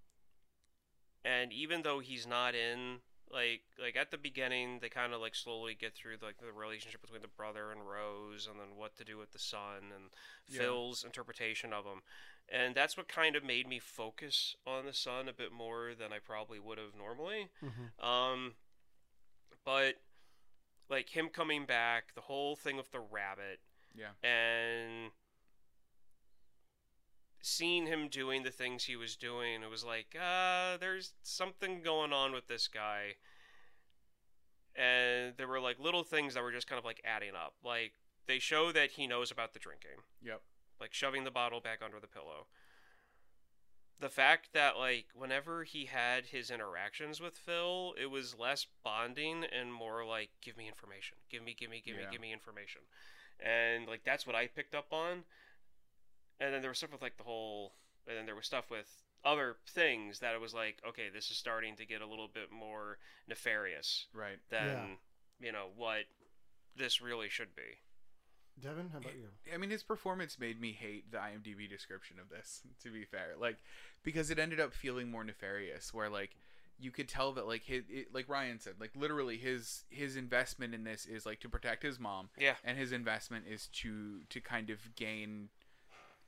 and 1.25 1.51
even 1.51 1.81
though 1.81 1.99
he's 1.99 2.25
not 2.27 2.53
in 2.55 2.99
like 3.31 3.61
like 3.81 3.95
at 3.95 4.11
the 4.11 4.17
beginning 4.17 4.77
they 4.81 4.87
kind 4.87 5.11
of 5.11 5.19
like 5.19 5.33
slowly 5.35 5.73
get 5.73 5.95
through 5.95 6.15
like 6.21 6.37
the 6.37 6.51
relationship 6.53 7.01
between 7.01 7.21
the 7.23 7.27
brother 7.27 7.71
and 7.71 7.81
Rose 7.89 8.47
and 8.49 8.59
then 8.59 8.77
what 8.77 8.95
to 8.97 9.03
do 9.03 9.17
with 9.17 9.31
the 9.31 9.39
son 9.39 9.91
and 9.93 10.05
Yeah. 10.47 10.59
Phil's 10.61 11.03
interpretation 11.03 11.73
of 11.73 11.85
him. 11.85 12.01
And 12.47 12.75
that's 12.75 12.95
what 12.95 13.07
kind 13.07 13.35
of 13.35 13.43
made 13.43 13.67
me 13.67 13.79
focus 13.79 14.55
on 14.67 14.85
the 14.85 14.93
son 14.93 15.27
a 15.27 15.33
bit 15.33 15.51
more 15.51 15.93
than 15.97 16.13
I 16.13 16.19
probably 16.19 16.59
would 16.59 16.77
have 16.77 16.95
normally. 16.95 17.49
Mm-hmm. 17.63 18.05
Um, 18.07 18.53
but 19.65 19.95
like 20.87 21.09
him 21.09 21.29
coming 21.29 21.65
back, 21.65 22.13
the 22.13 22.21
whole 22.21 22.55
thing 22.55 22.77
with 22.77 22.91
the 22.91 22.99
rabbit, 22.99 23.59
Yeah. 23.97 24.11
and 24.23 25.09
seeing 27.47 27.85
him 27.85 28.07
doing 28.07 28.41
the 28.41 28.49
things 28.49 28.85
he 28.85 28.95
was 28.95 29.15
doing, 29.15 29.61
it 29.61 29.69
was 29.69 29.83
like, 29.83 30.15
uh, 30.19 30.77
there's 30.77 31.13
something 31.21 31.81
going 31.83 32.11
on 32.11 32.31
with 32.33 32.47
this 32.47 32.67
guy. 32.67 33.17
And 34.75 35.33
there 35.37 35.47
were 35.47 35.59
like 35.59 35.79
little 35.79 36.03
things 36.03 36.33
that 36.33 36.41
were 36.43 36.51
just 36.51 36.67
kind 36.67 36.79
of 36.79 36.85
like 36.85 37.01
adding 37.05 37.35
up. 37.35 37.53
Like 37.63 37.93
they 38.27 38.39
show 38.39 38.71
that 38.71 38.91
he 38.91 39.05
knows 39.05 39.29
about 39.31 39.53
the 39.53 39.59
drinking 39.59 40.01
Yep. 40.23 40.41
like 40.81 40.91
shoving 40.93 41.23
the 41.23 41.31
bottle 41.31 41.61
back 41.61 41.79
under 41.85 41.99
the 41.99 42.07
pillow. 42.07 42.47
The 43.99 44.09
fact 44.09 44.49
that 44.53 44.75
like 44.75 45.05
whenever 45.13 45.63
he 45.65 45.85
had 45.85 46.25
his 46.25 46.49
interactions 46.49 47.21
with 47.21 47.35
Phil, 47.37 47.93
it 48.01 48.07
was 48.07 48.35
less 48.37 48.65
bonding 48.83 49.45
and 49.45 49.71
more 49.71 50.03
like 50.03 50.31
give 50.41 50.57
me 50.57 50.67
information. 50.67 51.17
Give 51.29 51.43
me 51.43 51.53
give 51.57 51.69
me 51.69 51.81
give 51.85 51.95
Yeah. 51.95 52.01
me 52.05 52.07
give 52.11 52.21
me 52.21 52.33
information. 52.33 52.81
And 53.39 53.87
like 53.87 54.03
that's 54.03 54.25
what 54.25 54.35
I 54.35 54.47
picked 54.47 54.73
up 54.73 54.87
on. 54.91 55.23
And 56.39 56.53
then 56.53 56.61
there 56.61 56.69
was 56.71 56.77
stuff 56.77 56.91
with 56.91 57.01
like 57.01 57.17
the 57.17 57.23
whole 57.23 57.73
and 58.07 58.17
then 58.17 58.25
there 58.25 58.35
was 58.35 58.45
stuff 58.45 58.69
with 58.69 58.87
other 59.23 59.55
things 59.67 60.19
that 60.19 60.35
it 60.35 60.41
was 60.41 60.53
like, 60.53 60.77
okay, 60.87 61.09
this 61.13 61.31
is 61.31 61.37
starting 61.37 61.75
to 61.77 61.85
get 61.85 62.01
a 62.01 62.05
little 62.07 62.27
bit 62.27 62.51
more 62.51 62.97
nefarious 63.27 64.05
Right. 64.13 64.37
than 64.49 64.97
Yeah. 65.39 65.47
you 65.47 65.51
know 65.51 65.67
what 65.75 66.03
this 66.75 67.01
really 67.01 67.29
should 67.29 67.55
be. 67.55 67.79
Devin, 68.61 68.89
how 68.91 68.99
about 68.99 69.15
you? 69.15 69.27
I 69.53 69.57
mean, 69.57 69.69
his 69.69 69.83
performance 69.83 70.39
made 70.39 70.61
me 70.61 70.71
hate 70.71 71.11
the 71.11 71.17
IMDb 71.17 71.67
description 71.69 72.17
of 72.19 72.29
this. 72.29 72.61
To 72.83 72.89
be 72.91 73.03
fair, 73.05 73.33
like 73.39 73.57
because 74.03 74.29
it 74.29 74.39
ended 74.39 74.59
up 74.59 74.73
feeling 74.73 75.09
more 75.09 75.23
nefarious, 75.23 75.93
where 75.93 76.09
like 76.09 76.35
you 76.77 76.91
could 76.91 77.07
tell 77.09 77.31
that 77.33 77.47
like 77.47 77.63
his, 77.63 77.83
it, 77.89 78.13
like 78.13 78.29
Ryan 78.29 78.59
said, 78.59 78.75
like 78.79 78.91
literally 78.95 79.37
his 79.37 79.83
his 79.89 80.15
investment 80.15 80.73
in 80.75 80.83
this 80.83 81.05
is 81.05 81.25
like 81.25 81.39
to 81.41 81.49
protect 81.49 81.83
his 81.83 81.99
mom, 81.99 82.29
Yeah. 82.37 82.55
and 82.63 82.77
his 82.77 82.91
investment 82.91 83.45
is 83.47 83.67
to 83.81 84.21
to 84.29 84.39
kind 84.39 84.69
of 84.69 84.95
gain 84.95 85.49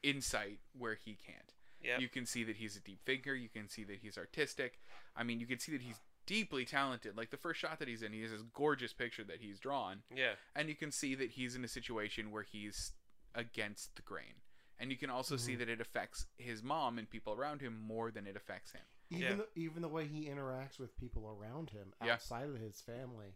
insight 0.03 0.59
where 0.77 0.95
he 0.95 1.15
can't. 1.15 1.53
Yeah. 1.81 1.99
You 1.99 2.09
can 2.09 2.25
see 2.25 2.43
that 2.43 2.55
he's 2.57 2.75
a 2.75 2.79
deep 2.79 2.99
thinker. 3.05 3.33
You 3.33 3.49
can 3.49 3.69
see 3.69 3.83
that 3.85 3.99
he's 4.01 4.17
artistic. 4.17 4.79
I 5.15 5.23
mean, 5.23 5.39
you 5.39 5.45
can 5.45 5.59
see 5.59 5.71
that 5.73 5.81
he's 5.81 5.99
deeply 6.25 6.65
talented. 6.65 7.15
Like 7.15 7.29
the 7.29 7.37
first 7.37 7.59
shot 7.59 7.79
that 7.79 7.87
he's 7.87 8.01
in, 8.03 8.11
he 8.13 8.21
has 8.23 8.31
this 8.31 8.41
gorgeous 8.53 8.93
picture 8.93 9.23
that 9.25 9.37
he's 9.41 9.59
drawn 9.59 10.01
Yeah. 10.13 10.31
and 10.55 10.67
you 10.69 10.75
can 10.75 10.91
see 10.91 11.15
that 11.15 11.31
he's 11.31 11.55
in 11.55 11.63
a 11.63 11.67
situation 11.69 12.31
where 12.31 12.43
he's 12.43 12.93
against 13.35 13.95
the 13.95 14.01
grain 14.01 14.33
and 14.79 14.91
you 14.91 14.97
can 14.97 15.09
also 15.09 15.37
see 15.37 15.55
that 15.55 15.69
it 15.69 15.79
affects 15.81 16.25
his 16.37 16.61
mom 16.63 16.97
and 16.99 17.09
people 17.09 17.33
around 17.33 17.61
him 17.61 17.79
more 17.79 18.11
than 18.11 18.27
it 18.27 18.35
affects 18.35 18.71
him 18.71 18.81
Even 19.09 19.21
Yeah. 19.23 19.35
the, 19.35 19.47
even 19.61 19.81
the 19.81 19.87
way 19.87 20.05
he 20.05 20.25
interacts 20.25 20.79
with 20.79 20.97
people 20.97 21.27
around 21.39 21.69
him 21.69 21.93
Yeah. 22.03 22.13
outside 22.13 22.49
of 22.49 22.57
his 22.59 22.81
family, 22.81 23.35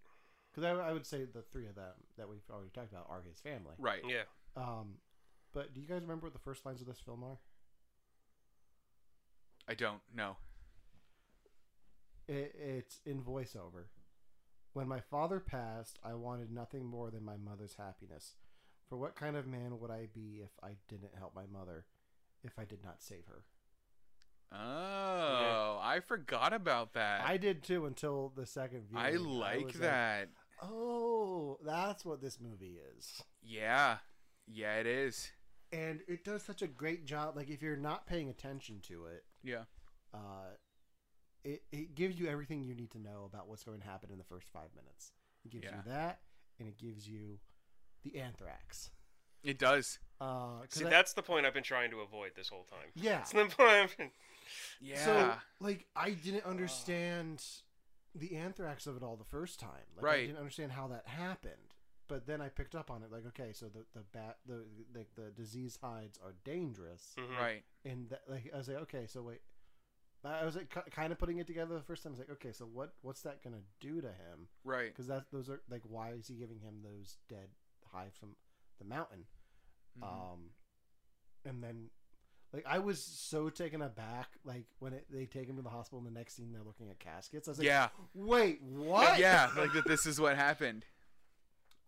because 0.51 0.63
I, 0.65 0.71
I 0.71 0.91
would 0.91 1.05
say 1.05 1.25
the 1.25 1.43
three 1.43 1.67
of 1.67 1.75
them 1.75 1.93
that 2.17 2.27
we've 2.27 2.41
already 2.51 2.71
talked 2.71 2.91
about 2.91 3.07
are 3.09 3.21
his 3.21 3.39
family. 3.39 3.75
right 3.77 4.01
Yeah. 4.07 4.23
Um, 4.57 4.95
but 5.53 5.73
do 5.73 5.81
you 5.81 5.87
guys 5.87 6.01
remember 6.01 6.25
what 6.27 6.33
the 6.33 6.39
first 6.39 6.65
lines 6.65 6.81
of 6.81 6.87
this 6.87 6.99
film 6.99 7.23
are? 7.23 7.39
i 9.67 9.73
don't 9.73 10.01
know 10.15 10.37
It, 12.27 12.55
it's 12.57 12.99
in 13.05 13.21
voiceover. 13.21 13.85
When 14.73 14.87
my 14.87 15.01
father 15.01 15.39
passed, 15.39 15.99
I 16.03 16.13
wanted 16.13 16.49
nothing 16.51 16.85
more 16.85 17.11
than 17.11 17.25
my 17.25 17.35
mother's 17.35 17.75
happiness. 17.77 18.35
For 18.87 18.97
what 18.97 19.15
kind 19.15 19.35
of 19.35 19.45
man 19.45 19.79
would 19.79 19.91
I 19.91 20.07
be 20.13 20.41
if 20.43 20.51
I 20.63 20.75
didn't 20.87 21.15
help 21.17 21.35
my 21.35 21.45
mother, 21.51 21.85
if 22.43 22.57
I 22.57 22.63
did 22.63 22.83
not 22.83 23.01
save 23.03 23.25
her? 23.27 23.43
oh 24.53 25.79
i 25.81 26.01
forgot 26.05 26.51
about 26.51 26.91
that 26.93 27.21
I 27.25 27.37
did 27.37 27.63
too 27.63 27.85
until 27.85 28.33
the 28.35 28.45
second 28.45 28.89
view. 28.89 28.99
i 28.99 29.11
like 29.11 29.71
that 29.75 30.27
oh, 30.61 31.57
that's 31.65 32.05
what 32.05 32.21
this 32.21 32.37
movie 32.39 32.77
is. 32.97 33.23
Yeah, 33.41 33.97
yeah, 34.47 34.75
it 34.75 34.85
is. 34.85 35.31
And 35.71 36.01
it 36.07 36.23
does 36.25 36.43
such 36.43 36.61
a 36.61 36.67
great 36.67 37.05
job. 37.05 37.35
Like 37.37 37.49
if 37.49 37.61
you're 37.61 37.77
not 37.77 38.05
paying 38.05 38.29
attention 38.29 38.79
to 38.87 39.05
it, 39.05 39.23
Yeah, 39.43 39.63
uh, 40.13 40.55
it 41.43 41.63
it 41.71 41.95
gives 41.95 42.19
you 42.19 42.27
everything 42.27 42.61
you 42.63 42.75
need 42.75 42.91
to 42.91 42.99
know 42.99 43.23
about 43.25 43.47
what's 43.47 43.63
going 43.63 43.79
to 43.79 43.85
happen 43.87 44.11
in 44.11 44.17
the 44.17 44.23
first 44.25 44.47
five 44.51 44.69
minutes. 44.75 45.13
It 45.45 45.51
gives 45.51 45.63
Yeah. 45.65 45.77
you 45.77 45.81
that, 45.91 46.21
and 46.59 46.67
it 46.67 46.77
gives 46.77 47.07
you 47.07 47.39
the 48.03 48.17
anthrax. 48.19 48.91
it 49.43 49.57
does. 49.57 49.97
Uh, 50.19 50.59
'cause 50.61 50.73
See, 50.73 50.85
I- 50.85 50.89
that's 50.89 51.13
the 51.13 51.23
point 51.23 51.47
I've 51.47 51.53
been 51.55 51.63
trying 51.63 51.89
to 51.91 52.01
avoid 52.01 52.35
this 52.35 52.49
whole 52.49 52.65
time. 52.65 52.91
yeah. 52.93 53.17
That's 53.17 53.31
the 53.31 53.45
point 53.45 53.69
I've 53.71 53.97
been. 53.97 54.11
Yeah, 54.79 55.03
So 55.05 55.39
like 55.59 55.87
I 55.95 56.11
didn't 56.11 56.43
understand 56.45 57.43
the 58.13 58.35
anthrax 58.35 58.85
of 58.85 58.97
it 58.97 59.01
all 59.03 59.15
the 59.15 59.23
first 59.25 59.59
time. 59.59 59.87
Like, 59.95 60.05
I 60.05 60.21
didn't 60.27 60.37
understand 60.37 60.73
how 60.73 60.89
that 60.89 61.07
happened. 61.07 61.70
But 62.11 62.27
then 62.27 62.41
I 62.41 62.49
picked 62.49 62.75
up 62.75 62.91
on 62.91 63.03
it. 63.03 63.11
Like 63.11 63.25
okay, 63.27 63.53
so 63.53 63.67
the 63.67 63.85
the 63.93 64.03
bat 64.11 64.35
the 64.45 64.65
the, 64.91 65.05
the 65.15 65.29
disease 65.31 65.79
hides 65.81 66.19
are 66.21 66.33
dangerous, 66.43 67.15
Mhm. 67.17 67.37
right. 67.37 67.63
and 67.85 68.09
that, 68.09 68.23
like 68.27 68.51
I 68.53 68.57
was 68.57 68.67
like 68.67 68.77
okay, 68.83 69.07
so 69.07 69.21
wait. 69.21 69.39
I 70.25 70.43
was 70.43 70.57
like 70.57 70.69
kind 70.91 71.13
of 71.13 71.17
putting 71.17 71.37
it 71.37 71.47
together 71.47 71.73
the 71.73 71.81
first 71.81 72.03
time. 72.03 72.11
I 72.11 72.13
was 72.13 72.19
like, 72.19 72.31
okay, 72.31 72.51
so 72.51 72.65
what 72.65 72.93
what's 73.01 73.21
that 73.21 73.41
gonna 73.41 73.63
do 73.79 74.01
to 74.01 74.07
him? 74.09 74.49
Right. 74.65 74.89
Because 74.89 75.07
that 75.07 75.23
those 75.31 75.49
are 75.49 75.61
like 75.69 75.83
why 75.87 76.09
is 76.11 76.27
he 76.27 76.35
giving 76.35 76.59
him 76.59 76.81
those 76.83 77.15
dead 77.29 77.47
hives 77.93 78.17
from 78.17 78.35
the 78.77 78.85
mountain? 78.85 79.23
Mhm. 79.97 80.03
Um, 80.03 80.39
and 81.45 81.63
then, 81.63 81.89
like, 82.53 82.65
I 82.67 82.79
was 82.79 83.01
so 83.01 83.49
taken 83.49 83.81
aback, 83.81 84.27
like 84.43 84.65
when 84.79 84.91
it, 84.93 85.05
they 85.09 85.25
take 85.27 85.47
him 85.47 85.55
to 85.55 85.61
the 85.61 85.69
hospital, 85.69 85.99
and 85.99 86.07
the 86.07 86.11
next 86.19 86.35
scene 86.35 86.51
they're 86.51 86.61
looking 86.61 86.89
at 86.89 86.99
caskets. 86.99 87.47
I 87.47 87.51
was 87.51 87.57
like, 87.59 87.65
yeah, 87.67 87.89
wait, 88.13 88.61
what? 88.61 89.17
yeah, 89.17 89.49
like 89.57 89.71
that. 89.73 89.87
This 89.87 90.05
is 90.05 90.19
what 90.19 90.35
happened. 90.35 90.85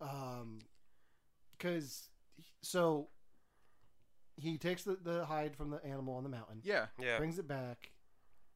Um, 0.00 0.58
because 1.56 2.08
so 2.62 3.08
he 4.36 4.58
takes 4.58 4.82
the, 4.82 4.96
the 5.02 5.24
hide 5.26 5.56
from 5.56 5.70
the 5.70 5.84
animal 5.84 6.14
on 6.14 6.24
the 6.24 6.28
mountain, 6.28 6.60
Yeah, 6.64 6.86
Yeah. 6.98 7.18
brings 7.18 7.38
it 7.38 7.46
back. 7.46 7.92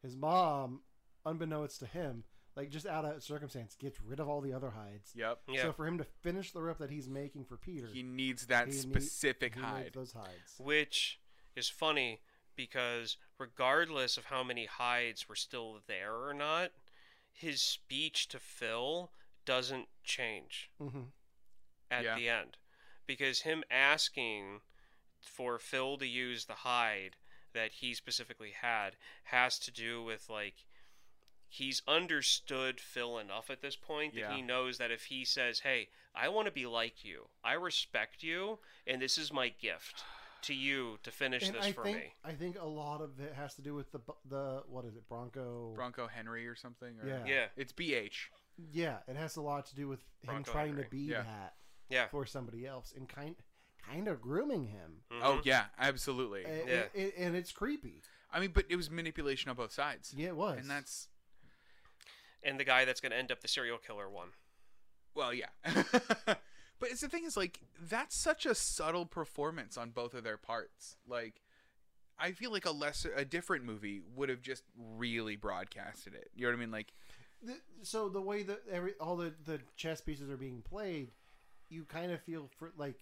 His 0.02 0.16
mom, 0.16 0.80
unbeknownst 1.24 1.80
to 1.80 1.86
him, 1.86 2.24
like 2.56 2.70
just 2.70 2.86
out 2.86 3.04
of 3.04 3.22
circumstance, 3.22 3.76
gets 3.76 4.00
rid 4.00 4.18
of 4.20 4.28
all 4.28 4.40
the 4.40 4.52
other 4.52 4.70
hides. 4.70 5.12
yep. 5.14 5.40
Yeah. 5.48 5.62
So 5.62 5.72
for 5.72 5.86
him 5.86 5.98
to 5.98 6.04
finish 6.04 6.50
the 6.52 6.60
rope 6.62 6.78
that 6.78 6.90
he's 6.90 7.08
making 7.08 7.44
for 7.44 7.56
Peter, 7.56 7.86
He 7.86 8.02
needs 8.02 8.46
that 8.46 8.66
He 8.68 8.72
need- 8.74 8.80
specific 8.80 9.54
he 9.54 9.60
needs 9.60 9.70
hide. 9.72 9.92
those 9.94 10.12
hides. 10.12 10.54
Which 10.58 11.20
is 11.54 11.68
funny 11.68 12.20
because 12.56 13.16
regardless 13.38 14.16
of 14.16 14.26
how 14.26 14.42
many 14.42 14.66
hides 14.66 15.28
were 15.28 15.36
still 15.36 15.80
there 15.86 16.14
or 16.14 16.34
not, 16.34 16.72
his 17.32 17.62
speech 17.62 18.26
to 18.28 18.40
Phil 18.40 19.12
doesn't 19.44 19.88
change 20.02 20.70
hmm 20.78 21.02
at 21.90 22.04
Yeah. 22.04 22.16
the 22.16 22.28
end. 22.28 22.56
Because 23.06 23.40
him 23.42 23.64
asking 23.70 24.60
for 25.20 25.58
Phil 25.58 25.96
to 25.98 26.06
use 26.06 26.44
the 26.44 26.54
hide 26.56 27.16
that 27.52 27.72
he 27.74 27.94
specifically 27.94 28.52
had 28.52 28.96
has 29.24 29.58
to 29.60 29.70
do 29.70 30.02
with 30.02 30.28
like 30.28 30.64
he's 31.48 31.82
understood 31.88 32.78
Phil 32.80 33.18
enough 33.18 33.48
at 33.48 33.62
this 33.62 33.74
point 33.76 34.12
that 34.14 34.20
Yeah. 34.20 34.34
he 34.36 34.42
knows 34.42 34.76
that 34.78 34.90
if 34.90 35.06
he 35.06 35.24
says, 35.24 35.60
"Hey, 35.60 35.88
I 36.14 36.28
want 36.28 36.46
to 36.46 36.52
be 36.52 36.66
like 36.66 37.04
you. 37.04 37.30
I 37.42 37.54
respect 37.54 38.22
you, 38.22 38.58
and 38.86 39.00
this 39.00 39.16
is 39.16 39.32
my 39.32 39.48
gift 39.48 40.04
to 40.42 40.54
you 40.54 40.98
to 41.02 41.10
finish 41.10 41.46
and 41.48 41.56
this 41.56 41.64
I 41.64 41.72
for 41.72 41.84
think 41.84 41.96
me." 41.96 42.14
I 42.22 42.34
think 42.34 42.58
a 42.60 42.66
lot 42.66 43.00
of 43.00 43.18
it 43.18 43.32
has 43.34 43.54
to 43.54 43.62
do 43.62 43.74
with 43.74 43.90
the 43.92 44.00
the 44.26 44.62
what 44.66 44.84
is 44.84 44.94
it 44.94 45.08
Bronco? 45.08 45.72
Bronco 45.74 46.06
Henry 46.06 46.46
or 46.46 46.54
something. 46.54 47.00
Or... 47.00 47.08
Yeah. 47.08 47.24
Yeah. 47.24 47.48
It's 47.56 47.72
BH. 47.72 48.28
Yeah, 48.58 48.98
it 49.08 49.16
has 49.16 49.36
a 49.36 49.40
lot 49.40 49.66
to 49.66 49.74
do 49.74 49.88
with 49.88 50.00
him 50.20 50.26
Bronco 50.26 50.52
trying 50.52 50.68
Henry. 50.68 50.84
to 50.84 50.90
be 50.90 50.98
Yeah. 50.98 51.22
that 51.22 51.56
Yeah. 51.88 52.06
for 52.08 52.26
somebody 52.26 52.66
else 52.66 52.92
and 52.96 53.08
kind 53.08 53.36
kind 53.90 54.08
of 54.08 54.20
grooming 54.20 54.66
him. 54.66 55.02
Oh 55.22 55.38
Mhm. 55.38 55.44
yeah, 55.44 55.66
absolutely. 55.78 56.44
And, 56.44 56.68
Yeah. 56.68 56.84
and, 56.94 57.12
and 57.16 57.36
it's 57.36 57.52
creepy. 57.52 58.02
I 58.30 58.40
mean, 58.40 58.50
but 58.52 58.66
it 58.68 58.76
was 58.76 58.90
manipulation 58.90 59.48
on 59.48 59.56
both 59.56 59.72
sides. 59.72 60.12
Yeah, 60.16 60.28
it 60.28 60.36
was. 60.36 60.58
And 60.58 60.68
that's 60.70 61.08
And 62.42 62.58
the 62.60 62.64
guy 62.64 62.84
that's 62.84 63.00
going 63.00 63.12
to 63.12 63.18
end 63.18 63.32
up 63.32 63.40
the 63.40 63.48
serial 63.48 63.78
killer 63.78 64.08
one. 64.08 64.28
well, 65.14 65.32
yeah. 65.34 65.46
but 66.26 66.90
it's 66.90 67.00
the 67.00 67.08
thing 67.08 67.24
is 67.24 67.36
like 67.36 67.60
that's 67.80 68.14
such 68.20 68.46
a 68.46 68.54
subtle 68.54 69.06
performance 69.06 69.76
on 69.76 69.90
both 69.90 70.14
of 70.14 70.22
their 70.24 70.36
parts. 70.36 70.96
Like 71.06 71.40
I 72.18 72.32
feel 72.32 72.52
like 72.52 72.66
a 72.66 72.70
lesser 72.70 73.12
a 73.14 73.24
different 73.24 73.64
movie 73.64 74.02
would 74.14 74.28
have 74.28 74.42
just 74.42 74.62
really 74.76 75.36
broadcasted 75.36 76.14
it. 76.14 76.30
You 76.34 76.42
know 76.46 76.50
what 76.52 76.56
I 76.58 76.60
mean? 76.60 76.70
Like 76.70 76.92
The- 77.42 77.60
so 77.82 78.08
the 78.08 78.20
way 78.20 78.42
that 78.42 78.62
every 78.70 78.94
all 79.00 79.16
the 79.16 79.32
the 79.44 79.60
chess 79.76 80.00
pieces 80.00 80.28
are 80.30 80.36
being 80.36 80.60
played, 80.62 81.10
you 81.68 81.84
kind 81.84 82.12
of 82.12 82.20
feel 82.22 82.48
for 82.58 82.72
like 82.76 82.96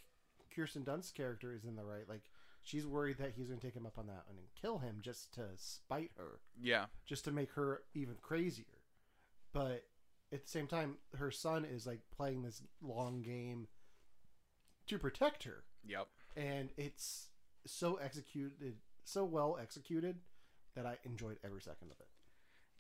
Kirsten 0.55 0.85
Dunst's 0.85 1.13
character 1.13 1.53
is 1.55 1.65
in 1.65 1.77
the 1.77 1.85
right. 1.85 2.09
Like 2.09 2.23
she's 2.63 2.87
worried 2.87 3.19
that 3.19 3.33
he's 3.37 3.47
going 3.49 3.61
to 3.61 3.67
take 3.67 3.77
him 3.77 3.87
up 3.87 3.99
on 3.99 4.07
that 4.09 4.25
and 4.29 4.39
kill 4.61 4.79
him 4.79 4.99
just 5.03 5.33
to 5.35 5.43
spite 5.57 6.11
her. 6.17 6.41
yeah. 6.61 6.87
just 7.07 7.25
to 7.25 7.33
make 7.33 7.53
her 7.53 7.83
even 7.95 8.17
crazier. 8.21 8.65
But 9.53 9.85
at 10.33 10.43
the 10.45 10.49
same 10.49 10.67
time, 10.67 10.97
her 11.17 11.31
son 11.31 11.65
is 11.65 11.87
like 11.87 12.01
playing 12.17 12.43
this 12.43 12.63
long 12.83 13.23
game 13.23 13.69
to 14.89 14.99
protect 14.99 15.45
her, 15.45 15.65
Yep. 15.87 16.07
and 16.37 16.71
it's 16.77 17.29
so 17.67 17.97
executed, 17.97 18.77
so 19.05 19.25
well 19.25 19.59
executed 19.61 20.19
that 20.77 20.87
I 20.87 20.99
enjoyed 21.05 21.39
every 21.45 21.61
second 21.61 21.91
of 21.91 21.99
it. 22.01 22.09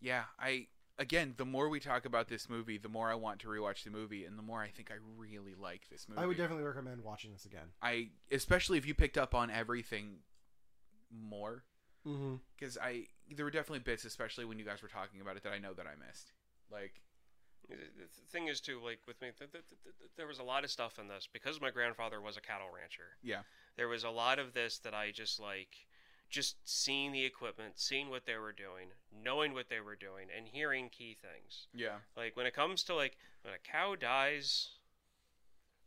Yeah, 0.00 0.24
I 0.38 0.66
again, 0.98 1.34
the 1.36 1.44
more 1.44 1.68
we 1.68 1.80
talk 1.80 2.04
about 2.06 2.28
this 2.28 2.48
movie, 2.48 2.78
the 2.78 2.88
more 2.88 3.10
I 3.10 3.14
want 3.14 3.40
to 3.40 3.48
rewatch 3.48 3.84
the 3.84 3.90
movie 3.90 4.24
and 4.24 4.38
the 4.38 4.42
more 4.42 4.60
I 4.62 4.68
think 4.68 4.90
I 4.90 4.94
really 5.16 5.54
like 5.54 5.88
this 5.90 6.08
movie. 6.08 6.20
I 6.20 6.26
would 6.26 6.36
definitely 6.36 6.64
recommend 6.64 7.02
watching 7.04 7.32
this 7.32 7.44
again. 7.44 7.68
I 7.82 8.08
especially 8.30 8.78
if 8.78 8.86
you 8.86 8.94
picked 8.94 9.18
up 9.18 9.34
on 9.34 9.50
everything 9.50 10.18
more 11.10 11.64
Mm-hmm. 12.06 12.36
because 12.56 12.78
I 12.80 13.08
there 13.34 13.44
were 13.44 13.50
definitely 13.50 13.80
bits, 13.80 14.04
especially 14.04 14.44
when 14.44 14.60
you 14.60 14.64
guys 14.64 14.80
were 14.80 14.86
talking 14.88 15.20
about 15.20 15.36
it, 15.36 15.42
that 15.42 15.52
I 15.52 15.58
know 15.58 15.72
that 15.74 15.86
I 15.88 15.96
missed. 16.06 16.30
Like, 16.70 17.02
The 17.68 17.74
the 17.74 18.06
thing 18.30 18.46
is, 18.46 18.60
too, 18.60 18.78
like 18.80 19.00
with 19.08 19.20
me, 19.20 19.30
th- 19.36 19.50
th- 19.50 19.64
th- 19.68 19.82
th- 19.82 20.10
there 20.16 20.28
was 20.28 20.38
a 20.38 20.44
lot 20.44 20.62
of 20.62 20.70
stuff 20.70 21.00
in 21.00 21.08
this 21.08 21.28
because 21.32 21.60
my 21.60 21.72
grandfather 21.72 22.20
was 22.20 22.36
a 22.36 22.40
cattle 22.40 22.68
rancher. 22.72 23.18
yeah, 23.24 23.40
There 23.76 23.88
was 23.88 24.04
a 24.04 24.10
lot 24.10 24.38
of 24.38 24.52
this 24.54 24.78
that 24.78 24.94
I 24.94 25.10
just 25.10 25.40
like, 25.40 25.85
just 26.28 26.56
seeing 26.64 27.12
the 27.12 27.24
equipment, 27.24 27.74
seeing 27.76 28.10
what 28.10 28.26
they 28.26 28.36
were 28.36 28.52
doing, 28.52 28.88
knowing 29.24 29.54
what 29.54 29.68
they 29.68 29.80
were 29.80 29.96
doing, 29.96 30.26
and 30.36 30.46
hearing 30.48 30.88
key 30.88 31.14
things. 31.20 31.68
yeah, 31.74 31.96
Like 32.16 32.36
when 32.36 32.46
it 32.46 32.54
comes 32.54 32.82
to 32.84 32.94
like 32.94 33.16
when 33.42 33.54
a 33.54 33.58
cow 33.58 33.94
dies, 33.94 34.70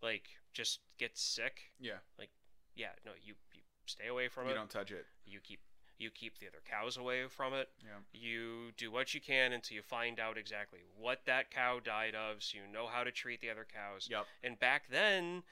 like 0.02 0.24
just 0.54 0.80
gets 0.98 1.22
sick. 1.22 1.72
yeah. 1.80 2.00
Like, 2.18 2.30
yeah, 2.76 2.90
no, 3.06 3.12
you 3.24 3.34
you 3.54 3.62
stay 3.86 4.08
away 4.08 4.28
from 4.30 4.46
You 4.46 4.52
it. 4.52 4.54
You 4.54 4.60
don't 4.60 4.70
touch 4.70 4.92
it. 4.92 5.06
You 5.26 5.40
keep 5.42 5.60
you 5.98 6.10
keep 6.10 6.40
the 6.40 6.48
other 6.48 6.62
cows 6.70 6.96
away 6.96 7.28
from 7.28 7.54
it. 7.54 7.68
Yeah, 7.84 8.00
You 8.14 8.72
do 8.78 8.90
what 8.90 9.14
you 9.14 9.20
can 9.20 9.52
until 9.52 9.76
you 9.76 9.82
find 9.82 10.18
out 10.18 10.38
exactly 10.38 10.80
what 10.98 11.26
that 11.26 11.52
cow 11.52 11.82
died 11.84 12.16
of, 12.16 12.42
so 12.42 12.58
you 12.58 12.72
know 12.72 12.88
how 12.88 13.04
to 13.04 13.12
treat 13.12 13.42
the 13.42 13.50
other 13.50 13.68
cows. 13.70 14.08
yep, 14.10 14.26
And 14.42 14.58
back 14.58 14.84
then, 14.90 15.44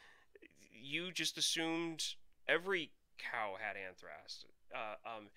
you 0.71 1.11
just 1.11 1.37
assumed 1.37 2.13
every 2.47 2.91
cow 3.17 3.55
had 3.59 3.75
anthrax. 3.75 4.45
Uh, 4.75 4.95
um, 5.07 5.29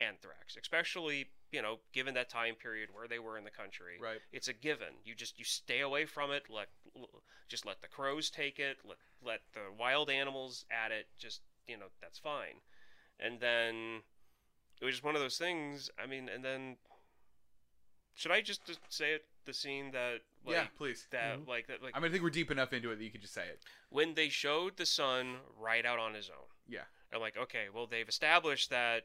anthrax, 0.00 0.56
especially 0.60 1.26
you 1.52 1.60
know, 1.62 1.78
given 1.92 2.14
that 2.14 2.28
time 2.30 2.54
period 2.54 2.88
where 2.94 3.06
they 3.06 3.18
were 3.18 3.36
in 3.38 3.44
the 3.44 3.50
country. 3.50 3.98
right. 4.00 4.18
It's 4.32 4.48
a 4.48 4.52
given. 4.54 4.88
You 5.04 5.14
just 5.14 5.38
you 5.38 5.44
stay 5.44 5.80
away 5.80 6.06
from 6.06 6.32
it. 6.32 6.44
Let 6.50 6.68
just 7.48 7.66
let 7.66 7.82
the 7.82 7.88
crows 7.88 8.30
take 8.30 8.58
it. 8.58 8.78
Let 8.84 8.96
let 9.24 9.40
the 9.52 9.60
wild 9.78 10.10
animals 10.10 10.64
at 10.70 10.90
it. 10.92 11.06
Just 11.18 11.42
you 11.68 11.76
know 11.76 11.86
that's 12.00 12.18
fine. 12.18 12.60
And 13.20 13.38
then 13.38 14.00
it 14.80 14.84
was 14.84 14.94
just 14.94 15.04
one 15.04 15.14
of 15.14 15.20
those 15.20 15.36
things. 15.38 15.90
I 16.02 16.06
mean, 16.06 16.28
and 16.28 16.42
then 16.44 16.76
should 18.14 18.32
I 18.32 18.40
just 18.40 18.64
just 18.66 18.80
say 18.88 19.12
it? 19.12 19.24
The 19.44 19.52
scene 19.52 19.90
that 19.90 20.20
like, 20.46 20.54
yeah, 20.54 20.66
please. 20.78 21.06
that 21.10 21.38
Mhm. 21.38 21.48
like 21.48 21.66
that 21.66 21.82
like 21.82 21.96
I 21.96 21.98
mean, 21.98 22.08
I 22.08 22.12
think 22.12 22.22
we're 22.22 22.30
deep 22.30 22.50
enough 22.52 22.72
into 22.72 22.90
it 22.92 22.96
that 22.96 23.04
you 23.04 23.10
could 23.10 23.22
just 23.22 23.34
say 23.34 23.46
it. 23.46 23.60
when 23.90 24.14
they 24.14 24.28
showed 24.28 24.76
the 24.76 24.86
son 24.86 25.38
right 25.58 25.84
out 25.84 25.98
on 25.98 26.14
his 26.14 26.30
own. 26.30 26.46
Yeah. 26.68 26.84
I'm 27.14 27.20
like, 27.20 27.36
okay, 27.36 27.66
well 27.74 27.86
they've 27.86 28.08
established 28.08 28.70
that 28.70 29.02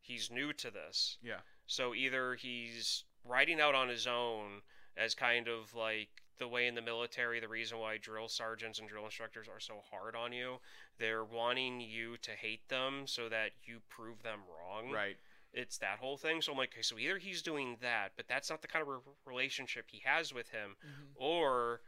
he's 0.00 0.30
new 0.30 0.52
to 0.54 0.70
this. 0.70 1.18
Yeah. 1.22 1.40
So 1.66 1.94
either 1.94 2.34
he's 2.34 3.04
riding 3.24 3.60
out 3.60 3.74
on 3.74 3.88
his 3.88 4.06
own 4.06 4.62
as 4.96 5.14
kind 5.14 5.48
of 5.48 5.74
like 5.74 6.08
the 6.38 6.48
way 6.48 6.66
in 6.66 6.74
the 6.74 6.82
military, 6.82 7.40
the 7.40 7.48
reason 7.48 7.78
why 7.78 7.98
drill 7.98 8.28
sergeants 8.28 8.78
and 8.78 8.88
drill 8.88 9.04
instructors 9.04 9.48
are 9.48 9.60
so 9.60 9.74
hard 9.90 10.14
on 10.14 10.32
you, 10.32 10.58
they're 10.98 11.24
wanting 11.24 11.80
you 11.80 12.16
to 12.18 12.30
hate 12.30 12.68
them 12.68 13.02
so 13.06 13.28
that 13.28 13.50
you 13.64 13.78
prove 13.88 14.22
them 14.22 14.40
wrong. 14.48 14.92
Right. 14.92 15.16
It's 15.52 15.78
that 15.78 15.98
whole 15.98 16.16
thing. 16.16 16.40
So 16.42 16.52
I'm 16.52 16.58
like, 16.58 16.72
okay, 16.74 16.82
so 16.82 16.98
either 16.98 17.18
he's 17.18 17.42
doing 17.42 17.76
that, 17.80 18.12
but 18.16 18.28
that's 18.28 18.50
not 18.50 18.62
the 18.62 18.68
kind 18.68 18.82
of 18.82 18.88
re- 18.88 18.98
relationship 19.26 19.86
he 19.88 20.02
has 20.04 20.32
with 20.32 20.50
him, 20.50 20.76
mm-hmm. 20.84 21.04
or 21.16 21.80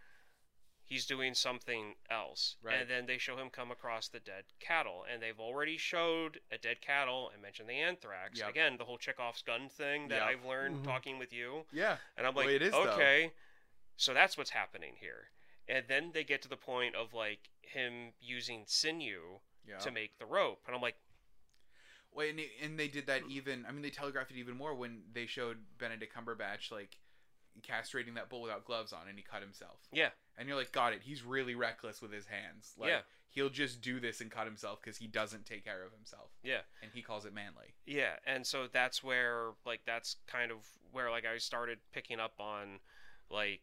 he's 0.91 1.07
doing 1.07 1.32
something 1.34 1.95
else. 2.11 2.57
Right. 2.62 2.74
And 2.80 2.91
then 2.91 3.07
they 3.07 3.16
show 3.16 3.36
him 3.36 3.49
come 3.49 3.70
across 3.70 4.09
the 4.09 4.18
dead 4.20 4.45
cattle, 4.59 5.05
and 5.11 5.22
they've 5.22 5.38
already 5.38 5.76
showed 5.78 6.41
a 6.51 6.59
dead 6.59 6.80
cattle 6.80 7.30
and 7.32 7.41
mentioned 7.41 7.68
the 7.68 7.74
anthrax. 7.74 8.41
Yep. 8.41 8.51
Again, 8.51 8.76
the 8.76 8.84
whole 8.84 8.99
Chekhov's 8.99 9.41
gun 9.43 9.68
thing 9.68 10.09
that 10.09 10.16
Yep. 10.16 10.26
I've 10.26 10.45
learned 10.45 10.76
Mhm. 10.78 10.84
talking 10.84 11.18
with 11.18 11.32
you, 11.32 11.64
Yeah. 11.72 11.97
and 12.16 12.26
I'm 12.26 12.34
Well, 12.34 12.45
like, 12.47 12.57
it 12.57 12.62
is, 12.62 12.72
though. 12.72 12.91
okay, 12.93 13.32
so 13.97 14.12
that's 14.12 14.36
what's 14.36 14.51
happening 14.51 14.97
here. 14.97 15.30
and 15.68 15.86
then 15.86 16.11
they 16.11 16.24
get 16.24 16.43
to 16.43 16.49
the 16.49 16.57
point 16.57 16.97
of 16.97 17.14
like 17.14 17.49
him 17.62 18.12
using 18.18 18.66
sinew 18.66 19.41
to 19.78 19.91
make 19.93 20.18
the 20.18 20.26
rope, 20.26 20.66
and 20.66 20.74
I'm 20.74 20.82
like, 20.82 20.97
Wait, 22.12 22.30
and, 22.30 22.41
and 22.61 22.76
they 22.76 22.88
did 22.88 23.07
that 23.07 23.22
even. 23.28 23.64
I 23.64 23.70
mean, 23.70 23.82
they 23.82 23.91
telegraphed 23.91 24.32
it 24.32 24.36
even 24.36 24.57
more 24.57 24.74
when 24.74 25.05
they 25.12 25.26
showed 25.26 25.78
Benedict 25.78 26.12
Cumberbatch 26.12 26.72
like 26.72 26.99
castrating 27.63 28.15
that 28.15 28.29
bull 28.29 28.43
without 28.43 28.65
gloves 28.65 28.93
on, 28.93 29.09
and 29.09 29.17
he 29.19 29.23
cut 29.25 29.43
himself. 29.43 29.79
yeah, 29.93 30.11
And 30.39 30.49
you're 30.49 30.57
like, 30.57 30.73
got 30.73 30.93
it. 30.93 31.03
He's 31.03 31.23
really 31.25 31.55
reckless 31.55 32.01
with 32.03 32.13
his 32.13 32.27
hands. 32.27 32.73
Like, 32.79 32.89
Yeah. 32.91 33.01
He'll 33.33 33.49
just 33.49 33.81
do 33.81 34.01
this 34.01 34.21
and 34.21 34.29
cut 34.29 34.45
himself 34.47 34.81
because 34.83 34.97
he 34.97 35.07
doesn't 35.07 35.47
take 35.47 35.65
care 35.65 35.85
of 35.85 35.93
himself, 35.93 36.33
yeah. 36.43 36.63
and 36.83 36.91
he 36.93 37.01
calls 37.01 37.25
it 37.25 37.33
manly. 37.33 37.75
Yeah, 37.87 38.15
and 38.27 38.45
so 38.45 38.67
that's 38.67 39.05
where 39.05 39.51
like 39.65 39.83
that's 39.87 40.17
kind 40.27 40.51
of 40.51 40.59
where 40.91 41.13
like 41.13 41.25
I 41.25 41.39
started 41.39 41.79
picking 41.93 42.19
up 42.19 42.33
on 42.41 42.81
like 43.31 43.61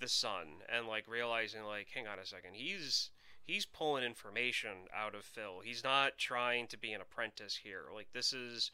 the 0.00 0.06
son 0.06 0.62
and 0.72 0.86
like 0.86 1.08
realizing 1.08 1.64
like 1.64 1.88
hang 1.92 2.06
on 2.06 2.20
a 2.20 2.24
second, 2.24 2.54
he's 2.54 3.10
he's 3.42 3.66
pulling 3.66 4.04
information 4.04 4.86
out 4.96 5.16
of 5.16 5.24
Phil. 5.24 5.60
He's 5.64 5.82
not 5.82 6.16
trying 6.16 6.68
to 6.68 6.78
be 6.78 6.92
an 6.92 7.00
apprentice 7.00 7.56
here. 7.64 7.86
Like 7.92 8.12
this 8.12 8.32
is 8.32 8.70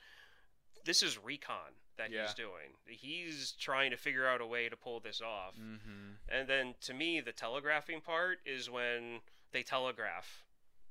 this 0.85 1.03
is 1.03 1.19
recon 1.23 1.80
that 2.01 2.11
Yeah. 2.11 2.23
he's 2.23 2.35
doing. 2.35 2.73
He's 2.87 3.53
trying 3.53 3.91
to 3.93 3.97
figure 3.97 4.27
out 4.27 4.41
a 4.41 4.47
way 4.47 4.69
to 4.69 4.77
pull 4.77 5.01
this 5.01 5.21
off. 5.21 5.55
Mm-hmm. 5.57 6.13
And 6.29 6.49
then 6.49 6.75
to 6.83 6.95
me 6.95 7.21
the 7.21 7.33
telegraphing 7.33 8.01
part 8.01 8.39
is 8.45 8.69
when 8.71 9.21
they 9.53 9.63
telegraph 9.63 10.45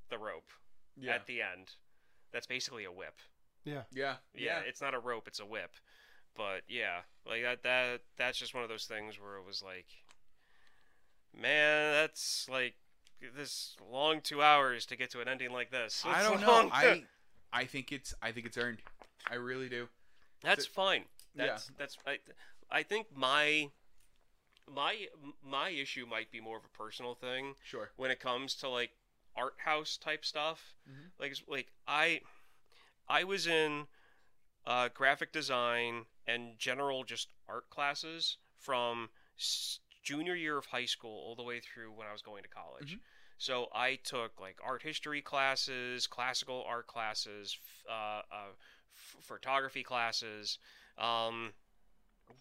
the 0.08 0.18
rope 0.18 0.50
Yeah. 0.96 1.14
at 1.14 1.26
the 1.26 1.42
end. 1.42 1.70
That's 2.32 2.46
basically 2.46 2.84
a 2.84 2.92
whip. 2.92 3.18
Yeah. 3.64 3.82
yeah. 3.92 4.16
Yeah, 4.34 4.60
it's 4.66 4.80
not 4.80 4.94
a 4.94 4.98
rope, 4.98 5.26
it's 5.28 5.40
a 5.40 5.46
whip. 5.46 5.72
But 6.36 6.62
yeah, 6.68 7.00
like 7.26 7.42
that 7.42 7.62
that 7.64 8.00
that's 8.16 8.38
just 8.38 8.54
one 8.54 8.62
of 8.62 8.68
those 8.68 8.84
things 8.84 9.20
where 9.20 9.36
it 9.36 9.44
was 9.46 9.62
like 9.62 9.86
man, 11.36 11.92
that's 11.92 12.48
like 12.50 12.74
this 13.36 13.76
long 13.90 14.20
2 14.20 14.40
hours 14.42 14.86
to 14.86 14.96
get 14.96 15.10
to 15.10 15.20
an 15.20 15.28
ending 15.28 15.52
like 15.52 15.70
this. 15.70 16.02
I 16.06 16.22
don't 16.22 16.40
know. 16.46 16.46
long. 16.46 16.70
I 16.72 17.04
I 17.52 17.64
think 17.64 17.92
it's 17.92 18.14
I 18.22 18.32
think 18.32 18.46
it's 18.46 18.56
earned. 18.56 18.78
I 19.30 19.34
really 19.34 19.68
do. 19.68 19.88
That's 20.42 20.64
so- 20.66 20.72
fine. 20.72 21.04
yeah. 21.34 21.46
That's 21.46 21.70
that's 21.78 21.96
I 22.06 22.18
I 22.70 22.82
think 22.82 23.06
my 23.14 23.70
my 24.68 25.08
my 25.42 25.70
issue 25.70 26.06
might 26.06 26.30
be 26.30 26.40
more 26.40 26.56
of 26.56 26.64
a 26.64 26.68
personal 26.76 27.14
thing 27.14 27.54
Sure. 27.64 27.90
when 27.96 28.10
it 28.10 28.20
comes 28.20 28.54
to 28.56 28.68
like 28.68 28.90
art 29.36 29.54
house 29.58 29.96
type 29.96 30.24
stuff. 30.24 30.74
Mhm. 30.88 31.10
Like 31.18 31.34
like 31.48 31.72
I 31.86 32.20
I 33.08 33.24
was 33.24 33.46
in 33.46 33.86
uh, 34.66 34.88
graphic 34.88 35.32
design 35.32 36.04
and 36.26 36.58
general 36.58 37.02
just 37.04 37.28
art 37.48 37.68
classes 37.70 38.36
from 38.58 39.08
junior 40.02 40.34
year 40.34 40.58
of 40.58 40.66
high 40.66 40.84
school 40.84 41.18
all 41.26 41.34
the 41.34 41.42
way 41.42 41.60
through 41.60 41.90
when 41.92 42.06
I 42.06 42.12
was 42.12 42.22
going 42.22 42.42
to 42.42 42.48
college. 42.48 42.94
Mhm. 42.96 43.00
So 43.38 43.68
I 43.74 43.96
took 43.96 44.38
like 44.38 44.58
art 44.62 44.82
history 44.82 45.22
classes, 45.22 46.06
classical 46.06 46.62
art 46.64 46.86
classes, 46.86 47.58
uh, 47.88 48.22
uh, 48.30 48.52
photography 48.94 49.82
classes. 49.82 50.58
Um, 50.98 51.52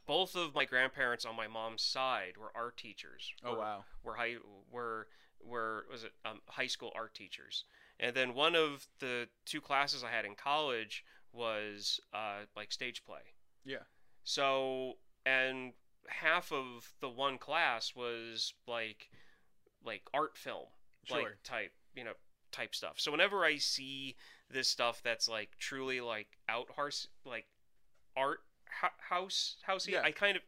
both 0.06 0.36
of 0.36 0.54
my 0.54 0.66
grandparents 0.66 1.26
on 1.26 1.36
my 1.36 1.48
mom's 1.48 1.82
side 1.82 2.34
were 2.38 2.52
art 2.56 2.78
teachers. 2.78 3.34
Oh 3.44 3.54
were- 3.54 3.58
wow. 3.60 3.84
were 4.04 4.14
high 4.16 4.36
were 4.72 5.08
were 5.42 5.86
was 5.92 6.04
it 6.04 6.12
um, 6.26 6.42
high 6.48 6.68
school 6.68 6.92
art 6.96 7.14
teachers 7.14 7.64
and 7.98 8.14
then 8.14 8.34
one 8.34 8.56
of 8.58 8.86
the 9.00 9.26
two 9.46 9.62
classes 9.62 10.04
i 10.04 10.10
had 10.12 10.26
in 10.26 10.36
college 10.36 11.06
was 11.32 11.98
uh, 12.14 12.40
like 12.58 12.74
stage 12.74 13.06
play 13.06 13.22
Yeah. 13.64 13.84
so 14.26 14.98
and 15.26 15.72
half 16.10 16.52
of 16.52 16.92
the 17.00 17.08
one 17.10 17.38
class 17.38 17.96
was 17.96 18.54
like 18.68 19.10
like 19.86 20.02
art 20.14 20.38
film 20.38 20.66
Sure. 21.06 21.20
like 21.20 21.38
type 21.46 21.72
you 21.96 22.04
know 22.04 22.14
type 22.52 22.76
stuff 22.76 22.96
so 22.98 23.10
whenever 23.10 23.46
i 23.46 23.56
see 23.56 24.18
this 24.52 24.68
stuff 24.68 25.02
that's 25.04 25.28
like 25.30 25.50
truly 25.60 26.02
like 26.02 26.28
out 26.48 26.68
horse 26.76 27.08
like 27.26 27.46
art 28.18 28.40
house 29.10 29.56
housey 29.68 29.90
Yeah. 29.94 30.02
i 30.04 30.12
kind 30.12 30.36
of 30.38 30.44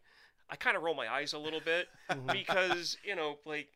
i 0.50 0.56
kind 0.56 0.78
of 0.78 0.84
roll 0.84 0.96
my 0.96 1.12
eyes 1.12 1.34
a 1.34 1.40
little 1.40 1.60
bit 1.60 1.88
Mhm. 2.10 2.32
because 2.32 2.98
you 3.04 3.16
know 3.16 3.38
like 3.46 3.70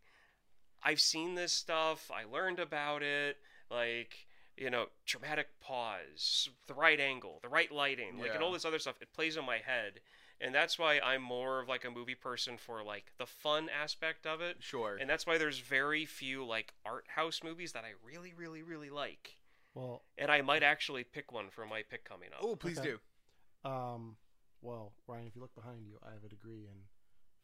i've 0.84 1.01
seen 1.01 1.36
this 1.36 1.51
stuff 1.53 2.09
i 2.13 2.23
learned 2.23 2.59
about 2.59 3.01
it 3.03 3.38
like 3.69 4.28
you 4.57 4.69
know 4.69 4.86
dramatic 5.05 5.47
pause 5.59 6.49
the 6.67 6.73
right 6.73 6.99
angle 6.99 7.39
the 7.41 7.49
right 7.49 7.71
lighting 7.71 8.17
like 8.19 8.34
and 8.34 8.43
all 8.43 8.51
this 8.51 8.65
other 8.65 8.80
stuff 8.80 8.95
it 9.01 9.11
plays 9.13 9.36
in 9.38 9.45
my 9.45 9.57
head 9.57 9.99
and 10.39 10.53
that's 10.53 10.78
why 10.80 10.99
i'm 10.99 11.21
more 11.21 11.61
of 11.61 11.67
like 11.67 11.84
a 11.86 11.91
movie 11.91 12.15
person 12.15 12.57
for 12.57 12.84
like 12.84 13.11
the 13.17 13.26
fun 13.26 13.67
aspect 13.69 14.26
of 14.26 14.41
it 14.41 14.57
Sure. 14.59 14.95
and 14.99 15.09
that's 15.09 15.26
why 15.28 15.38
there's 15.38 15.59
very 15.59 16.05
few 16.05 16.45
like 16.45 16.73
art 16.86 17.05
house 17.15 17.41
movies 17.43 17.71
that 17.73 17.84
i 17.84 17.91
really 18.05 18.34
really 18.38 18.61
really 18.63 18.89
like 18.89 19.36
Well, 19.76 20.01
and 20.17 20.32
i 20.32 20.41
might 20.41 20.63
actually 20.63 21.03
pick 21.03 21.32
one 21.32 21.49
for 21.51 21.65
my 21.65 21.84
pick 21.89 22.03
coming 22.05 22.30
up 22.34 22.39
oh, 22.41 22.55
please 22.55 22.80
Okay. 22.80 22.93
do. 23.63 23.69
um, 23.69 24.15
well, 24.61 24.93
Ryan, 25.07 25.28
if 25.28 25.36
you 25.36 25.41
look 25.41 25.53
behind 25.53 25.86
you, 25.86 25.97
I 26.01 26.11
have 26.13 26.23
a 26.26 26.30
degree 26.30 26.65
in 26.65 26.78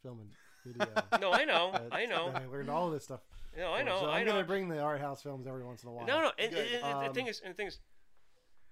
film 0.02 0.20
and 0.22 0.30
video. 0.66 0.92
no 1.22 1.32
i 1.32 1.44
know 1.46 1.70
Uh, 1.74 1.82
i 1.92 2.06
know 2.06 2.32
I 2.34 2.46
learned 2.46 2.70
all 2.70 2.90
this 2.90 3.04
stuff. 3.04 3.20
no 3.58 3.72
i 3.74 3.84
know 3.84 4.00
So 4.00 4.06
i 4.08 4.20
I'm 4.20 4.26
know 4.26 4.32
gonna 4.34 4.44
bring 4.46 4.68
the 4.70 4.80
art 4.80 5.00
house 5.02 5.22
films 5.22 5.46
every 5.46 5.64
once 5.64 5.84
in 5.84 5.90
a 5.90 5.92
while. 5.92 6.06
No, 6.08 6.22
no, 6.22 6.32
and, 6.40 6.52
Good. 6.52 6.66
and- 6.74 6.84
and 6.86 7.02
the 7.04 7.08
Um, 7.10 7.14
thing 7.14 7.28
is, 7.28 7.40
and 7.42 7.54
the 7.54 7.58
thing 7.58 7.68
is, 7.68 7.80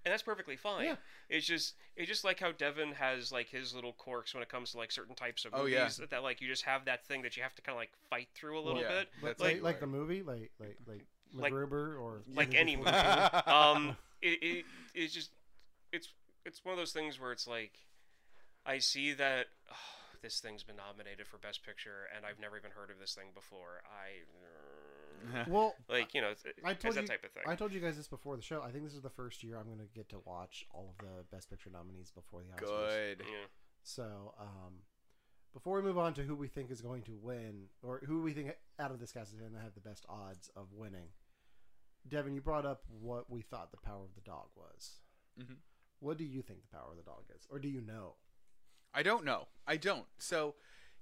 and 0.05 0.14
that's 0.14 0.24
perfectly 0.24 0.55
fine. 0.55 0.86
Yeah. 0.86 0.95
It's 1.28 1.45
just, 1.45 1.76
it's 1.97 2.07
just 2.07 2.24
like 2.24 2.39
how 2.39 2.53
Devin 2.53 2.93
has 2.93 3.32
like 3.34 3.49
his 3.49 3.74
little 3.76 3.91
quirks 3.91 4.34
when 4.34 4.41
it 4.41 4.47
comes 4.49 4.72
to 4.72 4.78
like 4.78 4.91
certain 4.93 5.14
types 5.14 5.43
of 5.43 5.53
Oh, 5.53 5.60
movies. 5.64 5.74
yeah. 5.74 5.88
That, 5.99 6.10
that, 6.12 6.24
like 6.24 6.39
you 6.39 6.47
just 6.47 6.64
have 6.64 6.86
that 6.86 7.05
thing 7.05 7.22
that 7.24 7.36
you 7.36 7.43
have 7.43 7.53
to 7.55 7.62
kind 7.62 7.76
of 7.76 7.80
like 7.82 7.91
fight 8.10 8.30
through 8.34 8.57
a 8.57 8.64
little 8.64 8.82
Yeah. 8.82 8.88
bit. 8.88 9.10
But 9.22 9.39
like, 9.41 9.55
like- 9.55 9.62
like 9.64 9.80
the 9.82 9.88
movie, 9.88 10.24
like 10.24 10.51
like 10.57 10.78
like 10.88 11.05
Like- 11.34 11.54
MacGruber 11.54 12.00
or 12.02 12.24
like 12.34 12.54
any 12.56 12.76
movie. 12.76 12.90
Um, 13.48 13.96
it, 14.22 14.40
it, 14.42 14.66
it's 14.94 15.14
just, 15.14 15.32
it's, 15.94 16.10
it's 16.46 16.64
one 16.66 16.74
of 16.74 16.78
those 16.80 16.92
things 16.92 17.20
where 17.20 17.32
it's 17.32 17.48
like, 17.48 17.72
I 18.66 18.80
see 18.80 19.14
that 19.14 19.48
oh, 19.72 19.76
this 20.22 20.40
thing's 20.40 20.64
been 20.64 20.76
nominated 20.76 21.28
for 21.28 21.38
Best 21.38 21.66
Picture, 21.66 22.08
and 22.16 22.26
I've 22.26 22.40
never 22.40 22.58
even 22.58 22.72
heard 22.72 22.90
of 22.92 23.00
this 23.00 23.14
thing 23.14 23.28
before. 23.34 23.82
I, 23.86 25.46
Well, 25.50 25.76
like, 25.90 26.14
you 26.14 26.22
know, 26.22 26.30
it's, 26.30 26.44
I 26.66 26.72
it's 26.72 26.82
told 26.82 26.96
that 26.96 27.02
you- 27.02 27.08
type 27.08 27.24
of 27.24 27.32
thing. 27.32 27.44
I 27.48 27.56
told 27.56 27.74
you 27.74 27.80
guys 27.82 27.98
this 27.98 28.08
before 28.08 28.36
the 28.36 28.42
show. 28.42 28.62
I 28.62 28.72
think 28.72 28.84
this 28.86 28.94
is 28.94 29.02
the 29.02 29.10
first 29.10 29.44
year 29.44 29.58
I'm 29.58 29.66
going 29.68 29.80
to 29.80 29.94
get 29.96 30.10
to 30.10 30.20
watch 30.26 30.66
all 30.74 30.94
of 30.98 31.06
the 31.06 31.24
Best 31.36 31.50
Picture 31.50 31.70
nominees 31.72 32.12
before 32.12 32.42
the 32.44 32.66
Oscars. 32.66 32.68
Good. 32.90 33.18
yeah. 33.20 33.46
So, 33.84 34.34
um, 34.40 34.74
before 35.54 35.76
we 35.78 35.82
move 35.82 35.98
on 35.98 36.14
to 36.14 36.22
who 36.22 36.36
we 36.36 36.48
think 36.48 36.70
is 36.72 36.80
going 36.82 37.02
to 37.04 37.18
win, 37.22 37.64
or 37.82 38.02
who 38.06 38.22
we 38.22 38.34
think 38.34 38.52
out 38.80 38.92
of 38.92 39.00
this 39.00 39.12
cast 39.12 39.34
is 39.34 39.40
going 39.40 39.52
to 39.54 39.60
have 39.60 39.74
the 39.74 39.80
best 39.82 40.06
odds 40.08 40.50
of 40.56 40.68
winning, 40.74 41.08
Devin, 42.08 42.34
you 42.34 42.41
brought 42.41 42.66
up 42.66 42.84
what 42.89 43.30
we 43.30 43.41
thought 43.41 43.72
the 43.72 43.78
power 43.78 44.04
of 44.04 44.16
the 44.16 44.22
dog 44.22 44.47
was. 44.56 45.02
Mhm. 45.39 45.58
What 46.00 46.18
do 46.18 46.24
you 46.24 46.41
think 46.41 46.62
the 46.62 46.68
power 46.78 46.91
of 46.91 46.97
the 46.97 47.04
dog 47.04 47.26
is, 47.36 47.45
or 47.50 47.60
do 47.60 47.68
you 47.68 47.82
know? 47.82 48.16
I 48.93 49.04
don't 49.04 49.26
know. 49.26 49.47
I 49.68 49.78
don't. 49.78 50.08
So, 50.18 50.56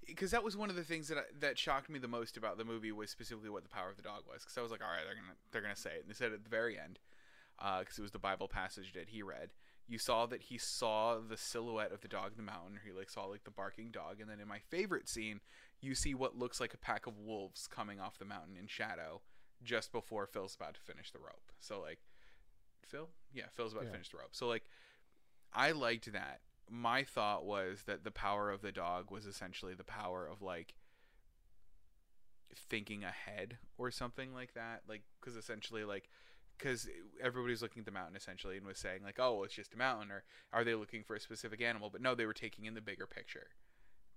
because 0.05 0.31
that 0.31 0.43
was 0.43 0.57
one 0.57 0.69
of 0.69 0.75
the 0.75 0.83
things 0.83 1.07
that 1.07 1.17
I, 1.17 1.23
that 1.39 1.57
shocked 1.57 1.89
me 1.89 1.99
the 1.99 2.07
most 2.07 2.35
about 2.35 2.57
the 2.57 2.65
movie 2.65 2.91
was 2.91 3.09
specifically 3.09 3.49
what 3.49 3.63
the 3.63 3.69
power 3.69 3.89
of 3.89 3.95
the 3.95 4.01
dog 4.01 4.23
was. 4.27 4.41
Because 4.43 4.57
I 4.57 4.61
was 4.61 4.71
like, 4.71 4.83
all 4.83 4.89
right, 4.89 5.03
they're 5.05 5.15
gonna 5.15 5.37
they're 5.51 5.61
gonna 5.61 5.75
say 5.75 5.91
it, 5.95 6.01
and 6.01 6.09
they 6.09 6.13
said 6.13 6.31
it 6.31 6.35
at 6.35 6.43
the 6.43 6.49
very 6.49 6.77
end, 6.79 6.99
because 7.57 7.97
it 7.97 8.01
was 8.01 8.11
the 8.11 8.19
Bible 8.19 8.47
passage 8.47 8.93
that 8.93 9.09
he 9.09 9.21
read. 9.21 9.51
You 9.89 9.97
saw 9.97 10.25
that 10.25 10.43
he 10.43 10.57
saw 10.57 11.17
the 11.19 11.37
silhouette 11.37 11.93
of 11.93 12.01
the 12.01 12.09
dog 12.09 12.31
in 12.31 12.37
the 12.37 12.51
mountain. 12.51 12.79
He 12.83 12.91
like 12.91 13.09
saw 13.09 13.25
like 13.25 13.45
the 13.45 13.51
barking 13.51 13.91
dog, 13.91 14.19
and 14.19 14.29
then 14.29 14.39
in 14.41 14.47
my 14.47 14.59
favorite 14.59 15.07
scene, 15.07 15.39
you 15.79 15.95
see 15.95 16.13
what 16.13 16.37
looks 16.37 16.59
like 16.59 16.73
a 16.73 16.77
pack 16.77 17.07
of 17.07 17.17
wolves 17.17 17.67
coming 17.67 17.99
off 17.99 18.17
the 18.17 18.25
mountain 18.25 18.57
in 18.57 18.67
shadow 18.67 19.21
just 19.63 19.91
before 19.91 20.25
Phil's 20.27 20.55
about 20.55 20.73
to 20.75 20.81
finish 20.81 21.11
the 21.11 21.19
rope. 21.19 21.51
So 21.59 21.79
like, 21.81 21.99
Phil, 22.85 23.09
yeah, 23.33 23.45
Phil's 23.51 23.73
about 23.73 23.83
Yeah. 23.83 23.89
to 23.89 23.93
finish 23.93 24.09
the 24.09 24.17
rope. 24.17 24.29
So 24.35 24.47
like, 24.47 24.63
I 25.53 25.71
liked 25.71 26.11
that 26.13 26.41
my 26.69 27.03
thought 27.03 27.45
was 27.45 27.83
that 27.85 28.03
the 28.03 28.11
power 28.11 28.51
of 28.51 28.61
the 28.61 28.71
dog 28.71 29.09
was 29.09 29.25
essentially 29.25 29.73
the 29.73 29.83
power 29.85 30.27
of 30.27 30.41
like 30.41 30.73
thinking 32.69 33.03
ahead 33.03 33.57
or 33.77 33.91
something 33.91 34.33
like 34.33 34.53
that 34.53 34.81
like 34.87 35.03
because 35.19 35.35
essentially 35.35 35.83
like 35.83 36.09
because 36.57 36.89
everybody's 37.21 37.61
looking 37.61 37.81
at 37.81 37.85
the 37.85 37.91
mountain 37.91 38.15
essentially 38.15 38.57
and 38.57 38.65
was 38.65 38.79
saying 38.79 39.01
like 39.03 39.19
oh 39.19 39.43
it's 39.43 39.53
just 39.53 39.73
a 39.73 39.77
mountain 39.77 40.11
or 40.11 40.23
are 40.51 40.63
they 40.63 40.73
looking 40.73 41.03
for 41.03 41.15
a 41.15 41.19
specific 41.19 41.61
animal 41.61 41.89
but 41.89 42.01
no 42.01 42.15
they 42.15 42.25
were 42.25 42.33
taking 42.33 42.65
in 42.65 42.73
the 42.73 42.81
bigger 42.81 43.05
picture 43.05 43.47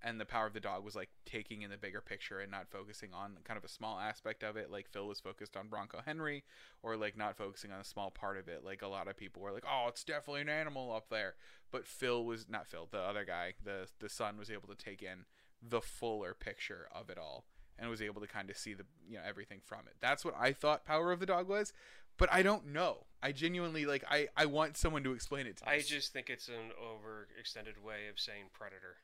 and 0.03 0.19
the 0.19 0.25
power 0.25 0.47
of 0.47 0.53
the 0.53 0.59
dog 0.59 0.83
was 0.83 0.95
like 0.95 1.09
taking 1.25 1.61
in 1.61 1.69
the 1.69 1.77
bigger 1.77 2.01
picture 2.01 2.39
and 2.39 2.51
not 2.51 2.67
focusing 2.69 3.09
on 3.13 3.37
kind 3.43 3.57
of 3.57 3.63
a 3.63 3.69
small 3.69 3.99
aspect 3.99 4.43
of 4.43 4.57
it 4.57 4.71
like 4.71 4.87
phil 4.89 5.07
was 5.07 5.19
focused 5.19 5.55
on 5.55 5.67
bronco 5.67 5.99
henry 6.05 6.43
or 6.83 6.97
like 6.97 7.17
not 7.17 7.37
focusing 7.37 7.71
on 7.71 7.79
a 7.79 7.85
small 7.85 8.11
part 8.11 8.37
of 8.37 8.47
it. 8.47 8.63
Like 8.65 8.81
a 8.81 8.87
lot 8.87 9.07
of 9.07 9.17
people 9.17 9.41
were 9.41 9.51
like 9.51 9.65
oh 9.69 9.85
it's 9.87 10.03
definitely 10.03 10.41
an 10.41 10.49
animal 10.49 10.93
up 10.93 11.09
there. 11.09 11.35
But 11.71 11.87
phil 11.87 12.25
was 12.25 12.47
not 12.49 12.67
phil 12.67 12.87
the 12.89 12.99
other 12.99 13.25
guy 13.25 13.53
the 13.63 13.87
the 13.99 14.09
son 14.09 14.37
was 14.37 14.49
able 14.49 14.67
to 14.67 14.75
take 14.75 15.01
in 15.01 15.25
the 15.61 15.81
fuller 15.81 16.33
picture 16.33 16.87
of 16.93 17.09
it 17.09 17.17
all 17.17 17.45
and 17.77 17.89
was 17.89 18.01
able 18.01 18.21
to 18.21 18.27
kind 18.27 18.49
of 18.49 18.57
see 18.57 18.73
the 18.73 18.85
you 19.07 19.15
know 19.17 19.23
everything 19.27 19.59
from 19.63 19.81
it. 19.87 19.95
That's 19.99 20.25
what 20.25 20.35
i 20.39 20.53
thought 20.53 20.85
power 20.85 21.11
of 21.11 21.19
the 21.19 21.25
dog 21.25 21.47
was 21.47 21.73
but 22.17 22.31
i 22.31 22.41
don't 22.43 22.67
know. 22.67 23.05
I 23.23 23.31
genuinely 23.31 23.85
like 23.85 24.03
i 24.09 24.27
i 24.35 24.45
want 24.45 24.77
someone 24.77 25.03
to 25.03 25.13
explain 25.13 25.45
it 25.47 25.57
to 25.57 25.65
me 25.65 25.71
I 25.71 25.81
just 25.81 26.13
think 26.13 26.29
it's 26.29 26.47
an 26.47 26.71
overextended 26.81 27.83
way 27.83 28.07
of 28.09 28.19
saying 28.19 28.45
predator. 28.53 28.97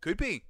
Could 0.00 0.16
be 0.16 0.44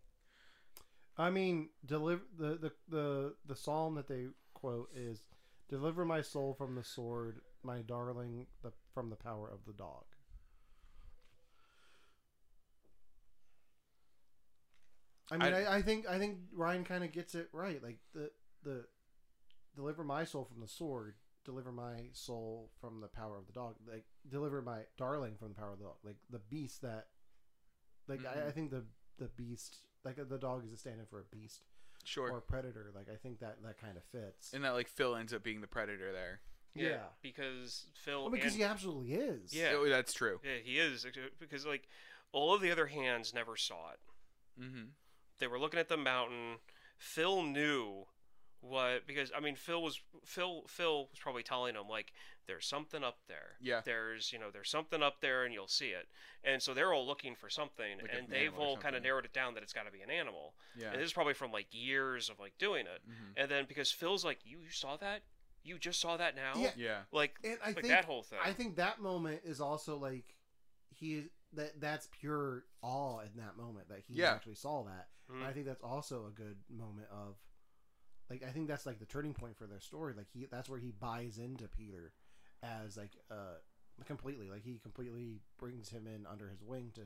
I 1.18 1.30
mean, 1.30 1.70
deliver 1.84 2.24
the, 2.38 2.56
the 2.56 2.72
the 2.88 3.34
the 3.44 3.56
psalm 3.56 3.94
that 3.96 4.08
they 4.08 4.28
quote 4.54 4.88
is, 4.94 5.22
"Deliver 5.68 6.04
my 6.06 6.22
soul 6.22 6.54
from 6.54 6.74
the 6.74 6.84
sword, 6.84 7.42
my 7.62 7.82
darling, 7.82 8.46
the 8.62 8.72
from 8.94 9.10
the 9.10 9.16
power 9.16 9.48
of 9.50 9.64
the 9.66 9.72
dog." 9.74 10.04
I 15.30 15.36
mean, 15.36 15.52
I- 15.54 15.62
I, 15.64 15.76
I 15.76 15.82
think 15.82 16.06
I 16.08 16.18
think 16.18 16.38
Ryan 16.52 16.84
kind 16.84 17.04
of 17.04 17.12
gets 17.12 17.34
it 17.34 17.48
right. 17.52 17.82
Like 17.82 17.98
the 18.14 18.30
the 18.62 18.86
deliver 19.76 20.04
my 20.04 20.24
soul 20.24 20.44
from 20.44 20.60
the 20.60 20.68
sword, 20.68 21.16
deliver 21.44 21.72
my 21.72 22.08
soul 22.12 22.70
from 22.80 23.00
the 23.00 23.08
power 23.08 23.38
of 23.38 23.46
the 23.46 23.52
dog. 23.52 23.76
Like 23.86 24.06
deliver 24.28 24.62
my 24.62 24.82
darling 24.96 25.36
from 25.38 25.50
the 25.50 25.54
power 25.54 25.72
of 25.72 25.78
the 25.78 25.84
dog. 25.86 25.96
Like 26.04 26.18
the 26.30 26.38
beast 26.40 26.82
that, 26.82 27.08
like 28.08 28.24
I, 28.26 28.34
Mhm. 28.36 28.48
I 28.48 28.50
think 28.52 28.70
the 28.70 28.84
the 29.18 29.28
beast, 29.36 29.78
like 30.04 30.16
the 30.28 30.38
dog 30.38 30.64
is 30.66 30.72
a 30.72 30.76
stand-in 30.76 31.06
for 31.06 31.20
a 31.20 31.36
beast 31.36 31.62
Sure. 32.04 32.30
or 32.30 32.38
a 32.38 32.42
predator. 32.42 32.90
Like 32.94 33.08
I 33.12 33.16
think 33.16 33.40
that 33.40 33.56
that 33.64 33.80
kind 33.80 33.96
of 33.96 34.04
fits. 34.04 34.52
and 34.52 34.64
that 34.64 34.74
like 34.74 34.88
Phil 34.88 35.16
ends 35.16 35.32
up 35.32 35.42
being 35.42 35.60
the 35.60 35.66
predator 35.66 36.12
there. 36.12 36.40
Yeah. 36.74 37.04
because 37.22 37.86
Phil. 37.94 38.22
Well, 38.22 38.30
because 38.30 38.52
and- 38.52 38.62
he 38.62 38.64
absolutely 38.64 39.14
is. 39.14 39.52
Yeah. 39.54 39.72
Oh, 39.74 39.88
that's 39.88 40.12
true. 40.12 40.40
yeah, 40.44 40.58
he 40.62 40.78
is 40.78 41.06
because 41.40 41.64
like 41.66 41.88
all 42.32 42.54
of 42.54 42.60
the 42.60 42.70
other 42.70 42.86
hands 42.86 43.32
never 43.34 43.56
saw 43.56 43.90
it. 43.92 44.62
Mm-hmm. 44.62 44.84
They 45.38 45.46
were 45.46 45.58
looking 45.58 45.80
at 45.80 45.88
the 45.88 45.96
mountain. 45.96 46.56
Phil 46.98 47.42
knew 47.42 48.06
what 48.68 49.06
because 49.06 49.30
I 49.36 49.40
mean 49.40 49.56
Phil 49.56 49.82
was 49.82 50.00
Phil 50.24 50.64
Phil 50.68 51.08
was 51.10 51.18
probably 51.18 51.42
telling 51.42 51.74
him 51.74 51.88
like 51.88 52.12
there's 52.46 52.66
something 52.66 53.02
up 53.02 53.18
there. 53.28 53.56
Yeah. 53.60 53.80
There's 53.84 54.32
you 54.32 54.38
know 54.38 54.50
there's 54.52 54.70
something 54.70 55.02
up 55.02 55.20
there 55.20 55.44
and 55.44 55.52
you'll 55.54 55.68
see 55.68 55.88
it. 55.88 56.06
And 56.44 56.62
so 56.62 56.74
they're 56.74 56.92
all 56.92 57.06
looking 57.06 57.34
for 57.34 57.48
something 57.48 57.98
Like 58.00 58.10
and 58.16 58.28
they've 58.28 58.56
all 58.56 58.76
kind 58.76 58.94
of 58.94 59.02
narrowed 59.02 59.24
it 59.24 59.32
down 59.32 59.54
that 59.54 59.62
it's 59.62 59.72
got 59.72 59.86
to 59.86 59.92
be 59.92 60.00
an 60.02 60.10
animal. 60.10 60.54
Yeah. 60.76 60.90
And 60.92 61.00
this 61.00 61.06
is 61.06 61.12
probably 61.12 61.34
from 61.34 61.52
like 61.52 61.66
years 61.72 62.28
of 62.30 62.38
like 62.38 62.56
doing 62.58 62.86
it. 62.86 63.02
Mhm. 63.08 63.32
And 63.42 63.50
then 63.50 63.64
because 63.68 63.90
Phil's 63.90 64.24
like 64.24 64.38
you, 64.44 64.58
you 64.58 64.70
saw 64.70 64.96
that? 64.98 65.22
You 65.64 65.78
just 65.78 66.00
saw 66.00 66.16
that 66.16 66.36
now? 66.36 66.52
Yeah. 66.56 66.70
Yeah. 66.76 66.98
Like 67.12 67.34
And 67.42 67.58
I 67.64 67.68
like 67.68 67.76
think 67.76 67.88
that 67.88 68.04
whole 68.04 68.22
thing. 68.22 68.38
I 68.44 68.52
think 68.52 68.76
that 68.76 69.00
moment 69.00 69.40
is 69.44 69.60
also 69.60 69.96
like 69.98 70.36
he 70.94 71.24
that 71.52 71.80
that's 71.80 72.08
pure 72.20 72.64
awe 72.82 73.20
in 73.20 73.36
that 73.40 73.56
moment 73.56 73.88
that 73.88 74.00
he 74.06 74.14
Yeah. 74.14 74.32
actually 74.34 74.54
saw 74.54 74.84
that. 74.84 75.08
Mhm. 75.30 75.36
And 75.36 75.44
I 75.44 75.52
think 75.52 75.66
that's 75.66 75.82
also 75.82 76.26
a 76.26 76.30
good 76.30 76.58
moment 76.68 77.08
of 77.10 77.36
like 78.30 78.42
I 78.42 78.50
think 78.50 78.68
that's 78.68 78.86
like 78.86 78.98
the 78.98 79.06
turning 79.06 79.34
point 79.34 79.56
for 79.56 79.66
their 79.66 79.80
story. 79.80 80.14
Like 80.16 80.26
he 80.32 80.46
that's 80.50 80.68
where 80.68 80.78
he 80.78 80.92
buys 80.92 81.38
into 81.38 81.68
Peter 81.68 82.12
as 82.62 82.96
like 82.96 83.12
uh 83.30 83.58
completely 84.04 84.50
like 84.50 84.62
he 84.64 84.78
completely 84.82 85.40
brings 85.58 85.88
him 85.88 86.06
in 86.06 86.26
under 86.26 86.48
his 86.48 86.62
wing 86.62 86.90
to 86.94 87.02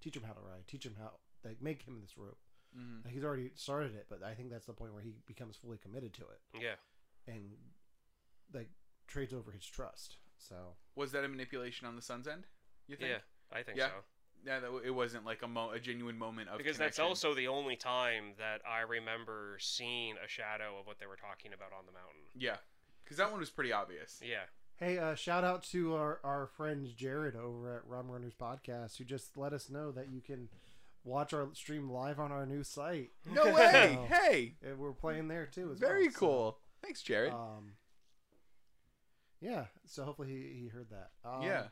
teach 0.00 0.16
him 0.16 0.22
how 0.22 0.32
to 0.32 0.40
ride, 0.40 0.66
teach 0.66 0.84
him 0.84 0.96
how 0.98 1.12
like 1.44 1.62
make 1.62 1.82
him 1.82 2.00
this 2.00 2.16
rope. 2.16 2.38
Mm-hmm. 2.76 3.04
Like, 3.04 3.14
he's 3.14 3.24
already 3.24 3.50
started 3.54 3.94
it, 3.94 4.06
but 4.08 4.22
I 4.22 4.34
think 4.34 4.50
that's 4.50 4.66
the 4.66 4.72
point 4.72 4.92
where 4.92 5.02
he 5.02 5.14
becomes 5.26 5.56
fully 5.56 5.78
committed 5.78 6.12
to 6.14 6.22
it 6.22 6.60
yeah. 6.60 6.74
and 7.32 7.52
like 8.52 8.68
trades 9.06 9.32
over 9.32 9.52
his 9.52 9.64
trust. 9.64 10.16
So 10.38 10.56
Was 10.96 11.12
that 11.12 11.24
a 11.24 11.28
manipulation 11.28 11.86
on 11.86 11.94
the 11.94 12.02
son's 12.02 12.26
end? 12.26 12.46
You 12.88 12.96
think? 12.96 13.10
Yeah. 13.10 13.18
I 13.56 13.62
think 13.62 13.78
Yeah. 13.78 13.88
so. 13.88 13.92
Yeah. 14.44 14.60
That, 14.60 14.70
it 14.84 14.90
wasn't 14.90 15.24
like 15.24 15.42
a 15.42 15.48
mo- 15.48 15.70
a 15.70 15.80
genuine 15.80 16.18
moment 16.18 16.48
of 16.50 16.58
because 16.58 16.76
that's 16.78 16.98
also 16.98 17.34
the 17.34 17.48
only 17.48 17.76
time 17.76 18.32
that 18.38 18.60
I 18.68 18.80
remember 18.80 19.56
seeing 19.60 20.14
a 20.24 20.28
shadow 20.28 20.78
of 20.78 20.86
what 20.86 20.98
they 20.98 21.06
were 21.06 21.16
talking 21.16 21.52
about 21.52 21.72
on 21.76 21.86
the 21.86 21.92
mountain. 21.92 22.20
Yeah. 22.36 22.56
Because 23.04 23.18
that 23.18 23.30
one 23.30 23.40
was 23.40 23.50
pretty 23.50 23.72
obvious. 23.72 24.20
Yeah. 24.22 24.44
Hey, 24.76 24.98
uh, 24.98 25.14
shout 25.14 25.44
out 25.44 25.62
to 25.70 25.94
our, 25.94 26.20
our 26.24 26.46
friend 26.46 26.88
Jared 26.96 27.36
over 27.36 27.76
at 27.76 27.86
Rum 27.86 28.08
Runnas 28.10 28.34
Podcast 28.34 28.96
who 28.98 29.04
just 29.04 29.36
let 29.36 29.52
us 29.52 29.70
know 29.70 29.92
that 29.92 30.10
you 30.10 30.20
can 30.20 30.48
watch 31.04 31.32
our 31.32 31.48
stream 31.52 31.90
live 31.90 32.18
on 32.18 32.32
our 32.32 32.44
new 32.46 32.64
site. 32.64 33.10
No 33.30 33.44
way! 33.54 33.98
Oh. 34.00 34.06
hey, 34.06 34.54
And 34.66 34.78
we're 34.78 34.92
playing 34.92 35.28
there 35.28 35.46
too. 35.46 35.70
As 35.72 35.78
very 35.78 36.04
well, 36.04 36.12
so, 36.12 36.18
cool. 36.18 36.58
Thanks, 36.82 37.02
Jared. 37.02 37.32
um, 37.32 37.72
yeah, 39.40 39.66
so 39.86 40.04
hopefully 40.04 40.28
he, 40.28 40.62
he 40.62 40.68
heard 40.68 40.88
that. 40.90 41.10
Um, 41.24 41.42
yeah. 41.42 41.64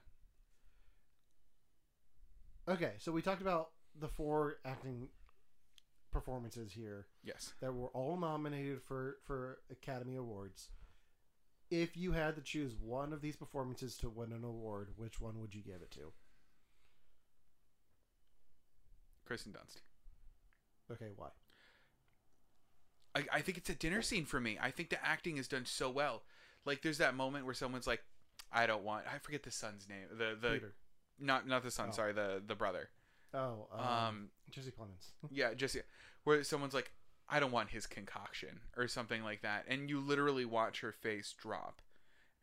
Okay, 2.68 2.92
so 2.98 3.10
we 3.12 3.22
talked 3.22 3.42
about 3.42 3.70
the 3.98 4.08
four 4.08 4.58
acting 4.64 5.08
performances 6.10 6.72
here 6.72 7.06
Yes. 7.24 7.54
that 7.60 7.72
were 7.72 7.88
all 7.88 8.16
nominated 8.16 8.82
for 8.82 9.18
for 9.24 9.58
Academy 9.70 10.16
Awards. 10.16 10.68
If 11.70 11.96
you 11.96 12.12
had 12.12 12.36
to 12.36 12.42
choose 12.42 12.74
one 12.76 13.12
of 13.12 13.22
these 13.22 13.34
performances 13.36 13.96
to 13.98 14.10
win 14.10 14.32
an 14.32 14.44
award, 14.44 14.90
which 14.96 15.20
one 15.20 15.40
would 15.40 15.54
you 15.54 15.62
give 15.62 15.80
it 15.82 15.90
to? 15.92 16.12
Kristen 19.24 19.52
Dunst. 19.52 19.80
Okay, 20.92 21.12
why? 21.16 21.28
I, 23.14 23.24
I 23.32 23.40
think 23.40 23.58
it's 23.58 23.70
a 23.70 23.74
dinner 23.74 24.02
scene 24.02 24.24
for 24.26 24.40
me. 24.40 24.58
I 24.60 24.70
think 24.70 24.90
the 24.90 25.04
acting 25.04 25.38
is 25.38 25.48
done 25.48 25.64
so 25.64 25.90
well. 25.90 26.22
Like 26.64 26.82
there's 26.82 26.98
that 26.98 27.14
moment 27.14 27.44
where 27.46 27.54
someone's 27.54 27.86
like, 27.86 28.02
I 28.52 28.66
don't 28.66 28.84
want 28.84 29.04
I 29.12 29.18
forget 29.18 29.42
the 29.42 29.50
son's 29.50 29.88
name. 29.88 30.06
The 30.10 30.36
the 30.40 30.54
Peter. 30.54 30.74
Not 31.18 31.46
not 31.46 31.62
the 31.62 31.70
son, 31.70 31.88
Oh. 31.90 31.92
sorry, 31.92 32.12
the 32.12 32.42
the 32.46 32.54
brother. 32.54 32.88
Oh, 33.34 33.66
um, 33.72 33.80
Um 33.86 34.28
Jesse 34.50 34.70
Plemons. 34.70 35.12
yeah, 35.30 35.54
Jesse. 35.54 35.80
where 36.24 36.44
someone's 36.44 36.74
like, 36.74 36.90
I 37.28 37.40
don't 37.40 37.52
want 37.52 37.70
his 37.70 37.86
concoction 37.86 38.60
or 38.76 38.86
something 38.88 39.22
like 39.24 39.42
that. 39.42 39.64
And 39.68 39.88
you 39.88 40.00
literally 40.00 40.44
watch 40.44 40.80
her 40.80 40.92
face 40.92 41.34
drop. 41.38 41.80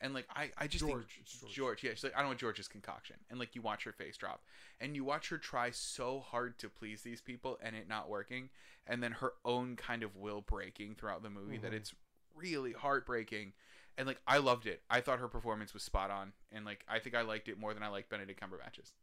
And 0.01 0.13
like 0.13 0.25
I, 0.33 0.49
I 0.57 0.67
just 0.67 0.85
George, 0.85 1.05
think 1.15 1.41
George. 1.41 1.53
George, 1.53 1.83
yeah, 1.83 1.91
she's 1.91 2.03
like, 2.05 2.15
I 2.15 2.19
don't 2.19 2.29
want 2.29 2.39
George's 2.39 2.67
concoction. 2.69 3.17
And 3.29 3.37
like 3.39 3.53
you 3.55 3.61
watch 3.61 3.83
her 3.83 3.91
face 3.91 4.17
drop. 4.17 4.43
And 4.81 4.95
you 4.95 5.03
watch 5.03 5.29
her 5.29 5.37
try 5.37 5.71
so 5.71 6.19
hard 6.21 6.57
to 6.59 6.69
please 6.69 7.01
these 7.01 7.21
people 7.21 7.59
and 7.61 7.75
it 7.75 7.87
not 7.87 8.09
working. 8.09 8.49
And 8.87 9.03
then 9.03 9.11
her 9.13 9.33
own 9.45 9.75
kind 9.75 10.01
of 10.03 10.15
will 10.15 10.41
breaking 10.41 10.95
throughout 10.95 11.21
the 11.21 11.29
movie 11.29 11.57
that 11.57 11.71
Mhm. 11.71 11.75
it's 11.75 11.93
really 12.35 12.71
heartbreaking. 12.73 13.53
And 13.99 14.07
like 14.07 14.19
I 14.25 14.37
loved 14.39 14.65
it. 14.65 14.81
I 14.89 15.01
thought 15.01 15.19
her 15.19 15.27
performance 15.27 15.73
was 15.73 15.83
spot 15.83 16.09
on. 16.09 16.31
And 16.51 16.65
like 16.65 16.83
I 16.89 16.97
think 16.99 17.15
I 17.15 17.21
liked 17.21 17.47
it 17.49 17.59
more 17.59 17.73
than 17.75 17.83
I 17.83 17.89
liked 17.89 18.09
Benedict 18.09 18.39
Cumberbatch's. 18.41 18.93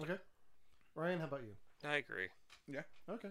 Okay, 0.00 0.16
Ryan, 0.94 1.20
how 1.20 1.26
about 1.26 1.42
you? 1.42 1.88
I 1.88 1.96
agree. 1.96 2.28
Yeah. 2.66 2.82
Okay, 3.08 3.28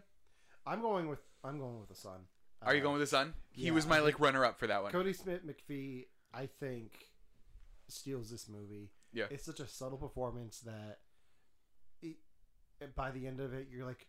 I'm 0.66 0.82
going 0.82 1.10
with 1.10 1.20
I'm 1.44 1.58
going 1.60 1.80
with 1.80 1.90
the 1.90 1.96
son. 1.96 2.22
Are 2.62 2.74
you 2.74 2.80
Uh, 2.80 2.84
going 2.84 2.94
with 3.00 3.10
the 3.10 3.16
son? 3.18 3.34
He 3.52 3.66
yeah, 3.66 3.72
was 3.72 3.86
my 3.88 4.00
like 4.00 4.20
runner 4.20 4.46
up 4.46 4.58
for 4.60 4.68
that 4.68 4.82
one. 4.84 4.92
Kodi 4.92 5.16
Smit-McPhee? 5.16 6.06
I 6.34 6.46
think 6.46 6.94
steals 7.88 8.30
this 8.30 8.48
movie. 8.48 8.92
Yeah. 9.14 9.26
it's 9.30 9.46
such 9.46 9.60
a 9.60 9.68
subtle 9.68 9.98
performance 9.98 10.60
that 10.62 11.00
it, 12.02 12.18
by 12.96 13.12
the 13.12 13.26
end 13.28 13.40
of 13.40 13.54
it, 13.54 13.68
you're 13.72 13.86
like, 13.86 14.08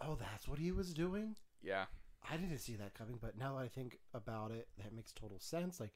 oh, 0.00 0.14
that's 0.14 0.46
what 0.48 0.58
he 0.58 0.70
was 0.72 0.94
doing. 0.94 1.36
Yeah. 1.62 1.86
I 2.30 2.36
didn't 2.36 2.58
see 2.58 2.76
that 2.76 2.94
coming, 2.94 3.18
but 3.20 3.36
now 3.36 3.56
that 3.56 3.64
I 3.64 3.68
think 3.68 3.98
about 4.14 4.52
it, 4.52 4.68
that 4.78 4.94
makes 4.94 5.12
total 5.12 5.40
sense. 5.40 5.80
Like, 5.80 5.90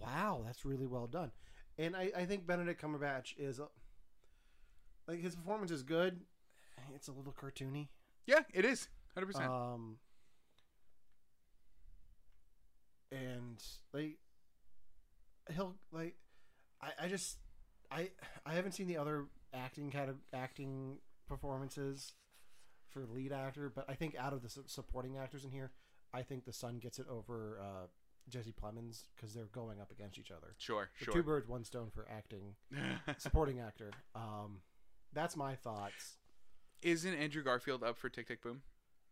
wow, 0.00 0.42
that's 0.44 0.64
really 0.64 0.86
well 0.86 1.06
done. 1.06 1.32
And 1.78 1.96
I, 1.96 2.10
I 2.16 2.24
think 2.24 2.46
Benedict 2.46 2.80
Cumberbatch 2.80 3.34
is, 3.36 3.60
like, 5.08 5.20
his 5.20 5.34
performance 5.34 5.70
is 5.70 5.82
good. 5.82 6.20
It's 6.94 7.08
a 7.08 7.12
little 7.12 7.32
cartoony. 7.32 7.88
Yeah, 8.26 8.40
it 8.52 8.64
is. 8.64 8.88
100%. 9.16 9.48
Um, 9.48 9.96
and 13.12 13.62
like, 13.92 14.18
he'll 15.54 15.74
like, 15.92 16.16
I, 16.82 17.04
I 17.04 17.08
just, 17.08 17.38
I, 17.90 18.10
I 18.44 18.54
haven't 18.54 18.72
seen 18.72 18.88
the 18.88 18.96
other 18.96 19.26
acting 19.52 19.90
kind 19.90 20.10
of 20.10 20.16
acting 20.32 20.98
performances 21.28 22.12
for 22.90 23.06
lead 23.06 23.32
actor, 23.32 23.70
but 23.74 23.84
I 23.88 23.94
think 23.94 24.16
out 24.16 24.32
of 24.32 24.42
the 24.42 24.48
su- 24.48 24.64
supporting 24.66 25.16
actors 25.16 25.44
in 25.44 25.50
here, 25.50 25.72
I 26.12 26.22
think 26.22 26.44
the 26.44 26.52
son 26.52 26.78
gets 26.78 26.98
it 26.98 27.06
over 27.08 27.58
uh, 27.60 27.86
Jesse 28.28 28.52
Plemons 28.52 29.04
because 29.16 29.34
they're 29.34 29.44
going 29.52 29.80
up 29.80 29.90
against 29.90 30.18
each 30.18 30.30
other. 30.30 30.54
sure, 30.58 30.88
The 30.98 31.04
sure. 31.06 31.14
Two 31.14 31.22
birds, 31.22 31.48
one 31.48 31.64
stone 31.64 31.90
for 31.94 32.06
acting, 32.10 32.54
supporting 33.18 33.60
actor. 33.60 33.90
Um, 34.14 34.60
that's 35.12 35.36
my 35.36 35.54
thoughts 35.54 36.16
Isn't 36.82 37.14
Andrew 37.14 37.42
Garfield 37.42 37.82
up 37.82 37.96
for 37.98 38.08
Tick 38.08 38.28
Tick 38.28 38.42
Boom? 38.42 38.62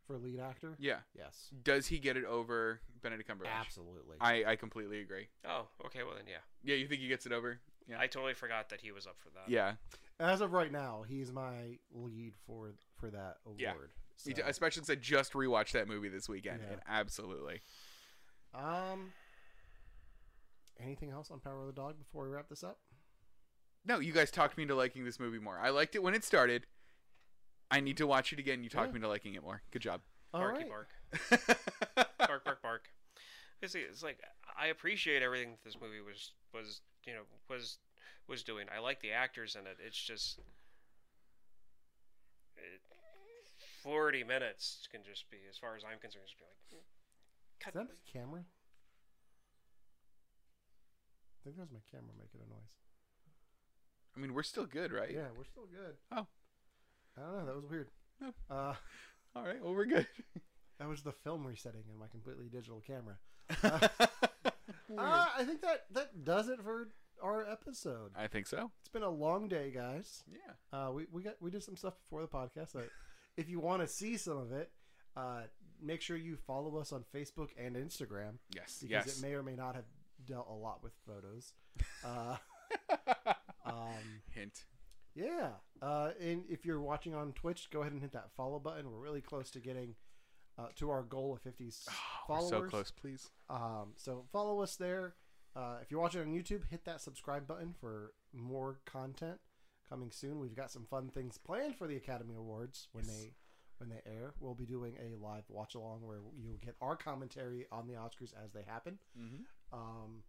for 0.06 0.18
lead 0.18 0.40
actor. 0.40 0.74
Yeah. 0.80 0.96
Yes, 1.16 1.48
Does 1.62 1.86
he 1.86 1.98
get 2.00 2.16
it 2.16 2.24
over 2.24 2.80
Benedict 3.02 3.28
Cumberbatch? 3.30 3.60
absolutely. 3.60 4.16
I, 4.20 4.44
I 4.44 4.56
completely 4.56 5.00
agree. 5.00 5.28
Oh, 5.48 5.68
okay. 5.86 6.02
Well 6.02 6.14
then, 6.16 6.24
yeah. 6.26 6.38
Yeah, 6.64 6.74
you 6.74 6.88
think 6.88 7.00
he 7.02 7.08
gets 7.08 7.24
it 7.24 7.32
over? 7.32 7.60
Yeah. 7.86 8.00
I 8.00 8.08
totally 8.08 8.34
forgot 8.34 8.68
that 8.70 8.80
he 8.80 8.90
was 8.92 9.06
up 9.06 9.16
for 9.18 9.30
that. 9.30 9.48
yeah. 9.48 9.74
As 10.18 10.40
of 10.40 10.52
right 10.52 10.70
now, 10.72 11.04
he's 11.08 11.32
my 11.32 11.78
lead 11.92 12.34
for 12.46 12.74
for 12.98 13.10
that 13.10 13.36
award. 13.46 13.58
Yeah. 13.58 13.72
So, 14.16 14.30
Especially 14.46 14.84
since 14.84 14.90
I 14.90 14.94
just 14.96 15.32
rewatched 15.32 15.72
that 15.72 15.88
movie 15.88 16.08
this 16.08 16.28
weekend. 16.28 16.60
Yeah. 16.64 16.72
And 16.74 16.80
absolutely. 16.88 17.60
Um, 18.54 19.12
anything 20.80 21.10
else 21.10 21.30
on 21.30 21.40
Power 21.40 21.60
of 21.60 21.66
the 21.66 21.72
Dog 21.72 21.98
before 21.98 22.24
we 22.24 22.30
wrap 22.30 22.48
this 22.48 22.62
up? 22.64 22.78
No, 23.84 23.98
you 23.98 24.12
guys 24.12 24.30
talked 24.30 24.56
me 24.56 24.62
into 24.62 24.74
liking 24.74 25.04
this 25.04 25.18
movie 25.18 25.38
more. 25.38 25.58
I 25.58 25.70
liked 25.70 25.94
it 25.96 26.02
when 26.02 26.14
it 26.14 26.24
started. 26.24 26.66
I 27.70 27.80
need 27.80 27.96
to 27.96 28.06
watch 28.06 28.32
it 28.32 28.38
again. 28.38 28.62
You 28.62 28.70
talked 28.70 28.88
Yeah. 28.88 28.92
me 28.92 28.96
into 28.98 29.08
liking 29.08 29.34
it 29.34 29.42
more. 29.42 29.62
Good 29.70 29.82
job. 29.82 30.02
All 30.34 30.40
Barky 30.40 30.64
right. 30.64 30.68
bark. 30.68 30.88
bark 32.18 32.44
bark 32.44 32.62
bark. 32.62 32.88
It's, 33.60 33.74
it's 33.74 34.02
like 34.02 34.18
I 34.58 34.66
appreciate 34.68 35.22
everything 35.22 35.50
that 35.52 35.64
this 35.64 35.76
movie 35.80 36.00
was 36.00 36.32
was 36.54 36.80
you 37.06 37.12
know 37.14 37.22
was 37.48 37.78
was 38.28 38.42
doing. 38.42 38.66
I 38.74 38.80
like 38.80 39.00
the 39.00 39.12
actors 39.12 39.56
in 39.58 39.66
it. 39.66 39.78
It's 39.84 40.00
just 40.00 40.38
it, 42.56 42.80
forty 43.82 44.24
minutes 44.24 44.86
can 44.90 45.02
just 45.04 45.30
be, 45.30 45.38
as 45.50 45.58
far 45.58 45.76
as 45.76 45.82
I'm 45.84 45.98
concerned, 45.98 46.24
just 46.26 46.38
be 46.38 46.44
like, 46.44 46.82
Is 47.68 47.74
that 47.74 47.84
my 47.84 48.20
camera? 48.20 48.44
I 51.40 51.44
think 51.44 51.56
that 51.56 51.62
was 51.62 51.72
my 51.72 51.80
camera 51.90 52.12
making 52.18 52.40
a 52.46 52.48
noise. 52.50 52.72
I 54.16 54.20
mean, 54.20 54.34
we're 54.34 54.42
still 54.42 54.66
good, 54.66 54.92
right? 54.92 55.10
Yeah, 55.12 55.28
we're 55.36 55.44
still 55.44 55.66
good. 55.66 55.96
Oh. 56.10 56.26
I 57.16 57.20
don't 57.20 57.38
know. 57.38 57.46
That 57.46 57.54
was 57.54 57.64
weird. 57.70 57.88
No. 58.20 58.32
Uh, 58.50 58.74
All 59.36 59.42
right. 59.44 59.62
Well, 59.62 59.74
we're 59.74 59.86
good. 59.86 60.06
that 60.78 60.88
was 60.88 61.02
the 61.02 61.12
film 61.12 61.46
resetting 61.46 61.84
in 61.90 61.98
my 61.98 62.06
completely 62.08 62.48
digital 62.48 62.82
camera. 62.86 63.18
Uh, 64.96 65.00
uh, 65.00 65.26
I 65.36 65.44
think 65.44 65.60
that 65.62 65.86
that 65.92 66.24
does 66.24 66.48
it 66.48 66.60
for 66.62 66.88
our 67.22 67.48
episode. 67.50 68.12
I 68.16 68.26
think 68.26 68.46
so. 68.46 68.70
It's 68.80 68.88
been 68.88 69.02
a 69.02 69.10
long 69.10 69.48
day, 69.48 69.70
guys. 69.74 70.22
Yeah. 70.30 70.52
Uh, 70.72 70.92
we 70.92 71.06
we 71.10 71.22
got 71.22 71.34
we 71.40 71.50
did 71.50 71.62
some 71.62 71.76
stuff 71.76 71.94
before 71.98 72.20
the 72.20 72.28
podcast. 72.28 72.72
That 72.72 72.88
if 73.36 73.48
you 73.48 73.58
want 73.58 73.82
to 73.82 73.88
see 73.88 74.16
some 74.16 74.36
of 74.36 74.52
it, 74.52 74.70
uh, 75.16 75.42
make 75.82 76.00
sure 76.00 76.16
you 76.16 76.36
follow 76.36 76.76
us 76.78 76.92
on 76.92 77.04
Facebook 77.14 77.48
and 77.58 77.76
Instagram 77.76 78.34
Yes. 78.54 78.78
because 78.80 79.06
yes. 79.06 79.18
it 79.18 79.22
may 79.22 79.34
or 79.34 79.42
may 79.42 79.56
not 79.56 79.74
have 79.74 79.84
dealt 80.26 80.48
a 80.50 80.54
lot 80.54 80.82
with 80.82 80.92
photos. 81.06 81.52
Uh, 82.04 82.36
um, 83.64 84.22
Hint. 84.30 84.64
yeah, 85.14 85.50
uh, 85.80 86.10
and 86.20 86.44
if 86.48 86.64
you're 86.64 86.80
watching 86.80 87.14
on 87.14 87.32
Twitch, 87.32 87.68
go 87.70 87.80
ahead 87.80 87.92
and 87.92 88.00
hit 88.00 88.12
that 88.12 88.30
follow 88.36 88.58
button. 88.58 88.90
We're 88.90 88.98
really 88.98 89.20
close 89.20 89.50
to 89.52 89.60
getting 89.60 89.94
uh, 90.58 90.66
to 90.76 90.90
our 90.90 91.02
goal 91.02 91.32
of 91.34 91.40
50 91.42 91.66
s- 91.68 91.86
We're 92.28 92.36
followers. 92.36 92.50
so 92.50 92.62
close, 92.62 92.90
please. 92.90 93.30
Um, 93.48 93.92
so 93.96 94.24
follow 94.32 94.60
us 94.62 94.76
there. 94.76 95.14
Uh, 95.54 95.76
if 95.82 95.90
you're 95.90 96.00
watching 96.00 96.22
on 96.22 96.28
YouTube, 96.28 96.62
hit 96.70 96.84
that 96.86 97.00
subscribe 97.00 97.46
button 97.46 97.74
for 97.78 98.12
more 98.32 98.80
content 98.86 99.38
coming 99.88 100.10
soon. 100.10 100.38
We've 100.40 100.56
got 100.56 100.70
some 100.70 100.86
fun 100.86 101.08
things 101.10 101.36
planned 101.38 101.76
for 101.76 101.86
the 101.86 101.96
Academy 101.96 102.34
Awards 102.34 102.88
when 102.92 103.04
Yes. 103.04 103.14
they 103.16 103.32
when 103.82 103.90
they 103.90 104.00
air. 104.10 104.32
We'll 104.40 104.54
be 104.54 104.64
doing 104.66 104.94
a 104.98 105.16
live 105.22 105.42
watch 105.48 105.74
along 105.74 106.00
where 106.02 106.18
you'll 106.40 106.56
get 106.64 106.76
our 106.80 106.96
commentary 106.96 107.66
on 107.72 107.86
the 107.88 107.94
Oscars 107.94 108.32
as 108.44 108.52
they 108.52 108.62
happen. 108.62 108.98
Mm-hmm. 109.18 109.42
Um, 109.78 110.22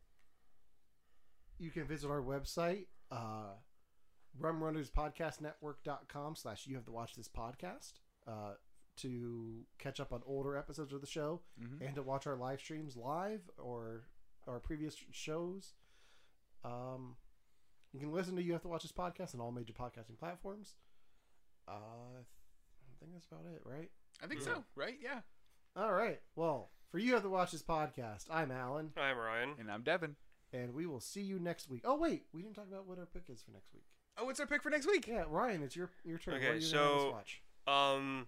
you 1.59 1.69
can 1.69 1.85
visit 1.85 2.09
our 2.09 2.21
website, 2.21 2.87
uh, 3.11 3.53
rumrunnaspodcastnetwork.com 4.41 6.35
slash 6.35 6.65
you 6.67 6.75
have 6.75 6.85
to 6.85 6.91
watch 6.91 7.15
this 7.15 7.27
podcast 7.29 7.93
uh, 8.27 8.53
to 8.97 9.65
catch 9.77 9.99
up 9.99 10.11
on 10.13 10.21
older 10.25 10.57
episodes 10.57 10.93
of 10.93 11.01
the 11.01 11.07
show 11.07 11.41
Mhm. 11.61 11.81
and 11.85 11.95
to 11.95 12.01
watch 12.03 12.25
our 12.27 12.35
live 12.35 12.59
streams 12.59 12.95
live 12.97 13.49
or 13.57 14.07
our 14.47 14.59
previous 14.59 14.95
shows. 15.11 15.73
Um, 16.63 17.17
you 17.91 17.99
can 17.99 18.11
listen 18.11 18.35
to 18.35 18.41
You 18.43 18.53
Have 18.53 18.61
to 18.63 18.67
Watch 18.67 18.81
This 18.83 18.91
podcast 18.91 19.35
on 19.35 19.41
all 19.41 19.51
major 19.51 19.73
podcasting 19.73 20.17
platforms. 20.17 20.75
Uh, 21.67 22.23
think 23.03 23.13
that's 23.13 23.27
about 23.31 23.45
it, 23.45 23.61
right? 23.65 23.89
I 24.21 24.27
think 24.27 24.41
Yeah. 24.41 24.45
so. 24.55 24.63
Right? 24.75 24.97
Yeah. 25.01 25.21
All 25.75 25.93
right. 25.93 26.21
Well, 26.35 26.71
for 26.91 26.99
You 26.99 27.13
Have 27.13 27.23
to 27.23 27.29
Watch 27.29 27.51
This 27.51 27.63
podcast, 27.63 28.25
I'm 28.29 28.51
Alan. 28.51 28.91
I'm 28.97 29.17
Ryan. 29.17 29.55
And 29.59 29.71
I'm 29.71 29.83
Devin. 29.83 30.15
and 30.51 30.73
we 30.75 30.85
will 30.85 30.99
see 30.99 31.21
you 31.21 31.39
next 31.39 31.67
week. 31.67 31.81
Oh 31.83 31.95
wait, 31.97 32.25
we 32.31 32.41
didn't 32.43 32.55
talk 32.55 32.67
about 32.67 32.85
what 32.87 32.99
our 32.99 33.07
pick 33.07 33.23
is 33.29 33.41
for 33.41 33.51
next 33.51 33.73
week. 33.73 33.85
Oh, 34.17 34.25
what's 34.25 34.39
our 34.39 34.45
pick 34.45 34.61
for 34.61 34.69
next 34.69 34.85
week? 34.85 35.07
Yeah, 35.07 35.23
Ryan, 35.27 35.63
it's 35.63 35.75
your 35.75 35.89
your 36.03 36.19
turn. 36.19 36.35
Okay, 36.35 36.45
what 36.49 36.53
are 36.53 36.57
you 36.59 36.71
gonna 36.73 36.99
so- 36.99 37.11
watch? 37.11 37.41
Um, 37.65 38.27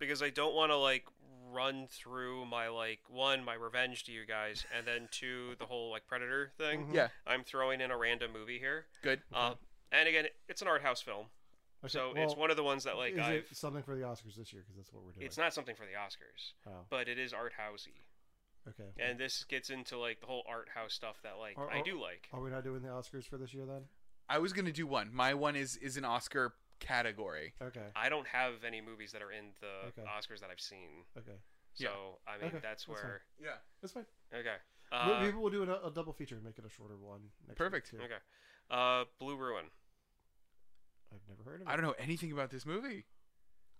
because 0.00 0.22
I 0.22 0.30
don't 0.30 0.54
want 0.54 0.72
to 0.72 0.76
like 0.76 1.06
run 1.52 1.86
through 1.86 2.46
my 2.46 2.66
like 2.68 2.98
one 3.08 3.44
my 3.44 3.54
revenge 3.54 4.02
to 4.04 4.12
you 4.12 4.26
guys, 4.26 4.66
and 4.76 4.84
then 4.86 5.06
two 5.12 5.54
the 5.60 5.66
whole 5.66 5.90
like 5.92 6.06
Predator 6.08 6.50
thing. 6.58 6.88
Mhm. 6.88 6.94
Yeah. 6.94 7.08
I'm 7.26 7.44
throwing 7.44 7.80
in 7.80 7.92
a 7.92 7.96
random 7.96 8.32
movie 8.32 8.58
here. 8.58 8.86
Good. 9.02 9.22
Uh, 9.32 9.54
and 9.92 10.08
again, 10.08 10.26
it's 10.48 10.62
an 10.62 10.66
art 10.68 10.82
house 10.82 11.00
film, 11.00 11.26
Okay, 11.84 11.90
so 11.92 12.12
well, 12.14 12.22
it's 12.24 12.36
one 12.36 12.50
of 12.50 12.56
the 12.56 12.62
ones 12.62 12.84
that 12.84 12.96
like 12.96 13.14
is 13.14 13.18
I've. 13.20 13.34
it 13.50 13.56
something 13.56 13.82
for 13.82 13.96
the 13.96 14.02
Oscars 14.02 14.36
this 14.36 14.52
year? 14.52 14.62
Because 14.62 14.76
that's 14.76 14.92
what 14.92 15.02
we're 15.04 15.12
doing. 15.12 15.26
It's 15.26 15.36
not 15.38 15.52
something 15.52 15.74
for 15.74 15.84
the 15.84 15.92
Oscars, 15.98 16.52
Oh, 16.66 16.86
but 16.90 17.08
it 17.08 17.18
is 17.18 17.32
art 17.32 17.52
housey, 17.60 17.98
okay. 18.68 18.90
and 18.98 19.18
this 19.18 19.44
gets 19.44 19.68
into 19.70 19.98
like 19.98 20.20
the 20.20 20.26
whole 20.26 20.44
art 20.48 20.68
house 20.74 20.92
stuff 20.94 21.16
that 21.22 21.38
like 21.38 21.58
Are- 21.58 21.70
I 21.70 21.80
are- 21.80 21.82
do 21.82 22.00
like. 22.00 22.28
Are 22.32 22.40
we 22.40 22.50
not 22.50 22.62
doing 22.64 22.82
the 22.82 22.88
Oscars 22.88 23.26
for 23.28 23.36
this 23.36 23.52
year 23.52 23.66
then? 23.66 23.82
I 24.28 24.38
was 24.38 24.52
gonna 24.52 24.72
do 24.72 24.86
one. 24.86 25.12
My 25.12 25.34
one 25.34 25.56
is 25.56 25.76
is 25.76 25.96
an 25.96 26.04
Oscar 26.04 26.54
category. 26.78 27.54
Okay. 27.62 27.86
I 27.96 28.08
don't 28.08 28.26
have 28.28 28.64
any 28.66 28.80
movies 28.80 29.12
that 29.12 29.22
are 29.22 29.32
in 29.32 29.46
the 29.60 29.88
Okay. 29.88 30.02
Oscars 30.08 30.40
that 30.40 30.50
I've 30.50 30.60
seen, 30.60 31.04
Okay. 31.18 31.38
Yeah. 31.76 31.88
so 31.88 32.18
I 32.26 32.36
mean 32.38 32.46
Okay, 32.46 32.58
that's 32.62 32.84
that's 32.86 32.88
where. 32.88 33.22
Yeah. 33.40 33.56
That's 33.80 33.92
fine. 33.92 34.06
Okay. 34.32 34.56
Uh, 34.92 35.20
Maybe 35.22 35.36
we'll 35.36 35.50
do 35.50 35.62
a, 35.64 35.86
a 35.86 35.90
double 35.90 36.12
feature 36.12 36.34
and 36.36 36.44
make 36.44 36.58
it 36.58 36.64
a 36.66 36.68
shorter 36.68 36.96
one. 36.98 37.20
Next 37.48 37.56
Perfect. 37.56 37.90
Week 37.92 38.00
too. 38.02 38.04
okay. 38.06 38.20
Uh, 38.70 39.04
Blue 39.18 39.36
Ruin. 39.36 39.64
I've 41.12 41.28
never 41.28 41.42
heard 41.48 41.60
of 41.62 41.68
it. 41.68 41.70
I 41.70 41.76
don't 41.76 41.84
know 41.84 41.94
anything 41.98 42.32
about 42.32 42.50
this 42.50 42.64
movie. 42.66 43.04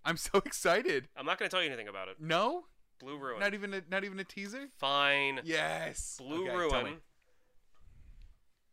I'm 0.05 0.17
so 0.17 0.39
excited. 0.45 1.09
I'm 1.17 1.27
not 1.27 1.39
going 1.39 1.49
to 1.49 1.55
tell 1.55 1.63
you 1.63 1.69
anything 1.69 1.89
about 1.89 2.09
it. 2.09 2.17
No, 2.21 2.65
Blue 3.01 3.17
Ruin. 3.19 3.41
not 3.41 3.55
even 3.55 3.73
a 3.75 3.83
not 3.91 4.05
even 4.05 4.19
a 4.21 4.25
teaser. 4.25 4.69
Fine. 4.79 5.41
Yes. 5.45 6.17
Blue 6.19 6.43
Okay. 6.49 6.57
Ruin 6.57 6.97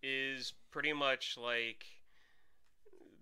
is 0.02 0.54
pretty 0.72 0.94
much 0.94 1.36
like 1.42 1.86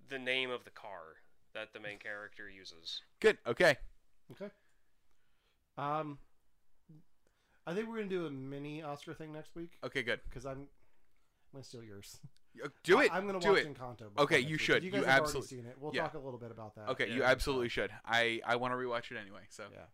the 0.09 0.19
name 0.19 0.49
of 0.51 0.63
the 0.63 0.69
car 0.69 1.17
that 1.53 1.73
the 1.73 1.79
main 1.79 1.97
character 1.97 2.49
uses. 2.49 3.01
Good. 3.19 3.37
Okay. 3.47 3.75
Okay. 4.31 4.49
Um, 5.77 6.17
I 7.65 7.73
think 7.73 7.87
we're 7.89 7.97
gonna 7.97 8.07
do 8.09 8.25
a 8.25 8.29
mini 8.31 8.81
Oscar 8.81 9.13
thing 9.13 9.31
next 9.33 9.55
week 9.55 9.71
Okay. 9.83 10.01
Good. 10.03 10.21
because 10.29 10.45
I'm, 10.45 10.59
I'm 10.59 10.67
gonna 11.53 11.63
steal 11.63 11.83
yours. 11.83 12.19
Uh, 12.63 12.69
Do 12.83 12.99
it. 13.01 13.11
I, 13.13 13.17
am 13.17 13.27
gonna 13.27 13.39
do 13.39 13.49
watch 13.51 13.59
it. 13.59 13.73
Encanto. 13.73 13.97
before 14.09 14.23
Okay, 14.23 14.39
you 14.39 14.57
should. 14.57 14.83
You 14.83 14.87
You 14.91 14.97
guys 14.97 15.05
have 15.05 15.21
absolute- 15.23 15.41
already 15.43 15.55
seen 15.63 15.65
it. 15.65 15.77
We'll 15.79 15.93
yeah. 15.95 16.03
talk 16.03 16.13
a 16.15 16.19
little 16.19 16.39
bit 16.39 16.51
about 16.51 16.75
that. 16.75 16.89
Okay, 16.89 17.07
Yeah. 17.07 17.15
you 17.15 17.23
absolutely 17.23 17.69
should. 17.69 17.91
I 18.05 18.41
I 18.45 18.55
want 18.55 18.71
to 18.73 18.75
rewatch 18.77 19.11
it 19.11 19.17
anyway. 19.17 19.41
So 19.49 19.65
Yeah. 19.71 19.85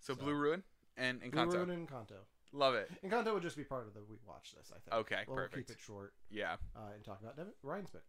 so, 0.00 0.14
So- 0.14 0.20
Blue 0.20 0.34
Ruin 0.34 0.62
and 0.96 1.20
Blue 1.20 1.30
Encanto. 1.30 1.52
Ruin 1.54 1.70
and 1.70 1.88
Encanto. 1.88 2.18
Love 2.52 2.74
it. 2.74 2.90
Encanto 3.02 3.32
would 3.32 3.42
just 3.42 3.56
be 3.56 3.64
part 3.64 3.86
of 3.86 3.94
the 3.94 4.02
we 4.04 4.16
watch 4.26 4.52
this. 4.54 4.70
I 4.70 4.78
think. 4.78 4.94
Okay, 4.94 5.24
We'll 5.26 5.36
perfect. 5.36 5.68
keep 5.68 5.76
it 5.76 5.80
short 5.80 6.12
Yeah, 6.30 6.56
uh, 6.76 6.90
and 6.94 7.02
talk 7.02 7.20
about 7.20 7.36
Devin, 7.36 7.52
Ryan's 7.62 7.90
pick. 7.90 8.02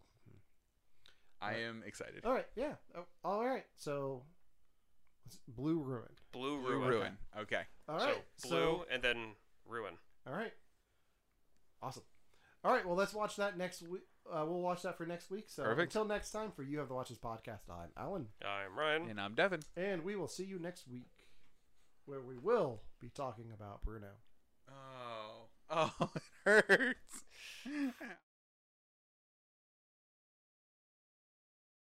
I 1.41 1.51
Right. 1.51 1.59
am 1.61 1.83
excited. 1.85 2.25
All 2.25 2.33
right. 2.33 2.47
Yeah. 2.55 2.75
Oh, 2.95 3.05
all 3.23 3.45
right. 3.45 3.65
So, 3.75 4.25
Blue 5.47 5.81
Ruin. 5.81 6.07
Blue 6.31 6.61
Blue 6.61 6.77
Ruin. 6.77 6.89
Ruin. 6.89 7.17
Okay. 7.37 7.63
All 7.89 7.97
right. 7.97 8.23
So 8.37 8.49
blue 8.49 8.85
and 8.91 9.03
then 9.03 9.35
ruin. 9.65 9.97
All 10.27 10.33
right. 10.33 10.53
Awesome. 11.81 12.03
All 12.63 12.71
right. 12.71 12.85
Well, 12.85 12.95
let's 12.95 13.13
watch 13.13 13.35
that 13.37 13.57
next 13.57 13.81
week. 13.81 14.03
Uh, 14.31 14.45
we'll 14.47 14.61
watch 14.61 14.83
that 14.83 14.97
for 14.97 15.05
next 15.05 15.29
week. 15.29 15.45
So 15.49 15.63
Perfect. 15.63 15.93
until 15.93 16.05
next 16.05 16.31
time, 16.31 16.51
for 16.55 16.63
you 16.63 16.79
have 16.79 16.87
the 16.87 16.93
watch 16.93 17.09
this 17.09 17.17
podcast. 17.17 17.69
I'm 17.69 17.89
Alan, 17.97 18.27
I'm 18.45 18.77
Ryan. 18.77 19.09
And 19.09 19.19
I'm 19.19 19.35
Devin. 19.35 19.61
and 19.75 20.03
we 20.03 20.15
will 20.15 20.29
see 20.29 20.45
you 20.45 20.59
next 20.59 20.87
week, 20.87 21.09
where 22.05 22.21
we 22.21 22.37
will 22.37 22.81
be 23.01 23.09
talking 23.09 23.51
about 23.53 23.83
Bruno. 23.83 24.07
Oh. 24.69 25.47
Oh, 25.75 25.91
it 26.15 26.21
hurts. 26.45 27.23